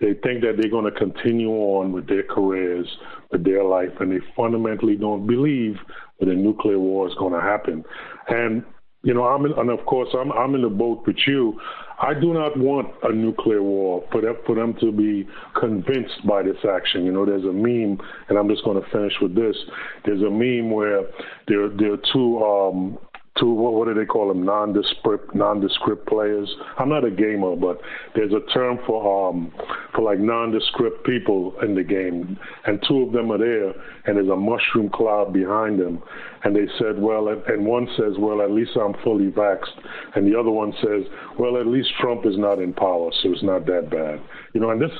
they 0.00 0.12
think 0.22 0.42
that 0.42 0.56
they're 0.58 0.70
going 0.70 0.84
to 0.84 0.98
continue 0.98 1.50
on 1.50 1.92
with 1.92 2.06
their 2.06 2.22
careers, 2.22 2.86
with 3.32 3.44
their 3.44 3.64
life, 3.64 3.92
and 4.00 4.12
they 4.12 4.24
fundamentally 4.36 4.96
don't 4.96 5.26
believe 5.26 5.76
that 6.20 6.28
a 6.28 6.34
nuclear 6.34 6.78
war 6.78 7.08
is 7.08 7.14
going 7.14 7.32
to 7.32 7.40
happen. 7.40 7.84
And 8.28 8.64
you 9.02 9.14
know, 9.14 9.24
I'm 9.24 9.46
in, 9.46 9.52
and 9.52 9.70
of 9.70 9.86
course 9.86 10.08
I'm 10.18 10.32
I'm 10.32 10.56
in 10.56 10.62
the 10.62 10.68
boat 10.68 11.04
with 11.06 11.16
you. 11.28 11.60
I 12.02 12.12
do 12.12 12.34
not 12.34 12.58
want 12.58 12.88
a 13.04 13.12
nuclear 13.12 13.62
war 13.62 14.04
for 14.10 14.20
them, 14.20 14.36
for 14.44 14.56
them 14.56 14.74
to 14.80 14.90
be 14.90 15.26
convinced 15.58 16.26
by 16.26 16.42
this 16.42 16.56
action. 16.68 17.04
You 17.04 17.12
know, 17.12 17.24
there's 17.24 17.44
a 17.44 17.52
meme, 17.52 17.98
and 18.28 18.36
I'm 18.36 18.48
just 18.48 18.64
going 18.64 18.82
to 18.82 18.90
finish 18.90 19.12
with 19.22 19.34
this. 19.36 19.56
There's 20.04 20.22
a 20.22 20.30
meme 20.30 20.72
where 20.72 21.02
there 21.46 21.68
there 21.68 21.92
are 21.92 22.02
two 22.12 22.42
um, 22.42 22.98
to 23.38 23.46
what, 23.46 23.74
what 23.74 23.88
do 23.88 23.94
they 23.94 24.06
call 24.06 24.28
them 24.28 24.44
nondescript 24.44 25.34
nondescript 25.34 26.06
players. 26.06 26.52
I'm 26.78 26.88
not 26.88 27.04
a 27.04 27.10
gamer, 27.10 27.56
but 27.56 27.80
there's 28.14 28.32
a 28.32 28.40
term 28.52 28.78
for 28.86 29.28
um 29.28 29.52
for 29.94 30.02
like 30.02 30.18
nondescript 30.18 31.04
people 31.04 31.54
in 31.62 31.74
the 31.74 31.84
game, 31.84 32.38
and 32.66 32.82
two 32.86 33.02
of 33.02 33.12
them 33.12 33.32
are 33.32 33.38
there, 33.38 33.70
and 34.06 34.16
there's 34.16 34.28
a 34.28 34.36
mushroom 34.36 34.90
cloud 34.90 35.32
behind 35.32 35.80
them, 35.80 36.02
and 36.44 36.54
they 36.54 36.66
said, 36.78 37.00
well, 37.00 37.28
and 37.28 37.64
one 37.66 37.88
says, 37.96 38.14
well, 38.18 38.42
at 38.42 38.50
least 38.50 38.72
I'm 38.76 38.94
fully 39.02 39.30
vaxxed, 39.30 39.78
and 40.14 40.30
the 40.30 40.38
other 40.38 40.50
one 40.50 40.72
says, 40.82 41.04
well, 41.38 41.56
at 41.58 41.66
least 41.66 41.90
Trump 42.00 42.26
is 42.26 42.36
not 42.36 42.58
in 42.58 42.72
power, 42.72 43.10
so 43.22 43.32
it's 43.32 43.42
not 43.42 43.66
that 43.66 43.90
bad, 43.90 44.20
you 44.52 44.60
know, 44.60 44.70
and 44.70 44.80
this 44.80 44.90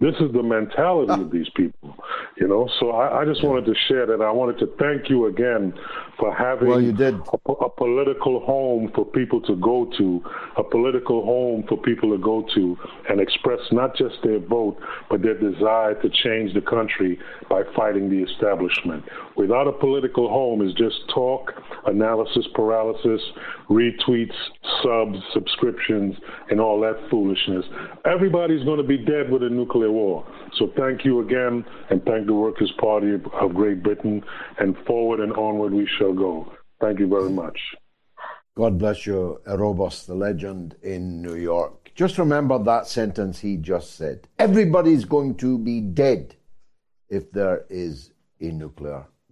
this 0.00 0.14
is 0.20 0.32
the 0.32 0.42
mentality 0.42 1.12
ah. 1.12 1.20
of 1.20 1.30
these 1.30 1.48
people, 1.54 1.96
you 2.36 2.48
know. 2.48 2.68
So 2.80 2.90
I, 2.90 3.22
I 3.22 3.24
just 3.24 3.44
wanted 3.44 3.64
to 3.66 3.74
share 3.88 4.06
that. 4.06 4.20
I 4.20 4.30
wanted 4.30 4.58
to 4.58 4.66
thank 4.78 5.08
you 5.08 5.26
again 5.26 5.72
for 6.18 6.34
having 6.34 6.68
well, 6.68 6.80
you 6.80 6.92
did. 6.92 7.14
A, 7.14 7.52
a, 7.52 7.70
political 7.70 8.40
home 8.40 8.90
for 8.94 9.04
people 9.04 9.40
to 9.42 9.56
go 9.56 9.90
to, 9.96 10.22
a 10.56 10.64
political 10.64 11.24
home 11.24 11.64
for 11.68 11.76
people 11.76 12.10
to 12.10 12.18
go 12.18 12.46
to 12.54 12.76
and 13.08 13.20
express 13.20 13.60
not 13.70 13.96
just 13.96 14.16
their 14.22 14.40
vote, 14.40 14.78
but 15.08 15.22
their 15.22 15.38
desire 15.38 15.94
to 16.02 16.10
change 16.10 16.54
the 16.54 16.60
country 16.60 17.18
by 17.48 17.62
fighting 17.76 18.10
the 18.10 18.22
establishment. 18.22 19.04
Without 19.36 19.66
a 19.66 19.72
political 19.72 20.28
home 20.28 20.66
is 20.66 20.72
just 20.74 20.96
talk, 21.12 21.52
analysis 21.86 22.46
paralysis, 22.54 23.20
retweets, 23.68 24.34
subs, 24.82 25.18
subscriptions, 25.32 26.14
and 26.50 26.60
all 26.60 26.80
that 26.80 26.96
foolishness. 27.10 27.64
Everybody's 28.04 28.64
going 28.64 28.78
to 28.78 28.86
be 28.86 28.98
dead 28.98 29.30
with 29.30 29.42
a 29.42 29.48
nuclear 29.48 29.90
war. 29.90 30.24
So 30.56 30.70
thank 30.76 31.04
you 31.04 31.20
again, 31.20 31.64
and 31.90 32.04
thank 32.04 32.26
the 32.26 32.34
Workers' 32.34 32.72
Party 32.78 33.12
of 33.14 33.54
Great 33.54 33.82
Britain, 33.82 34.22
and 34.58 34.76
forward 34.86 35.20
and 35.20 35.32
onward 35.32 35.72
we 35.72 35.88
shall 35.98 36.12
go. 36.12 36.52
Thank 36.80 37.00
you 37.00 37.08
very 37.08 37.30
much. 37.30 37.58
God 38.56 38.78
bless 38.78 39.04
you, 39.04 39.40
Erebos, 39.48 40.06
the 40.06 40.14
legend 40.14 40.76
in 40.82 41.20
New 41.20 41.34
York. 41.34 41.90
Just 41.96 42.18
remember 42.18 42.56
that 42.62 42.86
sentence 42.86 43.40
he 43.40 43.56
just 43.56 43.96
said. 43.96 44.28
Everybody's 44.38 45.04
going 45.04 45.34
to 45.36 45.58
be 45.58 45.80
dead 45.80 46.36
if 47.08 47.32
there 47.32 47.64
is 47.68 48.12
a 48.40 48.46
nuclear 48.46 49.06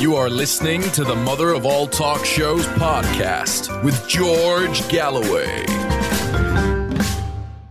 You 0.00 0.16
are 0.16 0.30
listening 0.30 0.80
to 0.92 1.04
the 1.04 1.14
Mother 1.14 1.50
of 1.50 1.66
All 1.66 1.86
Talk 1.86 2.24
Shows 2.24 2.66
podcast 2.68 3.84
with 3.84 4.08
George 4.08 4.88
Galloway. 4.88 5.66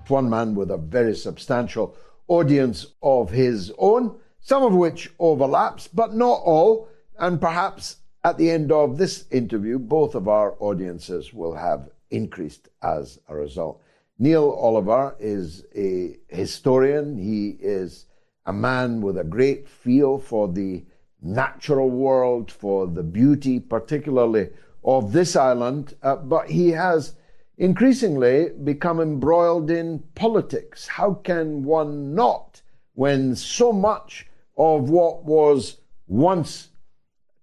One 0.07 0.29
man 0.29 0.53
with 0.53 0.69
a 0.69 0.77
very 0.77 1.15
substantial 1.15 1.97
audience 2.27 2.85
of 3.01 3.31
his 3.31 3.73
own, 3.79 4.15
some 4.41 4.61
of 4.61 4.75
which 4.75 5.11
overlaps, 5.17 5.87
but 5.87 6.13
not 6.13 6.43
all. 6.43 6.87
And 7.17 7.41
perhaps 7.41 7.95
at 8.23 8.37
the 8.37 8.51
end 8.51 8.71
of 8.71 8.99
this 8.99 9.25
interview, 9.31 9.79
both 9.79 10.13
of 10.13 10.27
our 10.27 10.55
audiences 10.59 11.33
will 11.33 11.55
have 11.55 11.89
increased 12.11 12.69
as 12.83 13.17
a 13.27 13.35
result. 13.35 13.81
Neil 14.19 14.51
Oliver 14.51 15.15
is 15.19 15.65
a 15.75 16.15
historian. 16.27 17.17
He 17.17 17.57
is 17.59 18.05
a 18.45 18.53
man 18.53 19.01
with 19.01 19.17
a 19.17 19.23
great 19.23 19.67
feel 19.67 20.19
for 20.19 20.47
the 20.47 20.83
natural 21.21 21.89
world, 21.89 22.51
for 22.51 22.87
the 22.87 23.03
beauty, 23.03 23.59
particularly 23.59 24.49
of 24.83 25.11
this 25.11 25.35
island, 25.35 25.95
uh, 26.01 26.15
but 26.15 26.49
he 26.49 26.69
has 26.69 27.15
increasingly 27.57 28.49
become 28.63 28.99
embroiled 28.99 29.69
in 29.69 29.99
politics. 30.15 30.87
How 30.87 31.13
can 31.13 31.63
one 31.63 32.15
not 32.15 32.61
when 32.93 33.35
so 33.35 33.71
much 33.73 34.27
of 34.57 34.89
what 34.89 35.23
was 35.25 35.77
once 36.07 36.69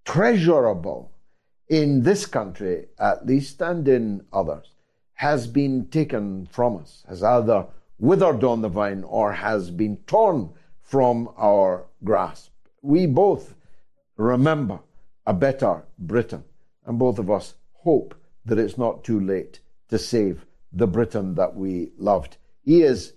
treasurable 0.04 1.12
in 1.68 2.02
this 2.02 2.26
country, 2.26 2.86
at 2.98 3.26
least, 3.26 3.60
and 3.60 3.86
in 3.88 4.24
others, 4.32 4.72
has 5.14 5.46
been 5.46 5.86
taken 5.88 6.46
from 6.46 6.76
us, 6.76 7.04
has 7.08 7.22
either 7.22 7.66
withered 7.98 8.44
on 8.44 8.62
the 8.62 8.68
vine 8.68 9.02
or 9.04 9.32
has 9.32 9.70
been 9.70 9.96
torn 10.06 10.50
from 10.82 11.28
our 11.36 11.86
grasp. 12.04 12.52
We 12.82 13.06
both 13.06 13.54
remember 14.16 14.80
a 15.26 15.34
better 15.34 15.84
Britain, 15.98 16.44
and 16.84 16.98
both 16.98 17.18
of 17.18 17.30
us 17.30 17.54
hope 17.72 18.14
that 18.44 18.58
it's 18.58 18.78
not 18.78 19.04
too 19.04 19.20
late 19.20 19.60
to 19.88 19.98
save 19.98 20.46
the 20.72 20.86
Britain 20.86 21.34
that 21.34 21.54
we 21.54 21.90
loved. 21.98 22.36
He 22.62 22.82
is 22.82 23.14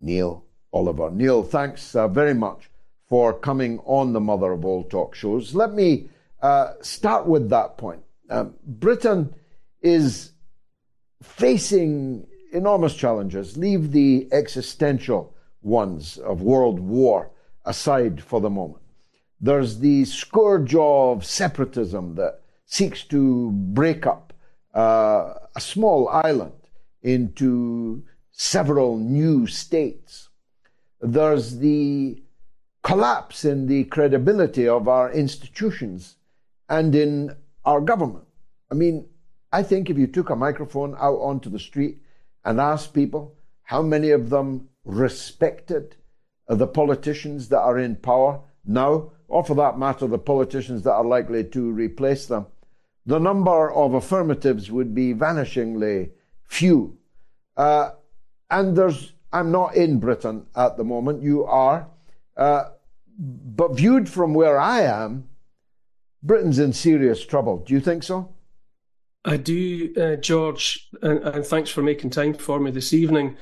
Neil 0.00 0.44
Oliver. 0.72 1.10
Neil, 1.10 1.42
thanks 1.42 1.94
uh, 1.94 2.08
very 2.08 2.34
much 2.34 2.70
for 3.08 3.32
coming 3.32 3.78
on 3.80 4.12
the 4.12 4.20
Mother 4.20 4.52
of 4.52 4.64
All 4.64 4.84
Talk 4.84 5.14
shows. 5.14 5.54
Let 5.54 5.72
me 5.72 6.08
uh, 6.42 6.72
start 6.82 7.26
with 7.26 7.50
that 7.50 7.78
point. 7.78 8.02
Um, 8.30 8.54
Britain 8.64 9.34
is 9.80 10.32
facing 11.22 12.26
enormous 12.52 12.94
challenges. 12.94 13.56
Leave 13.56 13.92
the 13.92 14.28
existential 14.32 15.34
ones 15.62 16.18
of 16.18 16.42
world 16.42 16.78
war 16.78 17.30
aside 17.64 18.22
for 18.22 18.40
the 18.40 18.50
moment. 18.50 18.82
There's 19.40 19.78
the 19.78 20.04
scourge 20.04 20.74
of 20.74 21.24
separatism 21.24 22.16
that 22.16 22.40
seeks 22.66 23.04
to 23.04 23.50
break 23.52 24.06
up 24.06 24.32
uh, 24.74 25.34
a 25.54 25.60
small 25.60 26.08
island 26.08 26.52
into 27.02 28.04
several 28.30 28.98
new 28.98 29.46
states. 29.46 30.28
There's 31.00 31.58
the 31.58 32.22
collapse 32.82 33.44
in 33.44 33.66
the 33.66 33.84
credibility 33.84 34.66
of 34.66 34.88
our 34.88 35.12
institutions 35.12 36.16
and 36.68 36.94
in 36.94 37.36
our 37.64 37.80
government. 37.80 38.26
I 38.70 38.74
mean, 38.74 39.08
I 39.52 39.62
think 39.62 39.88
if 39.88 39.96
you 39.96 40.06
took 40.06 40.30
a 40.30 40.36
microphone 40.36 40.94
out 40.98 41.18
onto 41.18 41.48
the 41.48 41.58
street 41.58 42.02
and 42.44 42.60
asked 42.60 42.92
people 42.92 43.34
how 43.62 43.82
many 43.82 44.10
of 44.10 44.30
them 44.30 44.68
respected 44.84 45.96
the 46.48 46.66
politicians 46.66 47.48
that 47.48 47.60
are 47.60 47.78
in 47.78 47.96
power 47.96 48.40
now, 48.64 49.12
or 49.28 49.44
for 49.44 49.54
that 49.54 49.78
matter, 49.78 50.06
the 50.06 50.18
politicians 50.18 50.82
that 50.82 50.94
are 50.94 51.04
likely 51.04 51.44
to 51.44 51.70
replace 51.70 52.26
them, 52.26 52.46
the 53.06 53.18
number 53.18 53.72
of 53.72 53.92
affirmatives 53.92 54.70
would 54.70 54.94
be 54.94 55.14
vanishingly 55.14 56.10
few. 56.46 56.96
Uh, 57.56 57.90
and 58.50 58.76
there's, 58.76 59.12
I'm 59.32 59.52
not 59.52 59.74
in 59.76 60.00
Britain 60.00 60.46
at 60.56 60.76
the 60.76 60.84
moment, 60.84 61.22
you 61.22 61.44
are. 61.44 61.88
Uh, 62.36 62.64
but 63.18 63.76
viewed 63.76 64.08
from 64.08 64.32
where 64.32 64.58
I 64.58 64.80
am, 64.80 65.28
Britain's 66.22 66.58
in 66.58 66.72
serious 66.72 67.24
trouble. 67.24 67.58
Do 67.58 67.74
you 67.74 67.80
think 67.80 68.02
so? 68.02 68.34
I 69.24 69.36
do, 69.36 69.92
uh, 69.96 70.16
George, 70.16 70.88
and, 71.02 71.18
and, 71.20 71.44
thanks 71.44 71.70
for 71.70 71.82
making 71.82 72.10
time 72.10 72.34
for 72.34 72.60
me 72.60 72.70
this 72.70 72.94
evening. 72.94 73.36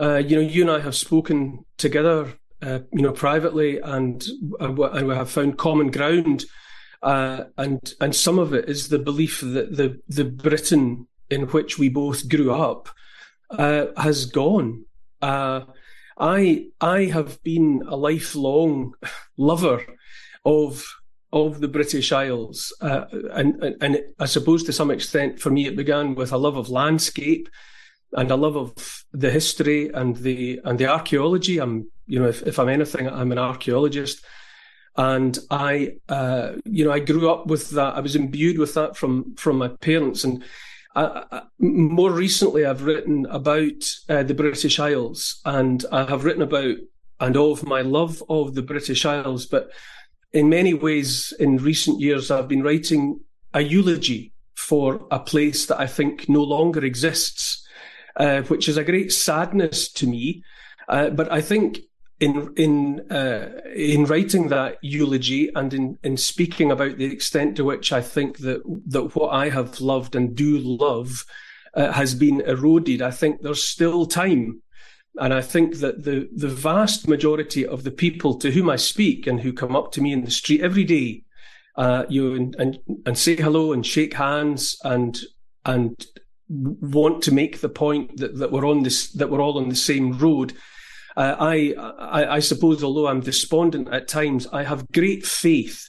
Uh, 0.00 0.16
you 0.16 0.36
know, 0.36 0.42
you 0.42 0.62
and 0.62 0.70
I 0.70 0.80
have 0.80 0.94
spoken 0.94 1.64
together 1.76 2.34
uh, 2.62 2.80
you 2.92 3.02
know, 3.02 3.12
privately, 3.12 3.78
and 3.78 4.24
and 4.60 4.78
we 4.78 5.14
have 5.14 5.30
found 5.30 5.58
common 5.58 5.90
ground. 5.90 6.44
Uh, 7.02 7.44
and 7.56 7.94
and 8.00 8.14
some 8.14 8.38
of 8.38 8.52
it 8.52 8.68
is 8.68 8.88
the 8.88 8.98
belief 8.98 9.40
that 9.40 9.76
the 9.76 10.00
the 10.08 10.24
Britain 10.24 11.06
in 11.30 11.42
which 11.48 11.78
we 11.78 11.88
both 11.88 12.28
grew 12.28 12.52
up 12.52 12.88
uh, 13.50 13.86
has 13.96 14.26
gone. 14.26 14.84
Uh, 15.22 15.62
I 16.18 16.66
I 16.80 17.04
have 17.04 17.42
been 17.42 17.82
a 17.86 17.96
lifelong 17.96 18.94
lover 19.36 19.84
of 20.44 20.84
of 21.32 21.60
the 21.60 21.68
British 21.68 22.10
Isles, 22.10 22.74
uh, 22.80 23.04
and, 23.32 23.62
and 23.62 23.76
and 23.80 23.98
I 24.18 24.26
suppose 24.26 24.64
to 24.64 24.72
some 24.72 24.90
extent 24.90 25.40
for 25.40 25.50
me 25.50 25.66
it 25.66 25.76
began 25.76 26.14
with 26.14 26.32
a 26.32 26.38
love 26.38 26.56
of 26.56 26.70
landscape 26.70 27.48
and 28.12 28.30
a 28.30 28.36
love 28.36 28.56
of 28.56 29.04
the 29.12 29.30
history 29.30 29.90
and 29.90 30.16
the 30.16 30.60
and 30.64 30.78
the 30.78 30.86
archaeology. 30.86 31.58
I'm 31.58 31.90
you 32.08 32.18
know 32.18 32.28
if, 32.28 32.42
if 32.42 32.58
I'm 32.58 32.68
anything, 32.68 33.08
I'm 33.08 33.32
an 33.32 33.38
archaeologist, 33.38 34.24
and 34.96 35.38
I 35.50 35.96
uh, 36.08 36.52
you 36.64 36.84
know 36.84 36.92
I 36.92 37.00
grew 37.00 37.30
up 37.30 37.46
with 37.46 37.70
that. 37.70 37.94
I 37.94 38.00
was 38.00 38.16
imbued 38.16 38.58
with 38.58 38.74
that 38.74 38.96
from 38.96 39.34
from 39.36 39.58
my 39.58 39.68
parents, 39.68 40.24
and 40.24 40.42
I, 40.96 41.24
I, 41.30 41.42
more 41.58 42.10
recently 42.10 42.64
I've 42.64 42.84
written 42.84 43.26
about 43.26 43.84
uh, 44.08 44.22
the 44.22 44.34
British 44.34 44.78
Isles, 44.78 45.40
and 45.44 45.84
I 45.92 46.04
have 46.04 46.24
written 46.24 46.42
about 46.42 46.76
and 47.20 47.36
of 47.36 47.66
my 47.66 47.80
love 47.80 48.22
of 48.28 48.54
the 48.54 48.62
British 48.62 49.04
Isles, 49.04 49.46
but 49.46 49.70
in 50.32 50.48
many 50.48 50.74
ways 50.74 51.32
in 51.38 51.56
recent 51.56 52.00
years 52.00 52.30
I've 52.30 52.48
been 52.48 52.62
writing 52.62 53.20
a 53.54 53.60
eulogy 53.60 54.32
for 54.54 55.06
a 55.10 55.18
place 55.18 55.66
that 55.66 55.80
I 55.80 55.86
think 55.86 56.28
no 56.28 56.42
longer 56.42 56.84
exists 56.84 57.66
uh, 58.18 58.42
which 58.42 58.68
is 58.68 58.76
a 58.76 58.84
great 58.84 59.12
sadness 59.12 59.90
to 59.92 60.06
me. 60.06 60.42
Uh, 60.88 61.10
but 61.10 61.30
I 61.30 61.40
think 61.40 61.78
in 62.20 62.52
in 62.56 63.10
uh, 63.10 63.60
in 63.74 64.04
writing 64.04 64.48
that 64.48 64.78
eulogy 64.82 65.50
and 65.54 65.72
in, 65.72 65.98
in 66.02 66.16
speaking 66.16 66.70
about 66.70 66.98
the 66.98 67.04
extent 67.04 67.56
to 67.56 67.64
which 67.64 67.92
I 67.92 68.00
think 68.00 68.38
that 68.38 68.62
that 68.86 69.14
what 69.14 69.28
I 69.28 69.50
have 69.50 69.80
loved 69.80 70.16
and 70.16 70.34
do 70.34 70.58
love 70.58 71.24
uh, 71.74 71.92
has 71.92 72.14
been 72.14 72.40
eroded, 72.40 73.02
I 73.02 73.10
think 73.10 73.42
there's 73.42 73.62
still 73.62 74.06
time. 74.06 74.62
And 75.20 75.34
I 75.34 75.42
think 75.42 75.78
that 75.78 76.04
the, 76.04 76.28
the 76.32 76.48
vast 76.48 77.08
majority 77.08 77.66
of 77.66 77.82
the 77.82 77.90
people 77.90 78.36
to 78.36 78.52
whom 78.52 78.70
I 78.70 78.76
speak 78.76 79.26
and 79.26 79.40
who 79.40 79.52
come 79.52 79.74
up 79.74 79.90
to 79.92 80.00
me 80.00 80.12
in 80.12 80.24
the 80.24 80.30
street 80.30 80.60
every 80.60 80.84
day, 80.84 81.24
uh, 81.76 82.04
you 82.08 82.34
and, 82.34 82.54
and 82.56 82.78
and 83.06 83.18
say 83.18 83.36
hello 83.36 83.72
and 83.72 83.86
shake 83.86 84.14
hands 84.14 84.76
and 84.84 85.18
and 85.64 86.06
want 86.48 87.22
to 87.22 87.34
make 87.34 87.60
the 87.60 87.68
point 87.68 88.16
that, 88.16 88.36
that 88.38 88.50
we're 88.50 88.66
on 88.66 88.82
this 88.82 89.12
that 89.12 89.30
we're 89.30 89.42
all 89.42 89.58
on 89.58 89.68
the 89.68 89.76
same 89.76 90.18
road. 90.18 90.52
Uh, 91.18 91.34
I, 91.40 91.74
I, 91.98 92.36
I 92.36 92.38
suppose, 92.38 92.84
although 92.84 93.08
I'm 93.08 93.18
despondent 93.18 93.88
at 93.88 94.06
times, 94.06 94.46
I 94.52 94.62
have 94.62 94.88
great 94.92 95.26
faith 95.26 95.88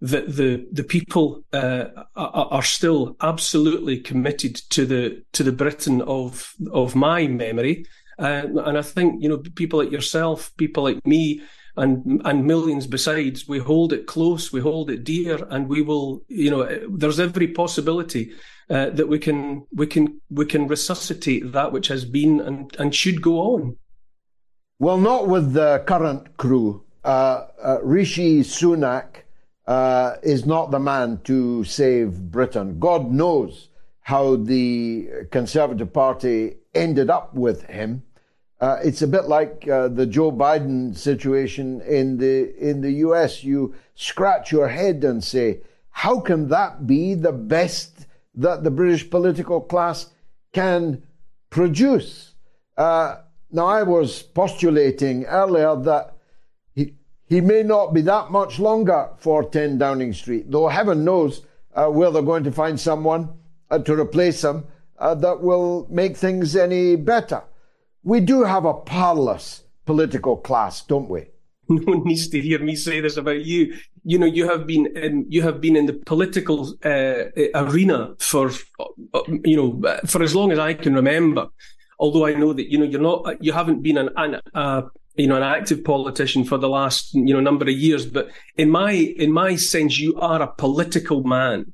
that 0.00 0.34
the 0.34 0.66
the 0.72 0.82
people 0.82 1.44
uh, 1.52 1.84
are, 2.16 2.62
still 2.62 3.16
absolutely 3.22 4.00
committed 4.00 4.56
to 4.70 4.84
the 4.84 5.22
to 5.32 5.44
the 5.44 5.52
Britain 5.52 6.02
of 6.02 6.52
of 6.72 6.96
my 6.96 7.28
memory, 7.28 7.86
uh, 8.18 8.42
and 8.64 8.76
I 8.76 8.82
think 8.82 9.22
you 9.22 9.28
know 9.28 9.38
people 9.54 9.78
like 9.78 9.92
yourself, 9.92 10.52
people 10.56 10.82
like 10.82 11.06
me, 11.06 11.40
and 11.76 12.20
and 12.24 12.44
millions 12.44 12.88
besides, 12.88 13.46
we 13.46 13.60
hold 13.60 13.92
it 13.92 14.08
close, 14.08 14.52
we 14.52 14.60
hold 14.60 14.90
it 14.90 15.04
dear, 15.04 15.38
and 15.50 15.68
we 15.68 15.82
will 15.82 16.24
you 16.26 16.50
know 16.50 16.68
there's 16.90 17.20
every 17.20 17.46
possibility 17.46 18.32
uh, 18.70 18.90
that 18.90 19.06
we 19.06 19.20
can 19.20 19.64
we 19.72 19.86
can 19.86 20.20
we 20.30 20.46
can 20.46 20.66
resuscitate 20.66 21.52
that 21.52 21.70
which 21.70 21.86
has 21.86 22.04
been 22.04 22.40
and 22.40 22.74
and 22.80 22.92
should 22.92 23.22
go 23.22 23.38
on. 23.38 23.76
Well, 24.80 24.98
not 24.98 25.28
with 25.28 25.52
the 25.52 25.84
current 25.86 26.36
crew. 26.36 26.82
Uh, 27.04 27.46
uh, 27.62 27.78
Rishi 27.82 28.40
Sunak 28.40 29.22
uh, 29.68 30.16
is 30.22 30.46
not 30.46 30.72
the 30.72 30.80
man 30.80 31.20
to 31.24 31.62
save 31.62 32.32
Britain. 32.32 32.80
God 32.80 33.12
knows 33.12 33.68
how 34.00 34.34
the 34.34 35.08
Conservative 35.30 35.92
Party 35.92 36.56
ended 36.74 37.08
up 37.08 37.34
with 37.34 37.62
him. 37.66 38.02
Uh, 38.60 38.78
it's 38.82 39.00
a 39.00 39.06
bit 39.06 39.26
like 39.26 39.68
uh, 39.68 39.88
the 39.88 40.06
Joe 40.06 40.32
Biden 40.32 40.96
situation 40.96 41.80
in 41.82 42.18
the 42.18 42.56
in 42.58 42.80
the 42.80 42.92
U.S. 43.06 43.44
You 43.44 43.74
scratch 43.94 44.50
your 44.50 44.68
head 44.68 45.04
and 45.04 45.22
say, 45.22 45.60
"How 45.90 46.18
can 46.18 46.48
that 46.48 46.86
be 46.86 47.14
the 47.14 47.32
best 47.32 48.06
that 48.34 48.64
the 48.64 48.70
British 48.70 49.08
political 49.08 49.60
class 49.60 50.10
can 50.52 51.02
produce?" 51.50 52.34
Uh, 52.76 53.16
now, 53.54 53.66
I 53.66 53.84
was 53.84 54.20
postulating 54.20 55.26
earlier 55.26 55.76
that 55.76 56.16
he 56.74 56.94
he 57.24 57.40
may 57.40 57.62
not 57.62 57.94
be 57.94 58.00
that 58.00 58.32
much 58.32 58.58
longer 58.58 59.10
for 59.18 59.44
10 59.44 59.78
Downing 59.78 60.12
Street, 60.12 60.50
though 60.50 60.66
heaven 60.66 61.04
knows 61.04 61.42
uh, 61.72 61.86
where 61.86 62.10
they're 62.10 62.22
going 62.22 62.42
to 62.42 62.50
find 62.50 62.80
someone 62.80 63.28
uh, 63.70 63.78
to 63.78 63.94
replace 63.94 64.42
him 64.42 64.64
uh, 64.98 65.14
that 65.14 65.40
will 65.40 65.86
make 65.88 66.16
things 66.16 66.56
any 66.56 66.96
better. 66.96 67.44
We 68.02 68.18
do 68.18 68.42
have 68.42 68.64
a 68.64 68.74
parlous 68.74 69.62
political 69.86 70.36
class, 70.36 70.82
don't 70.82 71.08
we? 71.08 71.26
No 71.68 71.80
one 71.84 72.04
needs 72.04 72.28
to 72.28 72.40
hear 72.40 72.58
me 72.58 72.74
say 72.74 73.00
this 73.00 73.16
about 73.16 73.44
you. 73.44 73.74
You 74.04 74.18
know, 74.18 74.26
you 74.26 74.48
have 74.48 74.66
been 74.66 74.86
in, 74.96 75.26
you 75.30 75.42
have 75.42 75.60
been 75.60 75.76
in 75.76 75.86
the 75.86 75.94
political 75.94 76.74
uh, 76.84 77.30
arena 77.54 78.16
for, 78.18 78.50
uh, 79.14 79.22
you 79.44 79.56
know, 79.56 79.98
for 80.06 80.24
as 80.24 80.34
long 80.34 80.50
as 80.50 80.58
I 80.58 80.74
can 80.74 80.94
remember. 80.94 81.48
Although 81.98 82.26
I 82.26 82.34
know 82.34 82.52
that 82.52 82.70
you 82.70 82.78
know 82.78 82.84
you're 82.84 83.00
not, 83.00 83.42
you 83.42 83.52
haven't 83.52 83.82
been 83.82 83.98
an, 83.98 84.10
an 84.16 84.40
uh, 84.54 84.82
you 85.16 85.28
know, 85.28 85.36
an 85.36 85.42
active 85.42 85.84
politician 85.84 86.44
for 86.44 86.58
the 86.58 86.68
last, 86.68 87.14
you 87.14 87.32
know, 87.32 87.40
number 87.40 87.64
of 87.64 87.70
years. 87.70 88.04
But 88.04 88.30
in 88.56 88.70
my, 88.70 88.92
in 88.92 89.32
my 89.32 89.56
sense, 89.56 89.98
you 89.98 90.18
are 90.18 90.42
a 90.42 90.52
political 90.52 91.22
man. 91.22 91.72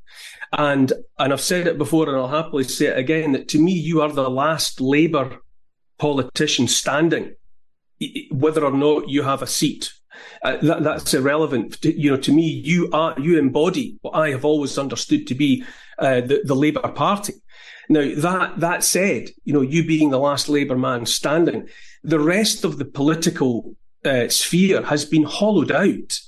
And, 0.53 0.93
and 1.19 1.33
I've 1.33 1.41
said 1.41 1.67
it 1.67 1.79
before 1.79 2.09
and 2.09 2.17
I'll 2.17 2.29
happily 2.29 2.65
say 2.65 2.87
it 2.87 2.99
again 2.99 3.33
that 3.33 3.49
to 3.49 3.59
me, 3.59 3.73
you 3.73 4.03
are 4.03 4.13
the 4.13 4.29
last 4.29 4.81
Labour 4.81 5.39
politician 5.99 6.69
standing, 6.69 7.35
whether 8.31 8.65
or 8.65 8.73
not 8.73 9.09
you 9.09 9.23
have 9.23 9.43
a 9.43 9.47
seat. 9.47 9.93
Uh, 10.43 10.59
that, 10.63 10.83
that's 10.83 11.15
irrelevant. 11.15 11.83
You 11.83 12.11
know, 12.11 12.17
to 12.19 12.33
me, 12.33 12.43
you 12.43 12.91
are, 12.93 13.19
you 13.19 13.39
embody 13.39 13.97
what 14.03 14.13
I 14.13 14.31
have 14.31 14.45
always 14.45 14.77
understood 14.77 15.27
to 15.29 15.35
be 15.35 15.65
uh, 15.99 16.21
the, 16.21 16.43
the 16.45 16.55
Labour 16.55 16.81
Party. 16.89 17.35
Now, 17.91 18.09
that, 18.19 18.61
that 18.61 18.85
said, 18.85 19.31
you 19.45 19.53
know, 19.53 19.63
you 19.63 19.85
being 19.85 20.11
the 20.11 20.19
last 20.19 20.49
Labour 20.49 20.77
man 20.77 21.07
standing, 21.07 21.69
the 22.05 22.21
rest 22.21 22.65
of 22.65 22.79
the 22.79 22.85
political 22.85 23.75
uh, 24.05 24.29
sphere 24.29 24.83
has 24.85 25.05
been 25.05 25.25
hollowed 25.25 25.73
out. 25.73 26.21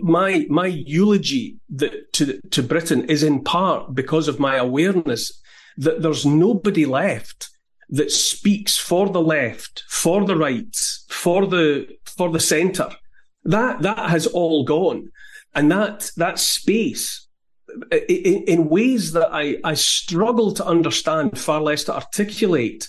My 0.00 0.46
my 0.48 0.66
eulogy 0.66 1.58
that, 1.68 2.14
to 2.14 2.40
to 2.40 2.62
Britain 2.62 3.04
is 3.10 3.22
in 3.22 3.44
part 3.44 3.94
because 3.94 4.26
of 4.26 4.40
my 4.40 4.56
awareness 4.56 5.38
that 5.76 6.00
there's 6.00 6.24
nobody 6.24 6.86
left 6.86 7.50
that 7.90 8.10
speaks 8.10 8.78
for 8.78 9.10
the 9.10 9.20
left, 9.20 9.82
for 9.86 10.24
the 10.24 10.36
right, 10.36 10.74
for 11.10 11.46
the 11.46 11.86
for 12.04 12.30
the 12.30 12.40
centre. 12.40 12.88
That 13.44 13.82
that 13.82 14.08
has 14.08 14.26
all 14.26 14.64
gone, 14.64 15.10
and 15.54 15.70
that 15.70 16.10
that 16.16 16.38
space 16.38 17.28
in, 17.90 18.44
in 18.44 18.68
ways 18.68 19.12
that 19.12 19.28
I, 19.32 19.56
I 19.64 19.74
struggle 19.74 20.52
to 20.52 20.64
understand, 20.64 21.38
far 21.38 21.60
less 21.60 21.84
to 21.84 21.94
articulate, 21.94 22.88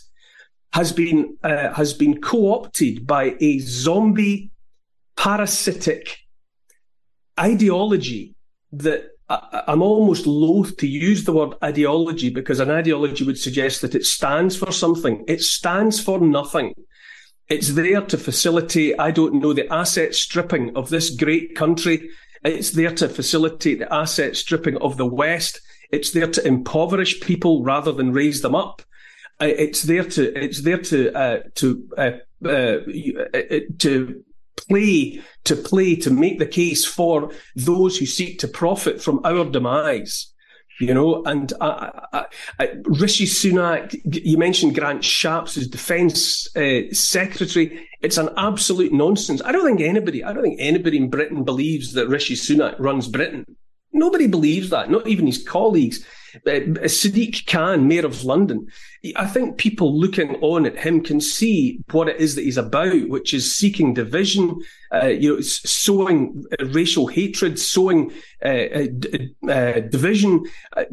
has 0.73 0.91
been 0.93 1.38
uh, 1.43 1.73
has 1.73 1.93
been 1.93 2.21
co-opted 2.21 3.05
by 3.05 3.36
a 3.39 3.59
zombie 3.59 4.51
parasitic 5.17 6.17
ideology 7.39 8.36
that 8.71 9.09
I, 9.29 9.63
I'm 9.67 9.82
almost 9.82 10.25
loath 10.25 10.77
to 10.77 10.88
use 10.88 11.23
the 11.23 11.34
word 11.34 11.55
ideology 11.63 12.29
because 12.29 12.59
an 12.59 12.71
ideology 12.71 13.25
would 13.25 13.38
suggest 13.38 13.82
that 13.82 13.95
it 13.95 14.05
stands 14.05 14.55
for 14.55 14.71
something. 14.71 15.23
It 15.27 15.41
stands 15.41 15.99
for 15.99 16.19
nothing. 16.19 16.73
It's 17.49 17.73
there 17.73 18.01
to 18.01 18.17
facilitate, 18.17 18.95
I 18.97 19.11
don't 19.11 19.36
know, 19.36 19.51
the 19.51 19.71
asset 19.71 20.15
stripping 20.15 20.75
of 20.77 20.89
this 20.89 21.09
great 21.09 21.53
country. 21.53 22.09
It's 22.43 22.71
there 22.71 22.93
to 22.95 23.07
facilitate 23.07 23.79
the 23.79 23.93
asset 23.93 24.35
stripping 24.35 24.77
of 24.77 24.97
the 24.97 25.05
West. 25.05 25.61
It's 25.91 26.11
there 26.11 26.27
to 26.27 26.47
impoverish 26.47 27.21
people 27.21 27.63
rather 27.63 27.91
than 27.91 28.13
raise 28.13 28.41
them 28.41 28.55
up 28.55 28.81
it's 29.41 29.83
there 29.83 30.03
to 30.03 30.43
it's 30.43 30.61
there 30.61 30.77
to 30.77 31.11
uh, 31.13 31.39
to 31.55 31.89
uh, 31.97 32.11
uh, 32.47 32.77
to 33.79 34.23
play 34.55 35.21
to 35.43 35.55
play 35.55 35.95
to 35.95 36.11
make 36.11 36.39
the 36.39 36.45
case 36.45 36.85
for 36.85 37.31
those 37.55 37.97
who 37.97 38.05
seek 38.05 38.39
to 38.39 38.47
profit 38.47 39.01
from 39.01 39.21
our 39.23 39.45
demise. 39.45 40.30
You 40.82 40.95
know, 40.95 41.23
and 41.25 41.53
Rishi 42.86 43.25
Sunak, 43.25 43.95
you 44.03 44.38
mentioned 44.38 44.73
Grant 44.73 45.03
Shapps 45.03 45.57
as 45.57 45.67
defence 45.67 46.53
uh, 46.55 46.91
secretary. 46.91 47.88
It's 48.01 48.17
an 48.17 48.29
absolute 48.36 48.91
nonsense. 48.91 49.43
I 49.45 49.51
don't 49.51 49.65
think 49.65 49.82
anybody, 49.82 50.23
I 50.23 50.34
don't 50.34 50.41
think 50.41 50.59
anybody 50.59 50.97
in 50.97 51.09
Britain 51.09 51.43
believes 51.43 51.93
that 51.93 52.07
Rishi 52.07 52.36
Sunak 52.36 52.75
runs 52.79 53.07
Britain. 53.07 53.45
Nobody 53.93 54.25
believes 54.25 54.71
that, 54.71 54.89
not 54.89 55.07
even 55.07 55.27
his 55.27 55.43
colleagues. 55.43 56.03
Uh, 56.36 56.88
Sadiq 56.88 57.45
Khan, 57.47 57.88
Mayor 57.88 58.05
of 58.05 58.23
London, 58.23 58.67
I 59.15 59.25
think 59.25 59.57
people 59.57 59.97
looking 59.97 60.36
on 60.41 60.65
at 60.65 60.77
him 60.77 61.01
can 61.01 61.19
see 61.19 61.79
what 61.91 62.07
it 62.07 62.17
is 62.17 62.36
that 62.36 62.43
he's 62.43 62.57
about, 62.57 63.09
which 63.09 63.34
is 63.34 63.55
seeking 63.55 63.93
division, 63.93 64.59
uh, 64.93 65.07
you 65.07 65.36
know, 65.36 65.41
sowing 65.41 66.43
racial 66.67 67.07
hatred, 67.07 67.59
sowing 67.59 68.11
uh, 68.45 68.47
uh, 68.47 68.88
uh 69.49 69.79
division. 69.82 70.45
Uh, 70.75 70.86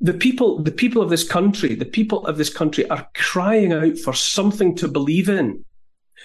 the 0.00 0.14
people, 0.18 0.62
the 0.62 0.72
people 0.72 1.02
of 1.02 1.10
this 1.10 1.26
country, 1.26 1.74
the 1.74 1.84
people 1.84 2.26
of 2.26 2.38
this 2.38 2.50
country 2.50 2.88
are 2.90 3.08
crying 3.14 3.72
out 3.72 3.98
for 3.98 4.14
something 4.14 4.74
to 4.76 4.88
believe 4.88 5.28
in, 5.28 5.64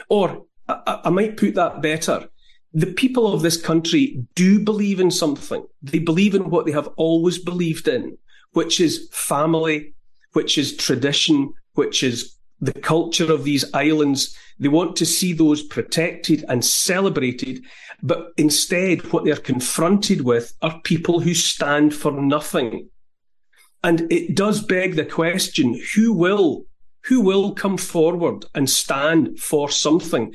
or 0.09 0.45
I, 0.67 1.01
I 1.05 1.09
might 1.09 1.38
put 1.38 1.55
that 1.55 1.81
better 1.81 2.29
the 2.74 2.88
people 2.88 3.32
of 3.32 3.41
this 3.41 3.57
country 3.57 4.26
do 4.36 4.59
believe 4.59 4.99
in 4.99 5.11
something. 5.11 5.65
They 5.82 5.99
believe 5.99 6.34
in 6.34 6.49
what 6.49 6.65
they 6.65 6.71
have 6.71 6.88
always 6.97 7.38
believed 7.38 7.88
in, 7.88 8.17
which 8.53 8.80
is 8.80 9.07
family, 9.11 9.93
which 10.34 10.57
is 10.57 10.76
tradition, 10.76 11.53
which 11.74 12.01
is 12.01 12.36
the 12.59 12.74
culture 12.74 13.32
of 13.32 13.43
these 13.43 13.71
islands. 13.74 14.36
They 14.59 14.69
want 14.69 14.95
to 14.97 15.05
see 15.05 15.34
those 15.34 15.61
protected 15.61 16.45
and 16.49 16.65
celebrated. 16.65 17.63
But 18.01 18.34
instead, 18.38 19.11
what 19.13 19.24
they're 19.24 19.36
confronted 19.36 20.21
with 20.21 20.53
are 20.61 20.82
people 20.82 21.19
who 21.19 21.36
stand 21.36 21.93
for 21.93 22.11
nothing. 22.11 22.89
And 23.84 24.11
it 24.11 24.36
does 24.36 24.63
beg 24.63 24.95
the 24.95 25.05
question, 25.05 25.80
who 25.93 26.13
will, 26.13 26.65
who 27.01 27.21
will 27.21 27.53
come 27.53 27.78
forward 27.78 28.45
and 28.55 28.69
stand 28.69 29.39
for 29.39 29.69
something? 29.69 30.34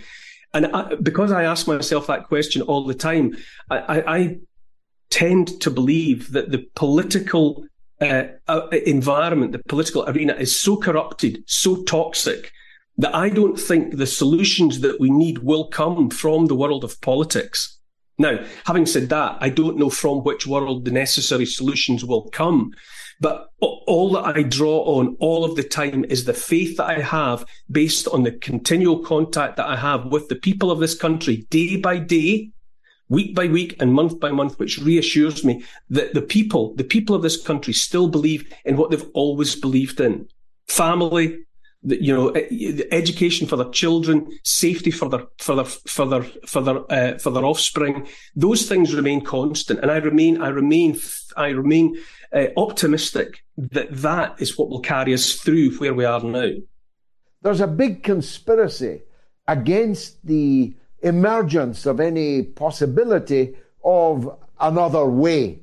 And 0.55 0.66
I, 0.66 0.94
because 0.96 1.30
I 1.30 1.44
ask 1.44 1.66
myself 1.66 2.07
that 2.07 2.24
question 2.24 2.62
all 2.62 2.84
the 2.84 2.94
time, 2.94 3.36
I, 3.70 4.03
I 4.07 4.36
tend 5.11 5.61
to 5.61 5.70
believe 5.70 6.32
that 6.32 6.51
the 6.51 6.66
political 6.74 7.64
uh, 8.01 8.24
uh, 8.46 8.68
environment, 8.86 9.53
the 9.53 9.62
political 9.68 10.09
arena 10.09 10.34
is 10.34 10.59
so 10.59 10.76
corrupted, 10.76 11.42
so 11.46 11.82
toxic, 11.84 12.53
that 12.96 13.14
I 13.14 13.28
don't 13.28 13.59
think 13.59 13.96
the 13.96 14.07
solutions 14.07 14.80
that 14.80 15.01
we 15.01 15.11
need 15.11 15.38
will 15.38 15.68
come 15.68 16.11
from 16.11 16.46
the 16.46 16.55
world 16.55 16.84
of 16.84 17.01
politics. 17.01 17.78
Now, 18.18 18.44
having 18.64 18.86
said 18.86 19.09
that, 19.11 19.38
I 19.40 19.49
don't 19.49 19.78
know 19.78 19.90
from 19.90 20.24
which 20.24 20.46
world 20.46 20.84
the 20.84 20.90
necessary 20.90 21.46
solutions 21.46 22.05
will 22.05 22.28
come. 22.30 22.72
But 23.21 23.51
all 23.61 24.12
that 24.12 24.37
I 24.37 24.43
draw 24.43 24.81
on 24.99 25.16
all 25.19 25.45
of 25.45 25.57
the 25.57 25.62
time 25.62 26.05
is 26.05 26.25
the 26.25 26.35
faith 26.35 26.77
that 26.77 26.87
I 26.87 27.01
have 27.01 27.45
based 27.71 28.07
on 28.09 28.23
the 28.23 28.33
continual 28.33 29.01
contact 29.01 29.57
that 29.57 29.66
I 29.66 29.77
have 29.77 30.07
with 30.07 30.29
the 30.29 30.37
people 30.37 30.71
of 30.71 30.79
this 30.79 30.95
country 30.95 31.47
day 31.51 31.77
by 31.77 31.99
day, 31.99 32.53
week 33.09 33.35
by 33.35 33.47
week 33.47 33.77
and 33.81 33.93
month 33.93 34.21
by 34.21 34.31
month, 34.31 34.59
which 34.59 34.79
reassures 34.79 35.45
me 35.45 35.64
that 35.91 36.14
the 36.14 36.23
people, 36.23 36.75
the 36.77 36.85
people 36.85 37.16
of 37.16 37.23
this 37.23 37.41
country 37.41 37.73
still 37.73 38.09
believe 38.09 38.53
in 38.64 38.77
what 38.77 38.91
they've 38.91 39.11
always 39.14 39.57
believed 39.57 40.01
in. 40.01 40.29
Family, 40.69 41.39
you 41.83 42.14
know, 42.14 42.35
education 42.91 43.47
for 43.47 43.57
their 43.57 43.71
children, 43.71 44.29
safety 44.45 44.91
for 44.91 45.09
their 45.09 45.25
for 45.39 45.55
their 45.57 45.64
for 45.64 46.07
their 46.07 46.23
for 46.47 46.62
their 46.62 46.93
uh, 46.93 47.19
for 47.19 47.31
their 47.31 47.45
offspring. 47.45 48.07
Those 48.35 48.69
things 48.69 48.95
remain 48.95 49.23
constant, 49.25 49.81
and 49.81 49.91
I 49.91 49.97
remain 49.97 50.43
I 50.43 50.49
remain 50.49 50.99
I 51.37 51.49
remain 51.49 51.97
uh, 52.33 52.47
optimistic 52.57 53.45
that 53.57 53.89
that 53.91 54.41
is 54.41 54.57
what 54.57 54.68
will 54.68 54.81
carry 54.81 55.14
us 55.14 55.35
through 55.35 55.76
where 55.79 55.95
we 55.95 56.05
are 56.05 56.20
now. 56.20 56.51
There's 57.43 57.61
a 57.61 57.66
big 57.66 58.03
conspiracy 58.03 59.03
against 59.47 60.24
the 60.26 60.74
emergence 61.03 61.87
of 61.87 62.01
any 62.01 62.43
possibility 62.43 63.57
of 63.85 64.37
another 64.61 65.07
way. 65.07 65.61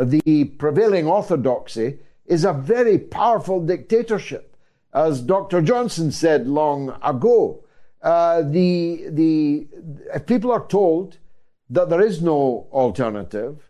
The 0.00 0.44
prevailing 0.58 1.06
orthodoxy 1.06 1.98
is 2.26 2.44
a 2.44 2.52
very 2.52 2.98
powerful 2.98 3.64
dictatorship. 3.64 4.56
As 4.92 5.20
Dr. 5.20 5.60
Johnson 5.62 6.10
said 6.10 6.46
long 6.46 6.96
ago, 7.02 7.64
uh, 8.02 8.42
the, 8.42 9.06
the, 9.10 9.68
if 10.14 10.26
people 10.26 10.50
are 10.50 10.66
told 10.66 11.18
that 11.70 11.90
there 11.90 12.00
is 12.00 12.22
no 12.22 12.68
alternative, 12.72 13.67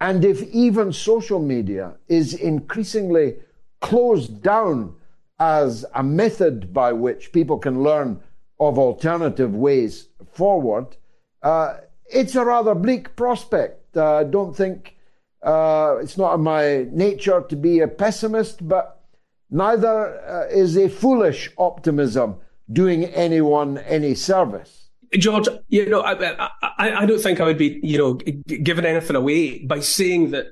and 0.00 0.24
if 0.24 0.42
even 0.42 0.92
social 0.92 1.40
media 1.40 1.94
is 2.08 2.34
increasingly 2.34 3.36
closed 3.80 4.42
down 4.42 4.94
as 5.38 5.84
a 5.94 6.02
method 6.02 6.72
by 6.72 6.92
which 6.92 7.32
people 7.32 7.58
can 7.58 7.82
learn 7.82 8.20
of 8.60 8.78
alternative 8.78 9.54
ways 9.54 10.08
forward, 10.32 10.96
uh, 11.42 11.78
it's 12.06 12.34
a 12.34 12.44
rather 12.44 12.74
bleak 12.74 13.14
prospect. 13.16 13.96
Uh, 13.96 14.16
I 14.16 14.24
don't 14.24 14.56
think 14.56 14.96
uh, 15.42 15.96
it's 16.00 16.16
not 16.16 16.34
in 16.34 16.40
my 16.42 16.86
nature 16.90 17.44
to 17.48 17.56
be 17.56 17.80
a 17.80 17.88
pessimist, 17.88 18.66
but 18.66 19.04
neither 19.50 20.20
uh, 20.26 20.46
is 20.48 20.76
a 20.76 20.88
foolish 20.88 21.50
optimism 21.58 22.36
doing 22.72 23.04
anyone 23.04 23.78
any 23.78 24.14
service. 24.14 24.83
George, 25.18 25.48
you 25.68 25.88
know, 25.88 26.00
I, 26.00 26.48
I, 26.78 27.02
I 27.02 27.06
don't 27.06 27.20
think 27.20 27.40
I 27.40 27.44
would 27.44 27.58
be, 27.58 27.80
you 27.82 27.98
know, 27.98 28.14
giving 28.14 28.84
anything 28.84 29.16
away 29.16 29.64
by 29.64 29.80
saying 29.80 30.30
that 30.32 30.46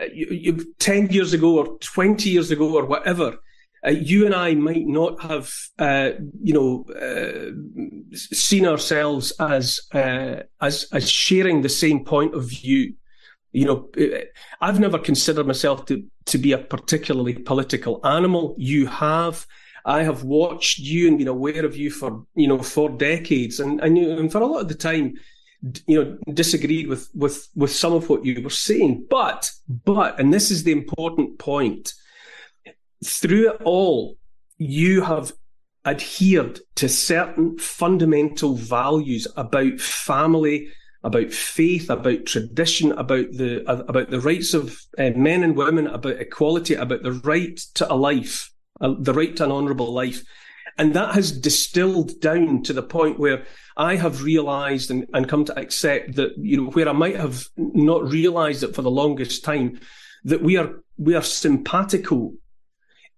uh, 0.00 0.04
you, 0.12 0.26
you, 0.30 0.74
10 0.78 1.10
years 1.10 1.32
ago 1.32 1.58
or 1.58 1.78
20 1.78 2.28
years 2.28 2.50
ago 2.50 2.74
or 2.76 2.84
whatever, 2.84 3.38
uh, 3.86 3.90
you 3.90 4.26
and 4.26 4.34
I 4.34 4.54
might 4.54 4.86
not 4.86 5.22
have, 5.22 5.52
uh, 5.78 6.10
you 6.42 6.52
know, 6.52 6.84
uh, 6.94 8.16
seen 8.16 8.66
ourselves 8.66 9.32
as 9.40 9.80
uh, 9.94 10.42
as 10.60 10.86
as 10.92 11.08
sharing 11.08 11.62
the 11.62 11.68
same 11.70 12.04
point 12.04 12.34
of 12.34 12.48
view. 12.48 12.94
You 13.52 13.64
know, 13.64 13.90
uh, 13.98 14.24
I've 14.60 14.80
never 14.80 14.98
considered 14.98 15.46
myself 15.46 15.86
to 15.86 16.04
to 16.26 16.38
be 16.38 16.52
a 16.52 16.58
particularly 16.58 17.34
political 17.34 18.04
animal. 18.04 18.54
You 18.58 18.86
have. 18.86 19.46
I 19.84 20.02
have 20.02 20.24
watched 20.24 20.78
you 20.78 21.08
and 21.08 21.18
been 21.18 21.28
aware 21.28 21.64
of 21.64 21.76
you 21.76 21.90
for 21.90 22.24
you 22.34 22.48
know 22.48 22.58
for 22.58 22.90
decades, 22.90 23.60
and 23.60 23.80
and, 23.80 23.96
and 23.98 24.32
for 24.32 24.40
a 24.40 24.46
lot 24.46 24.62
of 24.62 24.68
the 24.68 24.74
time, 24.74 25.14
you 25.86 26.02
know, 26.02 26.18
disagreed 26.32 26.88
with 26.88 27.08
with 27.14 27.48
with 27.54 27.70
some 27.70 27.92
of 27.92 28.08
what 28.08 28.24
you 28.24 28.42
were 28.42 28.50
saying. 28.50 29.06
But 29.08 29.50
but, 29.68 30.18
and 30.18 30.32
this 30.32 30.50
is 30.50 30.64
the 30.64 30.72
important 30.72 31.38
point 31.38 31.92
through 33.04 33.50
it 33.50 33.62
all, 33.62 34.16
you 34.58 35.02
have 35.02 35.32
adhered 35.84 36.60
to 36.76 36.88
certain 36.88 37.58
fundamental 37.58 38.54
values 38.54 39.26
about 39.36 39.80
family, 39.80 40.68
about 41.02 41.32
faith, 41.32 41.88
about 41.88 42.26
tradition, 42.26 42.92
about 42.92 43.32
the 43.32 43.64
about 43.66 44.10
the 44.10 44.20
rights 44.20 44.52
of 44.52 44.78
uh, 44.98 45.10
men 45.16 45.42
and 45.42 45.56
women, 45.56 45.86
about 45.86 46.20
equality, 46.20 46.74
about 46.74 47.02
the 47.02 47.12
right 47.12 47.56
to 47.74 47.90
a 47.90 47.94
life, 47.94 48.52
the 48.80 49.14
right 49.14 49.36
to 49.36 49.44
an 49.44 49.52
honourable 49.52 49.92
life, 49.92 50.22
and 50.78 50.94
that 50.94 51.14
has 51.14 51.32
distilled 51.32 52.20
down 52.20 52.62
to 52.64 52.72
the 52.72 52.82
point 52.82 53.18
where 53.18 53.44
I 53.76 53.96
have 53.96 54.22
realised 54.22 54.90
and, 54.90 55.06
and 55.12 55.28
come 55.28 55.44
to 55.46 55.58
accept 55.58 56.16
that 56.16 56.32
you 56.38 56.56
know 56.56 56.70
where 56.70 56.88
I 56.88 56.92
might 56.92 57.16
have 57.16 57.44
not 57.56 58.08
realised 58.08 58.62
it 58.62 58.74
for 58.74 58.82
the 58.82 58.90
longest 58.90 59.44
time 59.44 59.80
that 60.24 60.42
we 60.42 60.56
are 60.56 60.82
we 60.98 61.14
are 61.14 61.22
simpatico 61.22 62.32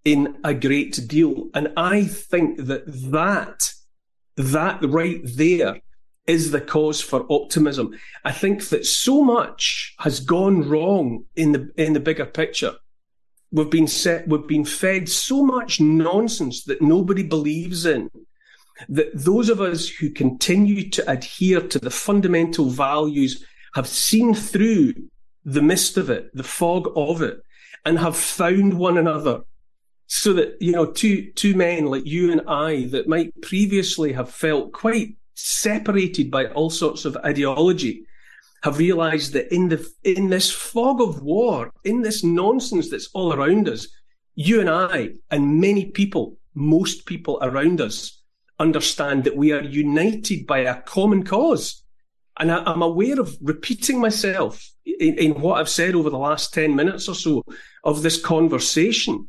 in 0.05 0.37
a 0.43 0.53
great 0.53 1.07
deal. 1.07 1.49
And 1.53 1.73
I 1.77 2.05
think 2.05 2.65
that 2.65 2.83
that, 3.11 3.73
that 4.35 4.79
right 4.83 5.21
there 5.23 5.79
is 6.25 6.51
the 6.51 6.61
cause 6.61 7.01
for 7.01 7.25
optimism. 7.29 7.91
I 8.23 8.31
think 8.31 8.69
that 8.69 8.85
so 8.85 9.23
much 9.23 9.95
has 9.99 10.19
gone 10.19 10.67
wrong 10.67 11.25
in 11.35 11.51
the, 11.51 11.71
in 11.77 11.93
the 11.93 11.99
bigger 11.99 12.25
picture. 12.25 12.73
We've 13.53 13.69
been 13.69 13.87
set, 13.87 14.27
we've 14.27 14.47
been 14.47 14.65
fed 14.65 15.07
so 15.07 15.45
much 15.45 15.79
nonsense 15.79 16.63
that 16.63 16.81
nobody 16.81 17.21
believes 17.21 17.85
in 17.85 18.09
that 18.89 19.11
those 19.13 19.47
of 19.47 19.61
us 19.61 19.87
who 19.87 20.09
continue 20.09 20.89
to 20.89 21.07
adhere 21.09 21.61
to 21.61 21.77
the 21.77 21.91
fundamental 21.91 22.65
values 22.65 23.45
have 23.75 23.87
seen 23.87 24.33
through 24.33 24.95
the 25.45 25.61
mist 25.61 25.97
of 25.97 26.09
it, 26.09 26.35
the 26.35 26.43
fog 26.43 26.91
of 26.95 27.21
it, 27.21 27.41
and 27.85 27.99
have 27.99 28.17
found 28.17 28.73
one 28.73 28.97
another. 28.97 29.41
So 30.07 30.33
that 30.33 30.57
you 30.59 30.71
know 30.71 30.87
two 30.87 31.31
two 31.33 31.53
men 31.53 31.85
like 31.85 32.07
you 32.07 32.31
and 32.31 32.41
I 32.47 32.85
that 32.87 33.07
might 33.07 33.39
previously 33.41 34.13
have 34.13 34.31
felt 34.31 34.73
quite 34.73 35.15
separated 35.35 36.31
by 36.31 36.47
all 36.47 36.71
sorts 36.71 37.05
of 37.05 37.17
ideology 37.17 38.05
have 38.63 38.77
realized 38.77 39.33
that 39.33 39.53
in 39.53 39.69
the 39.69 39.85
in 40.03 40.29
this 40.29 40.51
fog 40.51 41.01
of 41.01 41.21
war 41.21 41.71
in 41.83 42.01
this 42.01 42.23
nonsense 42.23 42.89
that's 42.89 43.09
all 43.13 43.33
around 43.33 43.67
us 43.67 43.87
you 44.35 44.59
and 44.59 44.69
I 44.69 45.09
and 45.29 45.59
many 45.59 45.85
people 45.91 46.37
most 46.55 47.05
people 47.05 47.37
around 47.41 47.81
us 47.81 48.21
understand 48.59 49.23
that 49.23 49.35
we 49.35 49.51
are 49.51 49.63
united 49.63 50.47
by 50.47 50.59
a 50.59 50.81
common 50.81 51.23
cause 51.23 51.83
and 52.39 52.51
I, 52.51 52.71
am 52.71 52.81
aware 52.81 53.19
of 53.19 53.37
repeating 53.41 53.99
myself 53.99 54.67
in, 54.85 55.17
in 55.19 55.41
what 55.41 55.59
I've 55.59 55.69
said 55.69 55.93
over 55.93 56.09
the 56.09 56.17
last 56.17 56.53
10 56.53 56.75
minutes 56.75 57.07
or 57.07 57.15
so 57.15 57.43
of 57.83 58.01
this 58.01 58.19
conversation 58.19 59.27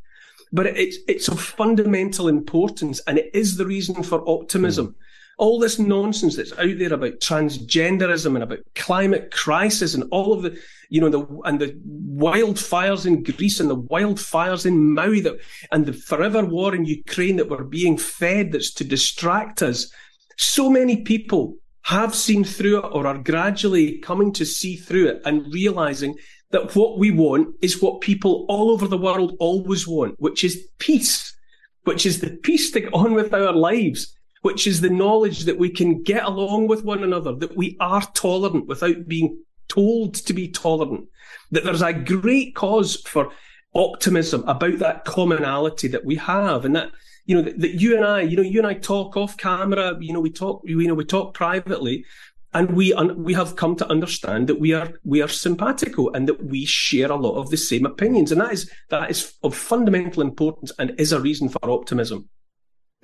but 0.54 0.66
it's 0.66 0.98
it's 1.08 1.26
of 1.26 1.40
fundamental 1.40 2.28
importance, 2.28 3.02
and 3.08 3.18
it 3.18 3.28
is 3.34 3.56
the 3.56 3.66
reason 3.66 4.04
for 4.04 4.26
optimism. 4.26 4.86
Mm. 4.86 4.94
All 5.36 5.58
this 5.58 5.78
nonsense 5.78 6.36
that's 6.36 6.52
out 6.52 6.78
there 6.78 6.92
about 6.92 7.20
transgenderism 7.20 8.34
and 8.34 8.42
about 8.42 8.60
climate 8.74 9.30
crisis 9.32 9.94
and 9.94 10.04
all 10.10 10.32
of 10.32 10.42
the, 10.42 10.58
you 10.90 11.00
know, 11.00 11.08
the 11.08 11.26
and 11.44 11.60
the 11.60 11.76
wildfires 12.16 13.04
in 13.04 13.22
Greece 13.22 13.58
and 13.58 13.68
the 13.68 13.76
wildfires 13.76 14.64
in 14.64 14.94
Maui 14.94 15.20
that, 15.20 15.40
and 15.72 15.86
the 15.86 15.92
forever 15.92 16.44
war 16.44 16.74
in 16.74 16.84
Ukraine 16.84 17.36
that 17.36 17.48
we're 17.48 17.64
being 17.64 17.98
fed 17.98 18.52
that's 18.52 18.72
to 18.74 18.84
distract 18.84 19.62
us. 19.62 19.90
So 20.36 20.70
many 20.70 21.02
people 21.02 21.56
have 21.82 22.14
seen 22.14 22.44
through 22.44 22.78
it 22.78 22.90
or 22.92 23.06
are 23.06 23.18
gradually 23.18 23.98
coming 23.98 24.32
to 24.32 24.46
see 24.46 24.76
through 24.76 25.08
it 25.08 25.22
and 25.24 25.52
realizing 25.52 26.16
that 26.50 26.74
what 26.76 26.98
we 26.98 27.10
want 27.10 27.48
is 27.60 27.82
what 27.82 28.00
people 28.00 28.46
all 28.48 28.70
over 28.70 28.86
the 28.86 28.96
world 28.96 29.34
always 29.40 29.86
want, 29.86 30.14
which 30.18 30.44
is 30.44 30.68
peace, 30.78 31.36
which 31.82 32.06
is 32.06 32.20
the 32.20 32.30
peace 32.30 32.70
to 32.70 32.80
get 32.80 32.94
on 32.94 33.12
with 33.12 33.34
our 33.34 33.52
lives, 33.52 34.16
which 34.44 34.66
is 34.66 34.82
the 34.82 34.90
knowledge 34.90 35.44
that 35.44 35.56
we 35.56 35.70
can 35.70 36.02
get 36.02 36.22
along 36.22 36.68
with 36.68 36.84
one 36.84 37.02
another, 37.02 37.34
that 37.34 37.56
we 37.56 37.78
are 37.80 38.02
tolerant 38.12 38.66
without 38.66 39.08
being 39.08 39.42
told 39.68 40.12
to 40.12 40.34
be 40.34 40.48
tolerant, 40.48 41.08
that 41.50 41.64
there's 41.64 41.80
a 41.80 41.94
great 41.94 42.54
cause 42.54 43.00
for 43.06 43.32
optimism 43.74 44.44
about 44.46 44.78
that 44.80 45.06
commonality 45.06 45.88
that 45.88 46.04
we 46.04 46.16
have 46.16 46.66
and 46.66 46.76
that 46.76 46.90
you 47.24 47.34
know 47.34 47.40
that, 47.40 47.58
that, 47.58 47.80
you 47.80 47.96
and 47.96 48.04
I, 48.04 48.20
you 48.20 48.36
know, 48.36 48.42
you 48.42 48.58
and 48.58 48.66
I 48.66 48.74
talk 48.74 49.16
off 49.16 49.38
camera, 49.38 49.96
you 49.98 50.12
know, 50.12 50.20
we 50.20 50.30
talk, 50.30 50.60
you 50.66 50.86
know, 50.86 50.92
we 50.92 51.06
talk 51.06 51.32
privately, 51.32 52.04
and 52.52 52.76
we 52.76 52.92
un- 52.92 53.24
we 53.24 53.32
have 53.32 53.56
come 53.56 53.76
to 53.76 53.88
understand 53.88 54.46
that 54.48 54.60
we 54.60 54.74
are 54.74 54.92
we 55.04 55.22
are 55.22 55.28
simpatico 55.28 56.10
and 56.10 56.28
that 56.28 56.44
we 56.44 56.66
share 56.66 57.10
a 57.10 57.16
lot 57.16 57.36
of 57.36 57.48
the 57.48 57.56
same 57.56 57.86
opinions, 57.86 58.30
and 58.30 58.42
that 58.42 58.52
is 58.52 58.70
that 58.90 59.10
is 59.10 59.32
of 59.42 59.56
fundamental 59.56 60.20
importance 60.20 60.70
and 60.78 60.92
is 60.98 61.12
a 61.12 61.20
reason 61.20 61.48
for 61.48 61.70
optimism. 61.70 62.28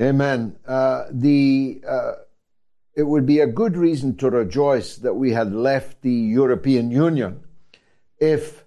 Amen. 0.01 0.57
Uh, 0.67 1.05
the 1.11 1.83
uh, 1.87 2.13
it 2.95 3.03
would 3.03 3.27
be 3.27 3.41
a 3.41 3.47
good 3.47 3.77
reason 3.77 4.17
to 4.17 4.31
rejoice 4.31 4.97
that 4.97 5.15
we 5.15 5.33
had 5.33 5.53
left 5.53 6.03
the 6.03 6.13
European 6.13 6.91
Union 6.91 7.41
if 8.19 8.65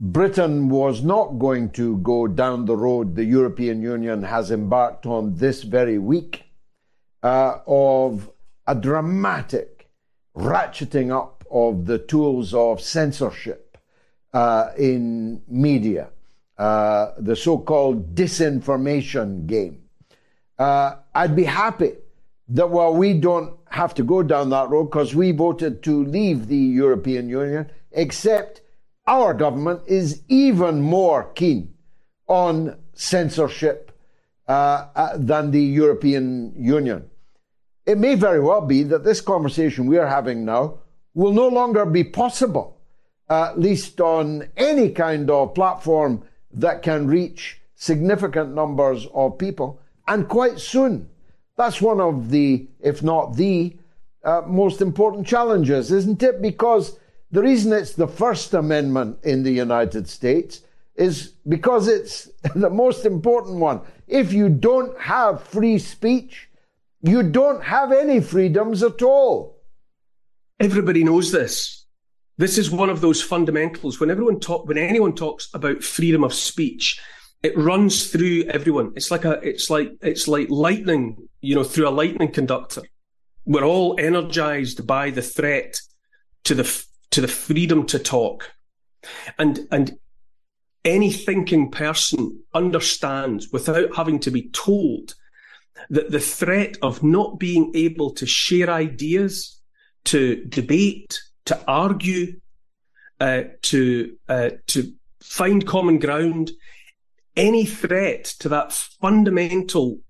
Britain 0.00 0.68
was 0.68 1.02
not 1.02 1.38
going 1.38 1.70
to 1.70 1.98
go 1.98 2.26
down 2.26 2.64
the 2.64 2.76
road 2.76 3.14
the 3.14 3.24
European 3.24 3.80
Union 3.80 4.24
has 4.24 4.50
embarked 4.50 5.06
on 5.06 5.36
this 5.36 5.62
very 5.62 5.98
week 5.98 6.44
uh, 7.22 7.58
of 7.66 8.30
a 8.66 8.74
dramatic 8.74 9.88
ratcheting 10.36 11.10
up 11.16 11.44
of 11.50 11.86
the 11.86 11.98
tools 11.98 12.52
of 12.52 12.80
censorship 12.80 13.78
uh, 14.34 14.70
in 14.76 15.42
media, 15.48 16.08
uh, 16.58 17.12
the 17.18 17.36
so 17.36 17.58
called 17.58 18.14
disinformation 18.14 19.46
game. 19.46 19.85
Uh, 20.58 20.96
I'd 21.14 21.36
be 21.36 21.44
happy 21.44 21.92
that 22.48 22.70
while 22.70 22.94
we 22.94 23.14
don't 23.14 23.58
have 23.70 23.94
to 23.94 24.02
go 24.02 24.22
down 24.22 24.50
that 24.50 24.70
road 24.70 24.84
because 24.84 25.14
we 25.14 25.32
voted 25.32 25.82
to 25.82 26.04
leave 26.04 26.46
the 26.46 26.56
European 26.56 27.28
Union, 27.28 27.70
except 27.92 28.62
our 29.06 29.34
government 29.34 29.82
is 29.86 30.22
even 30.28 30.80
more 30.80 31.30
keen 31.34 31.74
on 32.26 32.76
censorship 32.94 33.92
uh, 34.48 34.86
uh, 34.94 35.16
than 35.16 35.50
the 35.50 35.62
European 35.62 36.54
Union. 36.56 37.10
It 37.84 37.98
may 37.98 38.14
very 38.14 38.40
well 38.40 38.62
be 38.62 38.82
that 38.84 39.04
this 39.04 39.20
conversation 39.20 39.86
we 39.86 39.98
are 39.98 40.08
having 40.08 40.44
now 40.44 40.78
will 41.14 41.32
no 41.32 41.48
longer 41.48 41.84
be 41.84 42.04
possible, 42.04 42.78
at 43.28 43.58
least 43.58 44.00
on 44.00 44.48
any 44.56 44.90
kind 44.90 45.30
of 45.30 45.54
platform 45.54 46.22
that 46.52 46.82
can 46.82 47.06
reach 47.06 47.60
significant 47.74 48.54
numbers 48.54 49.06
of 49.14 49.38
people, 49.38 49.80
and 50.06 50.28
quite 50.28 50.58
soon. 50.60 51.08
That's 51.56 51.80
one 51.80 52.00
of 52.00 52.30
the, 52.30 52.68
if 52.80 53.02
not 53.02 53.36
the, 53.36 53.76
uh, 54.24 54.42
most 54.46 54.80
important 54.80 55.26
challenges, 55.26 55.92
isn't 55.92 56.22
it? 56.22 56.42
Because 56.42 56.98
the 57.30 57.42
reason 57.42 57.72
it's 57.72 57.92
the 57.92 58.08
First 58.08 58.54
Amendment 58.54 59.18
in 59.22 59.42
the 59.42 59.52
United 59.52 60.08
States 60.08 60.62
is 60.96 61.32
because 61.48 61.88
it's 61.88 62.30
the 62.54 62.70
most 62.70 63.06
important 63.06 63.58
one. 63.58 63.80
If 64.08 64.32
you 64.32 64.48
don't 64.48 64.98
have 65.00 65.44
free 65.44 65.78
speech, 65.78 66.48
you 67.02 67.22
don't 67.22 67.62
have 67.62 67.92
any 67.92 68.20
freedoms 68.20 68.82
at 68.82 69.02
all. 69.02 69.60
Everybody 70.58 71.04
knows 71.04 71.30
this. 71.30 71.84
This 72.38 72.58
is 72.58 72.70
one 72.70 72.90
of 72.90 73.00
those 73.00 73.22
fundamentals. 73.22 74.00
When 74.00 74.10
everyone 74.10 74.40
talk, 74.40 74.66
when 74.66 74.78
anyone 74.78 75.14
talks 75.14 75.48
about 75.54 75.82
freedom 75.82 76.22
of 76.24 76.34
speech, 76.34 77.00
it 77.42 77.56
runs 77.56 78.10
through 78.10 78.44
everyone. 78.44 78.92
It's 78.96 79.10
like 79.10 79.24
a, 79.24 79.32
it's 79.42 79.70
like, 79.70 79.92
it's 80.02 80.26
like 80.26 80.48
lightning, 80.50 81.28
you 81.40 81.54
know, 81.54 81.64
through 81.64 81.88
a 81.88 81.90
lightning 81.90 82.32
conductor. 82.32 82.82
We're 83.44 83.64
all 83.64 83.94
energized 83.98 84.86
by 84.86 85.10
the 85.10 85.22
threat 85.22 85.80
to 86.44 86.54
the, 86.54 86.84
to 87.10 87.20
the 87.20 87.28
freedom 87.28 87.86
to 87.86 87.98
talk. 87.98 88.50
And, 89.38 89.68
and 89.70 89.98
any 90.84 91.12
thinking 91.12 91.70
person 91.70 92.42
understands 92.54 93.48
without 93.52 93.94
having 93.96 94.18
to 94.20 94.30
be 94.30 94.48
told 94.50 95.14
that 95.90 96.10
the 96.10 96.20
threat 96.20 96.76
of 96.82 97.02
not 97.02 97.38
being 97.38 97.72
able 97.74 98.10
to 98.14 98.26
share 98.26 98.70
ideas, 98.70 99.60
to 100.04 100.44
debate, 100.44 101.20
to 101.44 101.60
argue, 101.68 102.40
uh, 103.20 103.42
to 103.62 104.16
uh, 104.28 104.50
to 104.66 104.92
find 105.22 105.66
common 105.66 105.98
ground, 105.98 106.50
any 107.36 107.64
threat 107.66 108.24
to 108.40 108.48
that 108.48 108.72
fundamental 108.72 110.00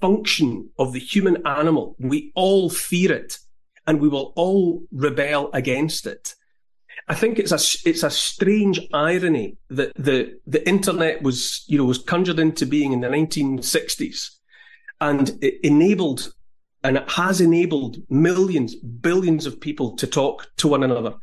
function 0.00 0.70
of 0.78 0.92
the 0.92 0.98
human 0.98 1.46
animal, 1.46 1.96
we 1.98 2.32
all 2.34 2.68
fear 2.68 3.12
it, 3.12 3.38
and 3.86 4.00
we 4.00 4.08
will 4.08 4.32
all 4.36 4.82
rebel 4.90 5.50
against 5.52 6.06
it. 6.06 6.34
I 7.08 7.14
think 7.14 7.38
it's 7.38 7.52
a 7.52 7.88
it's 7.88 8.02
a 8.02 8.10
strange 8.10 8.80
irony 8.92 9.56
that 9.70 9.92
the 9.96 10.38
the 10.46 10.66
internet 10.68 11.22
was 11.22 11.64
you 11.66 11.78
know 11.78 11.84
was 11.84 11.98
conjured 11.98 12.38
into 12.38 12.66
being 12.66 12.92
in 12.92 13.00
the 13.00 13.08
1960s, 13.08 14.28
and 15.00 15.30
it 15.40 15.58
enabled 15.62 16.32
and 16.84 16.96
it 16.96 17.10
has 17.10 17.40
enabled 17.40 17.98
millions, 18.08 18.74
billions 18.74 19.46
of 19.46 19.60
people 19.60 19.96
to 19.96 20.06
talk 20.06 20.48
to 20.56 20.68
one 20.68 20.82
another. 20.82 21.14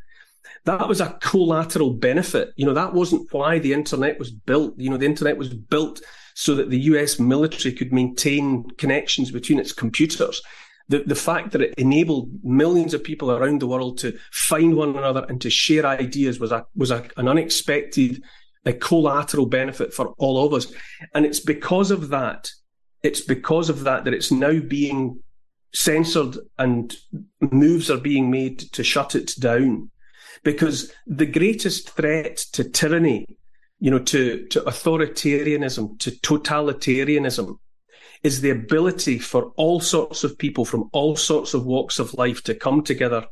That 0.65 0.87
was 0.87 1.01
a 1.01 1.17
collateral 1.21 1.93
benefit. 1.93 2.53
You 2.55 2.65
know, 2.65 2.73
that 2.73 2.93
wasn't 2.93 3.31
why 3.31 3.59
the 3.59 3.73
internet 3.73 4.19
was 4.19 4.31
built. 4.31 4.73
You 4.77 4.89
know, 4.89 4.97
the 4.97 5.05
internet 5.05 5.37
was 5.37 5.49
built 5.49 6.01
so 6.35 6.55
that 6.55 6.69
the 6.69 6.79
US 6.81 7.19
military 7.19 7.73
could 7.73 7.91
maintain 7.91 8.69
connections 8.77 9.31
between 9.31 9.59
its 9.59 9.73
computers 9.73 10.41
the, 10.89 11.03
the 11.05 11.15
fact 11.15 11.51
that 11.51 11.61
it 11.61 11.75
enabled 11.77 12.31
millions 12.43 12.93
of 12.93 13.03
people 13.03 13.31
around 13.31 13.61
the 13.61 13.67
world 13.67 13.99
to 13.99 14.17
find 14.31 14.75
one 14.75 14.89
another 14.89 15.25
and 15.29 15.39
to 15.41 15.49
share 15.49 15.85
ideas 15.85 16.39
was 16.39 16.51
a 16.51 16.65
was 16.75 16.91
a, 16.91 17.05
an 17.15 17.27
unexpected 17.27 18.21
a 18.65 18.73
collateral 18.73 19.45
benefit 19.45 19.93
for 19.93 20.13
all 20.17 20.45
of 20.45 20.53
us 20.53 20.71
and 21.13 21.25
it's 21.25 21.39
because 21.39 21.91
of 21.91 22.09
that 22.09 22.49
it's 23.03 23.21
because 23.21 23.69
of 23.69 23.83
that 23.83 24.03
that 24.03 24.13
it's 24.13 24.31
now 24.31 24.59
being 24.59 25.19
censored 25.73 26.37
and 26.57 26.97
moves 27.39 27.89
are 27.89 27.99
being 27.99 28.29
made 28.29 28.59
to 28.59 28.83
shut 28.83 29.15
it 29.15 29.31
down 29.39 29.89
because 30.43 30.91
the 31.05 31.25
greatest 31.25 31.89
threat 31.89 32.37
to 32.53 32.63
tyranny 32.63 33.25
you 33.79 33.91
know 33.91 33.99
to 33.99 34.45
to 34.47 34.61
authoritarianism 34.61 35.97
to 35.99 36.11
totalitarianism 36.11 37.57
is 38.23 38.41
the 38.41 38.49
ability 38.49 39.17
for 39.17 39.51
all 39.55 39.79
sorts 39.79 40.23
of 40.23 40.37
people 40.37 40.65
from 40.65 40.89
all 40.91 41.15
sorts 41.15 41.53
of 41.53 41.65
walks 41.65 41.99
of 41.99 42.13
life 42.13 42.43
to 42.43 42.53
come 42.53 42.83
together 42.83 43.25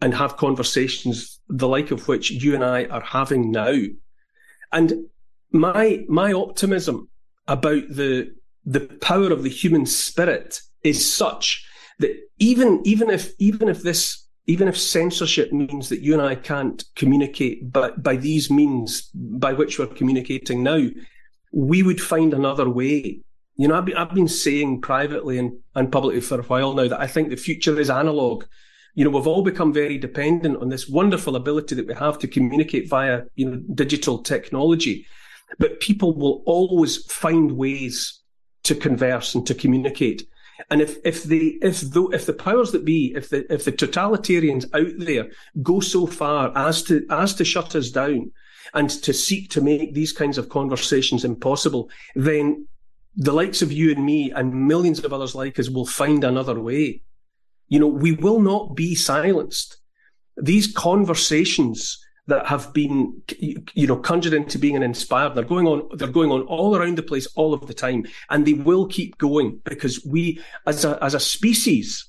and 0.00 0.14
have 0.14 0.36
conversations 0.36 1.40
the 1.48 1.68
like 1.68 1.90
of 1.90 2.08
which 2.08 2.30
you 2.30 2.54
and 2.54 2.64
I 2.64 2.84
are 2.86 3.02
having 3.02 3.50
now. 3.50 3.74
And 4.72 5.06
my 5.52 6.04
my 6.08 6.32
optimism 6.32 7.08
about 7.46 7.88
the 7.88 8.34
the 8.64 8.80
power 8.80 9.32
of 9.32 9.42
the 9.42 9.50
human 9.50 9.86
spirit 9.86 10.60
is 10.82 11.12
such 11.12 11.66
that 11.98 12.16
even 12.38 12.80
even 12.84 13.10
if 13.10 13.32
even 13.38 13.68
if 13.68 13.82
this 13.82 14.26
even 14.46 14.68
if 14.68 14.76
censorship 14.76 15.52
means 15.52 15.88
that 15.88 16.00
you 16.00 16.12
and 16.12 16.22
I 16.22 16.34
can't 16.34 16.82
communicate 16.96 17.72
but 17.72 18.02
by 18.02 18.16
these 18.16 18.50
means 18.50 19.10
by 19.14 19.52
which 19.52 19.78
we're 19.78 19.86
communicating 19.86 20.62
now, 20.62 20.88
we 21.52 21.82
would 21.82 22.00
find 22.00 22.32
another 22.32 22.68
way 22.68 23.22
you 23.60 23.68
know, 23.68 23.74
I've 23.76 24.14
been, 24.14 24.26
saying 24.26 24.80
privately 24.80 25.38
and, 25.38 25.58
and 25.74 25.92
publicly 25.92 26.22
for 26.22 26.40
a 26.40 26.44
while 26.44 26.72
now 26.72 26.88
that 26.88 26.98
I 26.98 27.06
think 27.06 27.28
the 27.28 27.36
future 27.36 27.78
is 27.78 27.90
analog. 27.90 28.44
You 28.94 29.04
know, 29.04 29.10
we've 29.10 29.26
all 29.26 29.42
become 29.42 29.70
very 29.70 29.98
dependent 29.98 30.62
on 30.62 30.70
this 30.70 30.88
wonderful 30.88 31.36
ability 31.36 31.74
that 31.74 31.86
we 31.86 31.92
have 31.92 32.18
to 32.20 32.26
communicate 32.26 32.88
via, 32.88 33.24
you 33.34 33.50
know, 33.50 33.62
digital 33.74 34.22
technology. 34.22 35.06
But 35.58 35.80
people 35.80 36.16
will 36.16 36.42
always 36.46 37.04
find 37.12 37.52
ways 37.52 38.18
to 38.62 38.74
converse 38.74 39.34
and 39.34 39.46
to 39.46 39.54
communicate. 39.54 40.26
And 40.68 40.80
if, 40.80 40.98
if 41.04 41.24
the, 41.24 41.58
if 41.62 41.80
the, 41.80 42.08
if 42.12 42.26
the 42.26 42.32
powers 42.32 42.72
that 42.72 42.84
be, 42.84 43.14
if 43.14 43.30
the, 43.30 43.50
if 43.52 43.64
the 43.64 43.72
totalitarians 43.72 44.64
out 44.74 44.92
there 44.98 45.30
go 45.62 45.80
so 45.80 46.06
far 46.06 46.52
as 46.56 46.82
to, 46.84 47.06
as 47.10 47.34
to 47.34 47.44
shut 47.44 47.74
us 47.74 47.90
down 47.90 48.32
and 48.74 48.90
to 48.90 49.12
seek 49.12 49.50
to 49.50 49.60
make 49.60 49.94
these 49.94 50.12
kinds 50.12 50.38
of 50.38 50.48
conversations 50.48 51.24
impossible, 51.24 51.88
then 52.14 52.66
the 53.16 53.32
likes 53.32 53.62
of 53.62 53.72
you 53.72 53.92
and 53.92 54.04
me 54.04 54.30
and 54.30 54.68
millions 54.68 55.02
of 55.04 55.12
others 55.12 55.34
like 55.34 55.58
us 55.58 55.68
will 55.68 55.86
find 55.86 56.24
another 56.24 56.60
way. 56.60 57.02
You 57.68 57.80
know, 57.80 57.88
we 57.88 58.12
will 58.12 58.40
not 58.40 58.74
be 58.74 58.94
silenced. 58.94 59.78
These 60.36 60.72
conversations 60.72 62.04
that 62.30 62.46
have 62.46 62.72
been, 62.72 63.22
you 63.74 63.86
know, 63.86 63.96
conjured 63.96 64.32
into 64.32 64.58
being 64.58 64.76
and 64.76 64.84
inspired, 64.84 65.34
they're 65.34 65.44
going 65.44 65.66
on, 65.66 65.88
they're 65.96 66.08
going 66.08 66.30
on 66.30 66.42
all 66.42 66.76
around 66.76 66.96
the 66.96 67.02
place 67.02 67.26
all 67.34 67.52
of 67.52 67.66
the 67.66 67.74
time. 67.74 68.06
And 68.30 68.46
they 68.46 68.54
will 68.54 68.86
keep 68.86 69.18
going 69.18 69.60
because 69.64 70.04
we, 70.04 70.40
as 70.66 70.84
a, 70.84 71.02
as 71.02 71.14
a 71.14 71.20
species, 71.20 72.08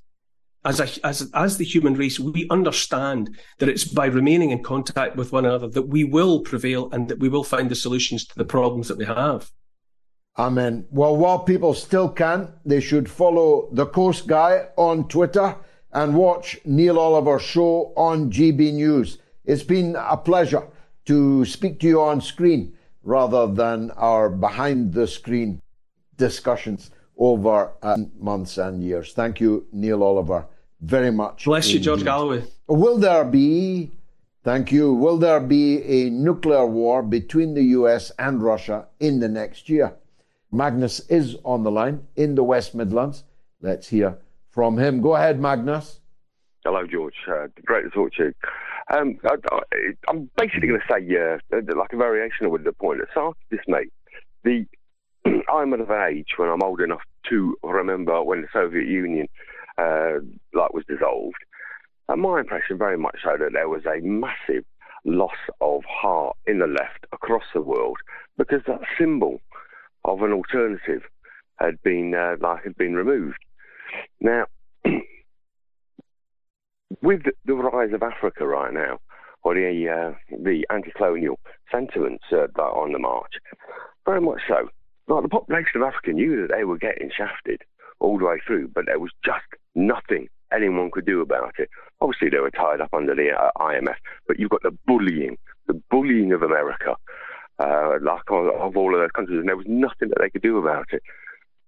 as 0.63 0.79
a, 0.79 0.87
as, 1.05 1.29
as 1.33 1.57
the 1.57 1.65
human 1.65 1.95
race, 1.95 2.19
we 2.19 2.47
understand 2.49 3.35
that 3.57 3.67
it's 3.67 3.83
by 3.83 4.05
remaining 4.05 4.51
in 4.51 4.63
contact 4.63 5.15
with 5.15 5.31
one 5.31 5.45
another 5.45 5.67
that 5.67 5.87
we 5.87 6.03
will 6.03 6.41
prevail 6.41 6.89
and 6.91 7.09
that 7.09 7.19
we 7.19 7.27
will 7.27 7.43
find 7.43 7.69
the 7.69 7.75
solutions 7.75 8.25
to 8.25 8.37
the 8.37 8.45
problems 8.45 8.87
that 8.87 8.97
we 8.97 9.05
have. 9.05 9.51
Amen. 10.37 10.85
Well, 10.91 11.17
while 11.17 11.39
people 11.39 11.73
still 11.73 12.09
can, 12.09 12.53
they 12.63 12.79
should 12.79 13.09
follow 13.09 13.69
the 13.73 13.87
Coast 13.87 14.27
Guy 14.27 14.67
on 14.77 15.07
Twitter 15.07 15.57
and 15.91 16.15
watch 16.15 16.57
Neil 16.63 16.99
Oliver's 16.99 17.41
show 17.41 17.91
on 17.97 18.31
GB 18.31 18.73
News. 18.73 19.17
It's 19.45 19.63
been 19.63 19.95
a 19.97 20.17
pleasure 20.17 20.67
to 21.05 21.45
speak 21.45 21.79
to 21.79 21.87
you 21.87 22.01
on 22.01 22.21
screen 22.21 22.73
rather 23.03 23.47
than 23.47 23.91
our 23.91 24.29
behind 24.29 24.93
the 24.93 25.07
screen 25.07 25.61
discussions 26.17 26.91
over 27.17 27.71
uh, 27.81 27.97
months 28.19 28.57
and 28.57 28.83
years. 28.83 29.13
Thank 29.13 29.39
you, 29.39 29.67
Neil 29.71 30.03
Oliver, 30.03 30.45
very 30.79 31.11
much. 31.11 31.45
Bless 31.45 31.65
indeed. 31.65 31.77
you, 31.77 31.83
George 31.83 32.03
Galloway. 32.03 32.43
Will 32.67 32.97
there 32.97 33.25
be, 33.25 33.91
thank 34.43 34.71
you, 34.71 34.93
will 34.93 35.17
there 35.17 35.39
be 35.39 35.81
a 35.83 36.09
nuclear 36.09 36.65
war 36.65 37.01
between 37.01 37.53
the 37.53 37.63
US 37.79 38.11
and 38.19 38.41
Russia 38.41 38.87
in 38.99 39.19
the 39.19 39.27
next 39.27 39.69
year? 39.69 39.95
Magnus 40.51 40.99
is 41.07 41.37
on 41.43 41.63
the 41.63 41.71
line 41.71 42.05
in 42.15 42.35
the 42.35 42.43
West 42.43 42.75
Midlands. 42.75 43.23
Let's 43.61 43.87
hear 43.89 44.17
from 44.49 44.77
him. 44.77 45.01
Go 45.01 45.15
ahead, 45.15 45.39
Magnus. 45.39 45.99
Hello, 46.63 46.85
George. 46.85 47.15
Uh, 47.27 47.47
great 47.65 47.83
to 47.83 47.89
talk 47.89 48.13
to 48.13 48.25
you. 48.25 48.33
Um, 48.93 49.17
I, 49.23 49.35
am 50.09 50.29
basically 50.35 50.67
going 50.67 50.81
to 50.81 50.93
say, 50.93 51.05
yeah, 51.05 51.37
like 51.51 51.93
a 51.93 51.97
variation 51.97 52.45
of 52.45 52.63
the 52.63 52.73
point 52.73 52.99
that 52.99 53.11
started 53.11 53.37
this, 53.49 53.61
mate. 53.67 53.91
The 54.43 54.65
I'm 55.53 55.73
at 55.73 55.79
an 55.79 56.09
age 56.09 56.27
when 56.37 56.49
I'm 56.49 56.63
old 56.63 56.81
enough 56.81 57.01
to 57.29 57.55
remember 57.63 58.21
when 58.23 58.41
the 58.41 58.47
Soviet 58.51 58.87
Union 58.87 59.27
uh, 59.77 60.19
like 60.53 60.73
was 60.73 60.83
dissolved. 60.87 61.37
And 62.09 62.21
my 62.21 62.39
impression, 62.39 62.77
very 62.77 62.97
much 62.97 63.19
so, 63.23 63.37
that 63.39 63.53
there 63.53 63.69
was 63.69 63.85
a 63.85 64.01
massive 64.01 64.65
loss 65.05 65.37
of 65.61 65.83
heart 65.87 66.35
in 66.45 66.59
the 66.59 66.67
left 66.67 67.05
across 67.13 67.43
the 67.53 67.61
world 67.61 67.97
because 68.37 68.61
that 68.67 68.81
symbol 68.99 69.39
of 70.03 70.21
an 70.21 70.33
alternative 70.33 71.03
had 71.59 71.81
been 71.83 72.13
uh, 72.13 72.35
like 72.41 72.63
had 72.63 72.75
been 72.75 72.95
removed. 72.95 73.39
Now, 74.19 74.45
with 77.01 77.21
the 77.45 77.53
rise 77.53 77.93
of 77.93 78.03
Africa 78.03 78.45
right 78.45 78.73
now, 78.73 78.99
or 79.43 79.55
the 79.55 79.89
uh, 79.89 80.35
the 80.37 80.65
anti-colonial 80.69 81.39
sentiments 81.71 82.23
uh, 82.31 82.47
on 82.61 82.91
the 82.91 82.99
march, 82.99 83.33
very 84.05 84.21
much 84.21 84.41
so. 84.47 84.69
like 85.07 85.23
the 85.23 85.29
population 85.29 85.81
of 85.81 85.87
Africa 85.87 86.13
knew 86.13 86.41
that 86.41 86.53
they 86.55 86.63
were 86.63 86.77
getting 86.77 87.11
shafted 87.15 87.61
all 87.99 88.17
the 88.17 88.25
way 88.25 88.39
through, 88.45 88.67
but 88.67 88.85
there 88.85 88.99
was 88.99 89.11
just 89.23 89.45
nothing 89.75 90.27
anyone 90.53 90.91
could 90.91 91.05
do 91.05 91.21
about 91.21 91.53
it. 91.57 91.69
Obviously, 92.01 92.29
they 92.29 92.39
were 92.39 92.51
tied 92.51 92.81
up 92.81 92.93
under 92.93 93.15
the 93.15 93.29
uh, 93.31 93.51
IMF, 93.57 93.95
but 94.27 94.39
you've 94.39 94.49
got 94.49 94.63
the 94.63 94.77
bullying, 94.85 95.37
the 95.67 95.81
bullying 95.89 96.33
of 96.33 96.41
America, 96.41 96.95
uh, 97.59 97.93
like 98.01 98.29
of, 98.29 98.47
of 98.47 98.75
all 98.75 98.93
of 98.93 99.01
those 99.01 99.11
countries, 99.11 99.39
and 99.39 99.47
there 99.47 99.57
was 99.57 99.67
nothing 99.67 100.09
that 100.09 100.17
they 100.19 100.29
could 100.29 100.41
do 100.41 100.57
about 100.57 100.87
it. 100.91 101.03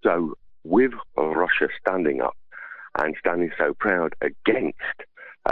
So, 0.03 0.33
with 0.63 0.91
Russia 1.15 1.67
standing 1.79 2.21
up 2.21 2.35
and 2.97 3.15
standing 3.19 3.51
so 3.57 3.73
proud 3.79 4.15
against 4.21 4.77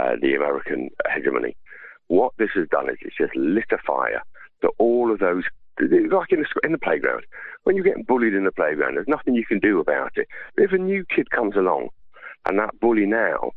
uh, 0.00 0.16
the 0.20 0.34
American 0.34 0.90
hegemony, 1.14 1.56
what 2.08 2.32
this 2.38 2.50
has 2.54 2.68
done 2.68 2.88
is 2.90 2.96
it's 3.02 3.16
just 3.16 3.34
lit 3.36 3.64
a 3.72 3.78
fire 3.86 4.22
to 4.62 4.70
all 4.78 5.12
of 5.12 5.18
those 5.18 5.44
like 5.80 6.32
in 6.32 6.40
the, 6.40 6.46
in 6.64 6.72
the 6.72 6.78
playground. 6.78 7.24
When 7.64 7.76
you're 7.76 7.84
getting 7.84 8.04
bullied 8.04 8.34
in 8.34 8.44
the 8.44 8.52
playground, 8.52 8.94
there's 8.94 9.08
nothing 9.08 9.34
you 9.34 9.46
can 9.46 9.58
do 9.58 9.80
about 9.80 10.12
it. 10.16 10.28
But 10.56 10.64
if 10.64 10.72
a 10.72 10.78
new 10.78 11.04
kid 11.14 11.30
comes 11.30 11.56
along 11.56 11.88
and 12.46 12.58
that 12.58 12.78
bully 12.80 13.06
now 13.06 13.52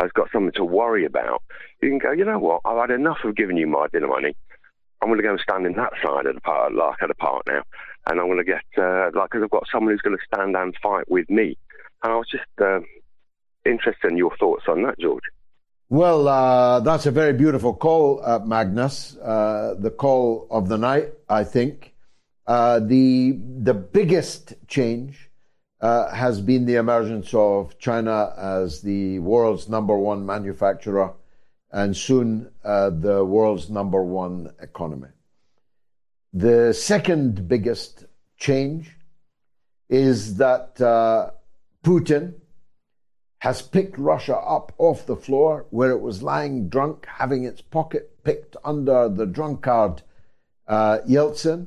has 0.00 0.10
got 0.12 0.28
something 0.32 0.52
to 0.52 0.64
worry 0.64 1.06
about, 1.06 1.42
you 1.80 1.88
can 1.88 1.98
go, 1.98 2.12
you 2.12 2.24
know 2.24 2.38
what, 2.38 2.60
I've 2.64 2.78
had 2.78 2.90
enough 2.90 3.18
of 3.24 3.36
giving 3.36 3.56
you 3.56 3.66
my 3.66 3.86
dinner 3.92 4.08
money. 4.08 4.36
I'm 5.00 5.08
going 5.08 5.18
to 5.18 5.22
go 5.22 5.30
and 5.30 5.40
stand 5.40 5.66
in 5.66 5.74
that 5.74 5.92
side 6.04 6.26
of 6.26 6.34
the 6.34 6.40
park, 6.40 6.72
like 6.74 7.02
at 7.02 7.08
the 7.08 7.14
park 7.14 7.42
now, 7.46 7.62
and 8.08 8.18
I'm 8.18 8.26
going 8.26 8.38
to 8.38 8.44
get 8.44 8.64
uh, 8.78 9.10
like 9.14 9.30
because 9.30 9.42
I've 9.44 9.50
got 9.50 9.66
someone 9.70 9.92
who's 9.92 10.00
going 10.00 10.16
to 10.16 10.24
stand 10.34 10.56
and 10.56 10.74
fight 10.82 11.10
with 11.10 11.28
me. 11.28 11.58
And 12.02 12.12
I 12.12 12.16
was 12.16 12.28
just 12.30 12.44
uh, 12.60 12.80
interested 13.64 14.10
in 14.10 14.16
your 14.16 14.34
thoughts 14.36 14.64
on 14.68 14.82
that, 14.84 14.98
George. 14.98 15.22
Well, 15.88 16.26
uh, 16.26 16.80
that's 16.80 17.06
a 17.06 17.12
very 17.12 17.32
beautiful 17.32 17.72
call, 17.72 18.20
uh, 18.24 18.40
Magnus. 18.40 19.16
Uh, 19.18 19.76
the 19.78 19.90
call 19.90 20.48
of 20.50 20.68
the 20.68 20.76
night, 20.76 21.12
I 21.28 21.44
think. 21.44 21.94
Uh, 22.44 22.80
the 22.80 23.38
the 23.62 23.74
biggest 23.74 24.54
change 24.66 25.30
uh, 25.80 26.12
has 26.12 26.40
been 26.40 26.66
the 26.66 26.74
emergence 26.74 27.32
of 27.34 27.78
China 27.78 28.34
as 28.36 28.82
the 28.82 29.20
world's 29.20 29.68
number 29.68 29.96
one 29.96 30.26
manufacturer, 30.26 31.12
and 31.70 31.96
soon 31.96 32.50
uh, 32.64 32.90
the 32.90 33.24
world's 33.24 33.70
number 33.70 34.02
one 34.02 34.52
economy. 34.60 35.10
The 36.32 36.72
second 36.74 37.46
biggest 37.46 38.06
change 38.38 38.90
is 39.88 40.36
that 40.38 40.74
Putin 41.84 42.34
has 43.38 43.62
picked 43.62 43.98
Russia 43.98 44.36
up 44.36 44.72
off 44.78 45.06
the 45.06 45.16
floor 45.16 45.66
where 45.70 45.90
it 45.90 46.00
was 46.00 46.22
lying 46.22 46.68
drunk, 46.68 47.06
having 47.06 47.44
its 47.44 47.60
pocket 47.60 48.22
picked 48.24 48.56
under 48.64 49.08
the 49.08 49.26
drunkard 49.26 50.02
uh, 50.66 50.98
Yeltsin, 51.06 51.66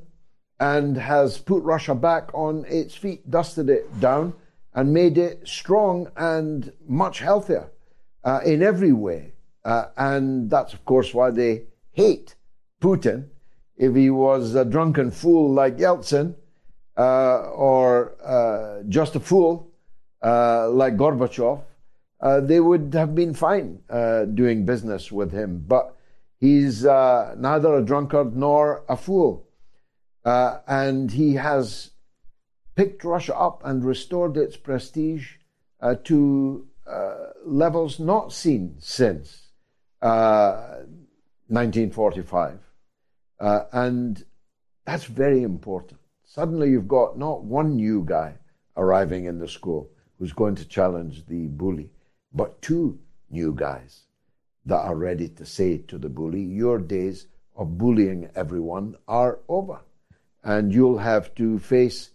and 0.60 0.98
has 0.98 1.38
put 1.38 1.64
Russia 1.64 1.96
back 1.96 2.30
on 2.34 2.66
its 2.68 2.96
feet, 2.96 3.30
dusted 3.30 3.70
it 3.70 4.00
down, 4.00 4.34
and 4.74 4.94
made 4.94 5.18
it 5.18 5.48
strong 5.48 6.12
and 6.18 6.74
much 6.88 7.20
healthier 7.20 7.72
uh, 8.24 8.42
in 8.46 8.62
every 8.62 8.92
way. 8.92 9.34
Uh, 9.64 9.86
and 9.98 10.50
that's, 10.50 10.74
of 10.74 10.84
course, 10.86 11.14
why 11.14 11.32
they 11.32 11.64
hate 11.92 12.36
Putin. 12.82 13.30
If 13.78 13.96
he 13.96 14.10
was 14.10 14.56
a 14.56 14.66
drunken 14.66 15.12
fool 15.12 15.54
like 15.54 15.78
Yeltsin, 15.78 16.36
uh, 16.98 17.50
or 17.52 18.16
uh, 18.22 18.84
just 18.90 19.16
a 19.16 19.20
fool, 19.22 19.69
uh, 20.22 20.70
like 20.70 20.98
Gorbachev, 20.98 21.64
uh, 22.22 22.42
they 22.42 22.60
would 22.60 22.94
have 22.94 23.16
been 23.16 23.34
fine 23.34 23.80
uh, 23.90 24.26
doing 24.26 24.66
business 24.66 25.10
with 25.12 25.32
him. 25.32 25.64
But 25.66 25.96
he's 26.38 26.86
uh, 26.86 27.34
neither 27.38 27.74
a 27.76 27.82
drunkard 27.82 28.36
nor 28.36 28.84
a 28.90 28.98
fool. 28.98 29.48
Uh, 30.26 30.60
and 30.68 31.12
he 31.12 31.36
has 31.36 31.92
picked 32.76 33.06
Russia 33.06 33.34
up 33.36 33.62
and 33.64 33.86
restored 33.86 34.36
its 34.38 34.58
prestige 34.58 35.36
to 36.04 36.68
levels 37.46 38.00
not 38.00 38.34
seen 38.34 38.76
since 38.80 39.52
1945. 40.02 42.60
and 43.40 44.26
that's 44.86 45.06
very 45.06 45.44
important. 45.44 46.00
Suddenly, 46.26 46.72
you've 46.72 46.88
got 46.88 47.18
not 47.18 47.44
one 47.44 47.76
new 47.76 48.04
guy 48.06 48.36
arriving 48.76 49.26
in 49.26 49.40
the 49.40 49.48
school 49.48 49.92
who's 50.20 50.34
going 50.34 50.56
to 50.56 50.66
challenge 50.66 51.26
the 51.26 51.48
bully, 51.48 51.92
but 52.34 52.62
two 52.62 53.00
new 53.32 53.54
guys 53.56 54.04
that 54.66 54.82
are 54.82 54.96
ready 54.96 55.30
to 55.30 55.46
say 55.46 55.78
to 55.78 55.98
the 55.98 56.10
bully, 56.10 56.42
Your 56.42 56.78
days 56.78 57.28
of 57.56 57.78
bullying 57.78 58.30
everyone 58.36 58.96
are 59.08 59.40
over. 59.48 59.80
And 60.44 60.74
you'll 60.74 61.00
have 61.00 61.34
to 61.36 61.58
face 61.60 62.12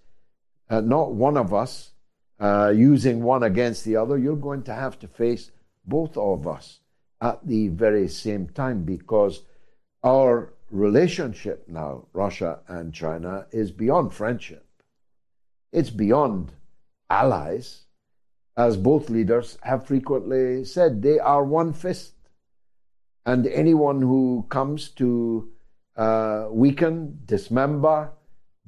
uh, 0.71 0.81
not 0.81 1.13
one 1.13 1.37
of 1.37 1.53
us 1.53 1.93
uh, 2.41 2.73
using 2.75 3.23
one 3.23 3.43
against 3.43 3.85
the 3.85 3.97
other, 3.97 4.19
you're 4.19 4.37
going 4.37 4.63
to 4.65 4.75
have 4.75 4.99
to 4.99 5.09
face 5.09 5.51
both 5.87 6.17
of 6.17 6.47
us 6.47 6.81
at 7.21 7.47
the 7.47 7.69
very 7.69 8.09
same 8.09 8.49
time 8.49 8.83
because 8.83 9.43
our 10.03 10.53
relationship 10.71 11.65
now, 11.69 12.07
Russia 12.13 12.61
and 12.69 12.93
China, 12.93 13.47
is 13.53 13.71
beyond 13.71 14.13
friendship. 14.13 14.67
It's 15.73 15.91
beyond 15.91 16.53
allies 17.09 17.84
as 18.57 18.77
both 18.77 19.11
leaders 19.11 19.59
have 19.63 19.87
frequently 19.87 20.65
said, 20.65 21.03
they 21.03 21.19
are 21.19 21.45
one 21.45 21.73
fist. 21.73 22.15
And 23.27 23.47
anyone 23.47 24.01
who 24.03 24.47
comes 24.49 24.89
to 24.91 25.51
uh, 25.97 26.49
weaken, 26.51 27.21
dismember, 27.25 28.13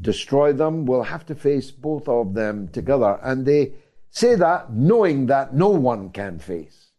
destroy 0.00 0.52
them 0.52 0.86
will 0.86 1.04
have 1.04 1.24
to 1.26 1.34
face 1.34 1.70
both 1.70 2.08
of 2.08 2.34
them 2.34 2.68
together. 2.68 3.18
And 3.22 3.46
they 3.46 3.72
say 4.10 4.34
that 4.34 4.72
knowing 4.72 5.26
that 5.26 5.54
no 5.54 5.68
one 5.68 6.10
can 6.10 6.38
face 6.38 6.92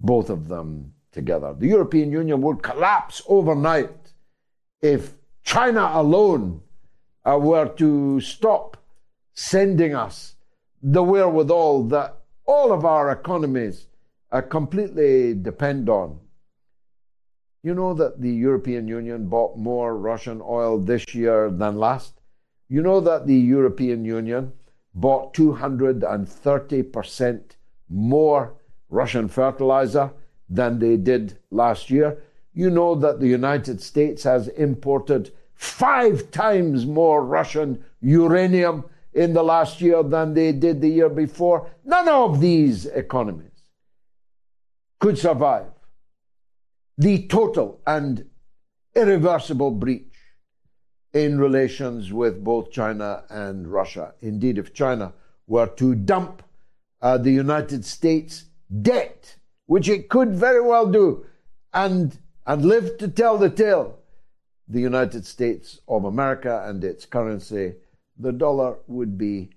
both 0.00 0.30
of 0.30 0.48
them 0.48 0.94
together. 1.12 1.54
The 1.56 1.68
European 1.68 2.10
Union 2.10 2.42
would 2.42 2.62
collapse 2.62 3.22
overnight 3.28 4.12
if 4.82 5.12
China 5.44 5.90
alone 5.94 6.62
uh, 7.24 7.38
were 7.38 7.68
to 7.68 8.20
stop 8.20 8.76
sending 9.32 9.94
us 9.94 10.34
the 10.82 11.02
wherewithal 11.02 11.84
that 11.84 12.23
all 12.46 12.72
of 12.72 12.84
our 12.84 13.10
economies 13.10 13.86
are 14.30 14.42
completely 14.42 15.32
depend 15.34 15.88
on. 15.88 16.20
You 17.62 17.74
know 17.74 17.94
that 17.94 18.20
the 18.20 18.30
European 18.30 18.86
Union 18.88 19.28
bought 19.28 19.56
more 19.56 19.96
Russian 19.96 20.42
oil 20.44 20.78
this 20.78 21.14
year 21.14 21.48
than 21.50 21.78
last. 21.78 22.20
You 22.68 22.82
know 22.82 23.00
that 23.00 23.26
the 23.26 23.36
European 23.36 24.04
Union 24.04 24.52
bought 24.94 25.32
230% 25.34 27.40
more 27.88 28.54
Russian 28.90 29.28
fertilizer 29.28 30.12
than 30.48 30.78
they 30.78 30.96
did 30.96 31.38
last 31.50 31.90
year. 31.90 32.22
You 32.52 32.70
know 32.70 32.94
that 32.96 33.20
the 33.20 33.28
United 33.28 33.80
States 33.80 34.24
has 34.24 34.48
imported 34.48 35.32
five 35.54 36.30
times 36.30 36.84
more 36.86 37.24
Russian 37.24 37.82
uranium 38.00 38.84
in 39.14 39.32
the 39.32 39.42
last 39.42 39.80
year 39.80 40.02
than 40.02 40.34
they 40.34 40.52
did 40.52 40.80
the 40.80 40.88
year 40.88 41.08
before. 41.08 41.70
None 41.84 42.08
of 42.08 42.40
these 42.40 42.86
economies 42.86 43.50
could 44.98 45.18
survive 45.18 45.66
the 46.98 47.26
total 47.26 47.80
and 47.86 48.26
irreversible 48.94 49.70
breach 49.70 50.14
in 51.12 51.38
relations 51.38 52.12
with 52.12 52.42
both 52.42 52.70
China 52.70 53.24
and 53.30 53.68
Russia. 53.68 54.14
Indeed, 54.20 54.58
if 54.58 54.74
China 54.74 55.12
were 55.46 55.66
to 55.66 55.94
dump 55.94 56.42
uh, 57.00 57.18
the 57.18 57.30
United 57.30 57.84
States 57.84 58.46
debt, 58.82 59.36
which 59.66 59.88
it 59.88 60.08
could 60.08 60.32
very 60.34 60.60
well 60.60 60.86
do, 60.86 61.26
and, 61.72 62.18
and 62.46 62.64
live 62.64 62.98
to 62.98 63.08
tell 63.08 63.38
the 63.38 63.50
tale, 63.50 63.98
the 64.66 64.80
United 64.80 65.26
States 65.26 65.80
of 65.86 66.04
America 66.04 66.64
and 66.66 66.82
its 66.82 67.04
currency 67.04 67.74
the 68.18 68.32
dollar 68.32 68.78
would 68.86 69.18
be 69.18 69.50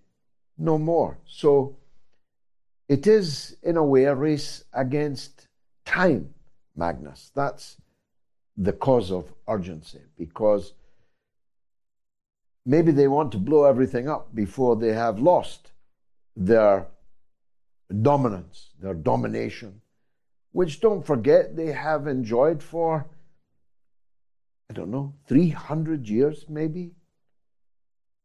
no 0.58 0.78
more. 0.78 1.18
So 1.26 1.78
it 2.90 3.06
is, 3.06 3.58
in 3.64 3.78
a 3.78 3.84
way, 3.84 4.06
a 4.06 4.16
race 4.16 4.64
against 4.74 5.48
time, 5.86 6.34
Magnus. 6.76 7.32
That's 7.36 7.78
the 8.56 8.74
cause 8.74 9.12
of 9.12 9.32
urgency 9.48 10.02
because 10.18 10.74
maybe 12.66 12.92
they 12.92 13.08
want 13.08 13.32
to 13.32 13.38
blow 13.38 13.66
everything 13.66 14.10
up 14.10 14.34
before 14.34 14.76
they 14.76 14.94
have 14.94 15.20
lost 15.20 15.72
their 16.36 16.88
dominance, 18.02 18.72
their 18.82 18.94
domination, 18.94 19.82
which 20.52 20.80
don't 20.80 21.06
forget 21.06 21.56
they 21.56 21.72
have 21.72 22.08
enjoyed 22.08 22.64
for, 22.64 23.08
I 24.70 24.74
don't 24.74 24.92
know, 24.92 25.14
300 25.28 26.08
years 26.08 26.46
maybe 26.50 26.92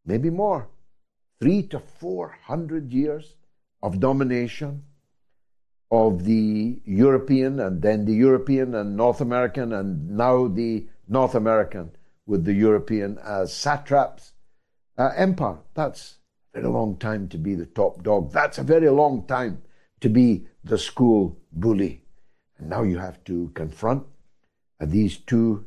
maybe 0.04 0.30
more, 0.30 0.68
three 1.40 1.62
to 1.64 1.78
four 1.78 2.36
hundred 2.44 2.92
years 2.92 3.34
of 3.82 4.00
domination 4.00 4.84
of 5.90 6.24
the 6.24 6.80
European 6.84 7.60
and 7.60 7.82
then 7.82 8.04
the 8.06 8.14
European 8.14 8.74
and 8.74 8.96
North 8.96 9.20
American 9.20 9.72
and 9.72 10.10
now 10.10 10.48
the 10.48 10.86
North 11.08 11.34
American 11.34 11.90
with 12.26 12.44
the 12.44 12.54
European 12.54 13.18
as 13.18 13.52
satraps 13.52 14.32
uh, 14.96 15.10
empire. 15.16 15.58
That's 15.74 16.16
a 16.54 16.60
very 16.60 16.72
long 16.72 16.96
time 16.96 17.28
to 17.28 17.38
be 17.38 17.54
the 17.54 17.66
top 17.66 18.02
dog. 18.02 18.32
That's 18.32 18.58
a 18.58 18.62
very 18.62 18.88
long 18.88 19.26
time 19.26 19.62
to 20.00 20.08
be 20.08 20.46
the 20.64 20.78
school 20.78 21.38
bully. 21.52 22.04
And 22.58 22.70
now 22.70 22.82
you 22.82 22.98
have 22.98 23.22
to 23.24 23.50
confront 23.54 24.04
these 24.80 25.18
two 25.18 25.66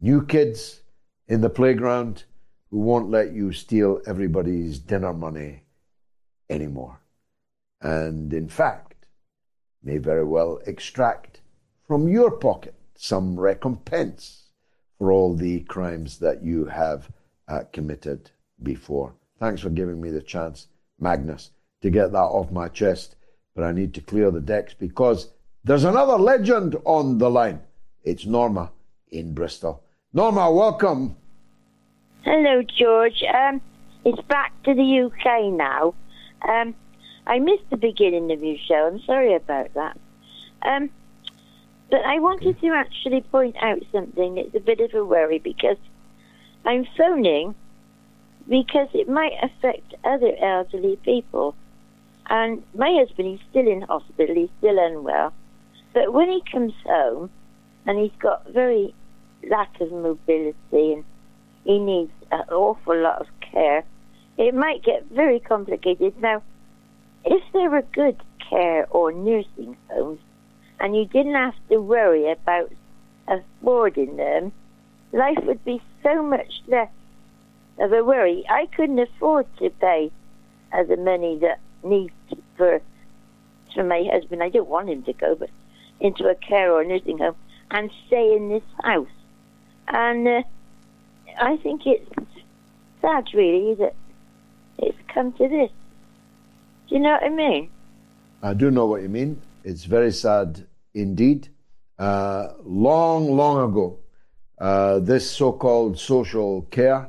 new 0.00 0.24
kids 0.24 0.80
in 1.26 1.40
the 1.40 1.50
playground 1.50 2.24
who 2.70 2.78
won't 2.78 3.10
let 3.10 3.32
you 3.32 3.52
steal 3.52 4.00
everybody's 4.06 4.78
dinner 4.78 5.12
money 5.12 5.62
anymore. 6.50 7.00
And 7.80 8.32
in 8.32 8.48
fact, 8.48 9.06
may 9.82 9.98
very 9.98 10.24
well 10.24 10.60
extract 10.66 11.40
from 11.86 12.08
your 12.08 12.30
pocket 12.30 12.74
some 12.96 13.38
recompense 13.38 14.50
for 14.98 15.12
all 15.12 15.34
the 15.34 15.60
crimes 15.60 16.18
that 16.18 16.42
you 16.42 16.66
have 16.66 17.10
uh, 17.46 17.62
committed 17.72 18.30
before. 18.62 19.14
Thanks 19.38 19.60
for 19.60 19.70
giving 19.70 20.00
me 20.00 20.10
the 20.10 20.20
chance, 20.20 20.66
Magnus, 20.98 21.52
to 21.80 21.90
get 21.90 22.12
that 22.12 22.18
off 22.18 22.50
my 22.50 22.68
chest. 22.68 23.14
But 23.54 23.64
I 23.64 23.72
need 23.72 23.94
to 23.94 24.00
clear 24.00 24.30
the 24.30 24.40
decks 24.40 24.74
because 24.74 25.30
there's 25.64 25.84
another 25.84 26.16
legend 26.16 26.76
on 26.84 27.18
the 27.18 27.30
line. 27.30 27.60
It's 28.02 28.26
Norma 28.26 28.72
in 29.10 29.32
Bristol. 29.34 29.82
Norma, 30.12 30.50
welcome. 30.50 31.16
Hello, 32.30 32.60
George. 32.60 33.22
Um, 33.22 33.62
it's 34.04 34.20
back 34.28 34.52
to 34.64 34.74
the 34.74 35.00
UK 35.00 35.50
now. 35.50 35.94
Um, 36.46 36.74
I 37.26 37.38
missed 37.38 37.70
the 37.70 37.78
beginning 37.78 38.30
of 38.32 38.42
your 38.42 38.58
show. 38.68 38.86
I'm 38.86 39.00
sorry 39.06 39.34
about 39.34 39.72
that. 39.72 39.98
Um, 40.60 40.90
but 41.90 42.04
I 42.04 42.18
wanted 42.18 42.60
to 42.60 42.66
actually 42.74 43.22
point 43.22 43.56
out 43.62 43.78
something 43.92 44.34
that's 44.34 44.54
a 44.54 44.60
bit 44.60 44.78
of 44.80 44.92
a 44.92 45.02
worry 45.02 45.38
because 45.38 45.78
I'm 46.66 46.86
phoning 46.98 47.54
because 48.46 48.88
it 48.92 49.08
might 49.08 49.32
affect 49.42 49.94
other 50.04 50.36
elderly 50.38 50.96
people. 50.96 51.56
And 52.28 52.62
my 52.74 52.92
husband, 52.92 53.26
he's 53.26 53.48
still 53.48 53.66
in 53.66 53.80
hospital, 53.80 54.34
he's 54.34 54.50
still 54.58 54.78
unwell. 54.78 55.32
But 55.94 56.12
when 56.12 56.28
he 56.28 56.42
comes 56.52 56.74
home, 56.84 57.30
and 57.86 57.98
he's 57.98 58.20
got 58.20 58.46
very 58.50 58.94
lack 59.48 59.80
of 59.80 59.90
mobility 59.90 60.92
and 60.92 61.04
he 61.64 61.78
needs 61.78 62.10
an 62.30 62.42
awful 62.50 62.96
lot 62.96 63.20
of 63.20 63.26
care, 63.40 63.84
it 64.36 64.54
might 64.54 64.82
get 64.82 65.06
very 65.10 65.40
complicated. 65.40 66.20
Now, 66.20 66.42
if 67.24 67.42
there 67.52 67.70
were 67.70 67.82
good 67.92 68.20
care 68.48 68.86
or 68.90 69.12
nursing 69.12 69.76
homes, 69.90 70.20
and 70.80 70.96
you 70.96 71.06
didn't 71.06 71.34
have 71.34 71.54
to 71.70 71.78
worry 71.78 72.30
about 72.30 72.70
affording 73.26 74.16
them, 74.16 74.52
life 75.12 75.38
would 75.42 75.64
be 75.64 75.82
so 76.02 76.22
much 76.22 76.62
less 76.66 76.90
of 77.78 77.92
a 77.92 78.04
worry. 78.04 78.44
I 78.48 78.66
couldn't 78.66 78.98
afford 78.98 79.46
to 79.58 79.70
pay 79.70 80.10
uh, 80.72 80.84
the 80.84 80.96
money 80.96 81.38
that 81.40 81.60
needs 81.82 82.12
for 82.56 82.80
for 83.74 83.84
my 83.84 84.08
husband. 84.10 84.42
I 84.42 84.48
don't 84.48 84.68
want 84.68 84.88
him 84.88 85.02
to 85.04 85.12
go, 85.12 85.34
but 85.34 85.50
into 86.00 86.28
a 86.28 86.34
care 86.34 86.72
or 86.72 86.84
nursing 86.84 87.18
home 87.18 87.36
and 87.70 87.90
stay 88.06 88.34
in 88.34 88.48
this 88.48 88.62
house. 88.82 89.08
And 89.88 90.26
uh, 90.26 90.42
I 91.40 91.56
think 91.58 91.82
it's 91.86 92.10
sad, 93.00 93.26
really, 93.34 93.74
that 93.74 93.94
it's 94.78 94.98
come 95.12 95.32
to 95.34 95.48
this. 95.48 95.70
Do 96.88 96.94
you 96.94 97.00
know 97.00 97.12
what 97.12 97.22
I 97.22 97.28
mean? 97.28 97.70
I 98.42 98.54
do 98.54 98.70
know 98.70 98.86
what 98.86 99.02
you 99.02 99.08
mean. 99.08 99.40
It's 99.64 99.84
very 99.84 100.12
sad 100.12 100.66
indeed. 100.94 101.48
Uh, 101.98 102.52
long, 102.64 103.36
long 103.36 103.70
ago, 103.70 103.98
uh, 104.58 104.98
this 105.00 105.30
so 105.30 105.52
called 105.52 105.98
social 105.98 106.62
care 106.70 107.08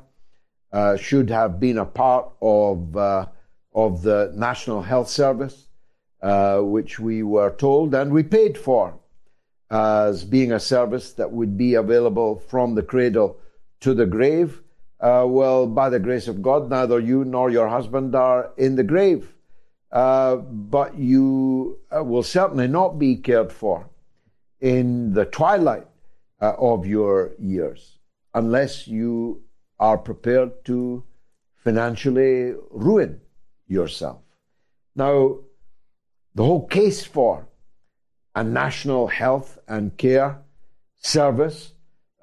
uh, 0.72 0.98
should 0.98 1.30
have 1.30 1.60
been 1.60 1.78
a 1.78 1.86
part 1.86 2.30
of, 2.42 2.96
uh, 2.96 3.26
of 3.74 4.02
the 4.02 4.32
National 4.36 4.82
Health 4.82 5.10
Service, 5.10 5.68
uh, 6.22 6.60
which 6.60 7.00
we 7.00 7.24
were 7.24 7.52
told 7.56 7.96
and 7.96 8.12
we 8.12 8.24
paid 8.24 8.58
for 8.58 8.94
as 9.72 10.24
being 10.24 10.52
a 10.52 10.60
service 10.60 11.14
that 11.14 11.32
would 11.32 11.58
be 11.58 11.76
available 11.76 12.40
from 12.50 12.76
the 12.76 12.84
cradle 12.84 13.40
to 13.82 13.94
the 13.94 14.06
grave. 14.06 14.62
Uh, 15.00 15.26
well, 15.28 15.66
by 15.66 15.90
the 15.90 16.00
grace 16.00 16.28
of 16.28 16.42
God, 16.42 16.70
neither 16.70 17.00
you 17.00 17.24
nor 17.24 17.50
your 17.50 17.70
husband 17.70 18.16
are 18.16 18.52
in 18.58 18.76
the 18.76 18.84
grave. 18.84 19.34
Uh, 19.92 20.36
but 20.36 20.98
you 20.98 21.80
uh, 21.96 22.04
will 22.04 22.24
certainly 22.24 22.68
not 22.68 23.00
be 23.00 23.16
cared 23.16 23.52
for 23.52 23.90
in 24.60 25.14
the 25.14 25.26
twilight 25.26 25.88
uh, 26.42 26.54
of 26.60 26.86
your 26.86 27.32
years 27.40 27.98
unless 28.34 28.88
you 28.88 29.42
are 29.80 29.98
prepared 29.98 30.64
to 30.66 31.04
financially 31.56 32.54
ruin 32.70 33.20
yourself. 33.68 34.22
Now, 34.96 35.40
the 36.36 36.44
whole 36.44 36.68
case 36.68 37.04
for 37.04 37.48
a 38.36 38.44
national 38.44 39.08
health 39.08 39.58
and 39.68 39.98
care 39.98 40.42
service 40.98 41.74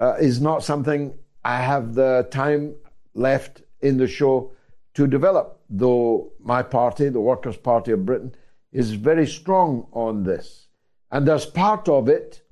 uh, 0.01 0.15
is 0.21 0.41
not 0.41 0.63
something 0.63 1.15
I 1.47 1.59
have 1.59 1.95
the 1.95 2.27
time 2.33 2.75
left 3.15 3.63
in 3.81 3.99
the 3.99 4.09
show 4.09 4.51
to 4.95 5.07
develop, 5.07 5.61
though 5.71 6.33
my 6.41 6.61
party, 6.61 7.09
the 7.09 7.21
Workers' 7.21 7.57
Party 7.57 7.93
of 7.93 8.05
Britain, 8.05 8.35
is 8.73 8.95
very 8.95 9.29
strong 9.29 9.87
on 9.93 10.25
this. 10.25 10.67
And 11.13 11.29
as 11.29 11.47
part 11.47 11.89
of 11.89 12.09
it, 12.09 12.43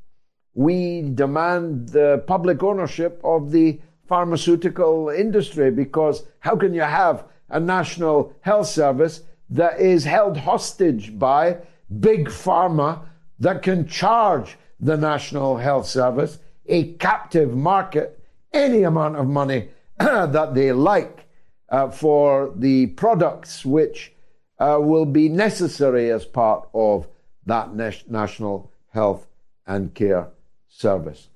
we 0.54 1.10
demand 1.12 1.88
the 1.88 2.22
public 2.28 2.62
ownership 2.62 3.20
of 3.24 3.50
the 3.50 3.80
pharmaceutical 4.06 5.08
industry 5.08 5.72
because 5.72 6.22
how 6.38 6.54
can 6.54 6.72
you 6.72 6.82
have 6.82 7.24
a 7.48 7.58
national 7.58 8.32
health 8.42 8.68
service 8.68 9.22
that 9.50 9.80
is 9.80 10.04
held 10.04 10.36
hostage 10.36 11.18
by 11.18 11.56
big 11.98 12.28
pharma 12.28 13.00
that 13.40 13.60
can 13.60 13.88
charge 13.88 14.56
the 14.78 14.96
national 14.96 15.56
health 15.56 15.88
service 15.88 16.38
a 16.66 16.92
captive 16.94 17.56
market 17.56 18.23
any 18.54 18.84
amount 18.84 19.16
of 19.16 19.26
money 19.26 19.68
that 19.98 20.54
they 20.54 20.72
like 20.72 21.26
uh, 21.68 21.90
for 21.90 22.52
the 22.56 22.86
products 22.88 23.64
which 23.64 24.12
uh, 24.58 24.78
will 24.80 25.04
be 25.04 25.28
necessary 25.28 26.10
as 26.10 26.24
part 26.24 26.68
of 26.72 27.06
that 27.44 27.74
national 27.74 28.72
health 28.90 29.26
and 29.66 29.94
care 29.94 30.28
service. 30.68 31.28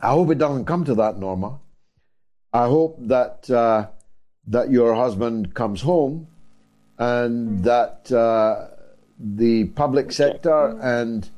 I 0.00 0.10
hope 0.10 0.30
it 0.30 0.38
doesn't 0.38 0.66
come 0.66 0.84
to 0.84 0.94
that, 0.96 1.18
Norma. 1.18 1.58
I 2.52 2.66
hope 2.66 2.96
that 3.00 3.48
uh, 3.50 3.88
that 4.46 4.70
your 4.70 4.94
husband 4.94 5.54
comes 5.54 5.82
home 5.82 6.26
and 6.98 7.62
that 7.64 8.10
uh, 8.10 8.68
the 9.18 9.64
public 9.64 10.10
sector 10.10 10.78
and 10.80 11.28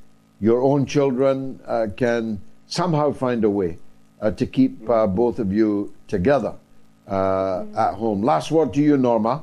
your 0.40 0.62
own 0.62 0.86
children 0.86 1.60
uh, 1.66 1.88
can 1.96 2.40
somehow 2.66 3.12
find 3.12 3.44
a 3.44 3.50
way 3.50 3.78
uh, 4.20 4.30
to 4.32 4.46
keep 4.46 4.88
uh, 4.88 5.06
both 5.06 5.38
of 5.38 5.52
you 5.52 5.92
together 6.08 6.54
uh, 7.08 7.64
at 7.76 7.94
home. 7.94 8.22
Last 8.22 8.50
word 8.50 8.74
to 8.74 8.80
you, 8.80 8.96
Norma. 8.96 9.42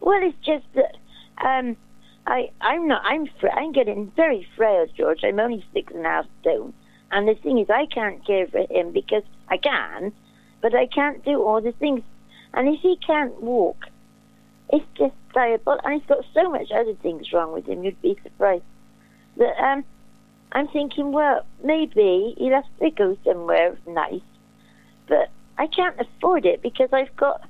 Well, 0.00 0.20
it's 0.22 0.36
just 0.44 0.64
that 0.74 0.96
um, 1.44 1.76
I, 2.26 2.50
I'm 2.60 2.88
not. 2.88 3.02
I'm. 3.04 3.28
I'm 3.52 3.72
getting 3.72 4.12
very 4.16 4.46
frail, 4.56 4.86
George. 4.96 5.20
I'm 5.24 5.40
only 5.40 5.64
six 5.72 5.92
and 5.94 6.06
a 6.06 6.08
half 6.08 6.26
stone, 6.40 6.72
and 7.10 7.28
the 7.28 7.34
thing 7.34 7.58
is, 7.58 7.68
I 7.70 7.86
can't 7.86 8.24
care 8.26 8.46
for 8.46 8.66
him 8.70 8.92
because 8.92 9.22
I 9.48 9.56
can, 9.56 10.12
but 10.60 10.74
I 10.74 10.86
can't 10.86 11.24
do 11.24 11.42
all 11.42 11.60
the 11.60 11.72
things. 11.72 12.02
And 12.54 12.68
if 12.68 12.80
he 12.80 12.96
can't 13.04 13.40
walk, 13.42 13.86
it's 14.72 14.86
just 14.96 15.14
diabolical. 15.34 15.88
And 15.88 16.00
he's 16.00 16.08
got 16.08 16.24
so 16.32 16.50
much 16.50 16.70
other 16.72 16.94
things 16.94 17.32
wrong 17.32 17.52
with 17.52 17.66
him. 17.66 17.84
You'd 17.84 18.00
be 18.00 18.16
surprised. 18.22 18.64
That 19.36 19.62
um, 19.62 19.84
I'm 20.52 20.68
thinking, 20.68 21.12
well, 21.12 21.44
maybe 21.62 22.34
he'll 22.38 22.54
have 22.54 22.64
to 22.80 22.90
go 22.90 23.16
somewhere 23.24 23.76
nice, 23.86 24.20
but 25.08 25.28
I 25.58 25.66
can't 25.66 25.96
afford 26.00 26.46
it 26.46 26.62
because 26.62 26.88
I've 26.92 27.14
got. 27.16 27.42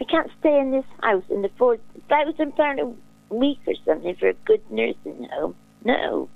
I 0.00 0.04
can't 0.04 0.30
stay 0.40 0.58
in 0.58 0.72
this 0.72 0.84
house 1.00 1.22
and 1.30 1.44
afford 1.44 1.80
thousand 2.08 2.56
pound 2.56 2.80
a 2.80 3.34
week 3.34 3.60
or 3.66 3.74
something 3.84 4.16
for 4.16 4.28
a 4.28 4.34
good 4.44 4.60
nursing 4.70 5.28
home. 5.32 5.54
No, 5.84 6.28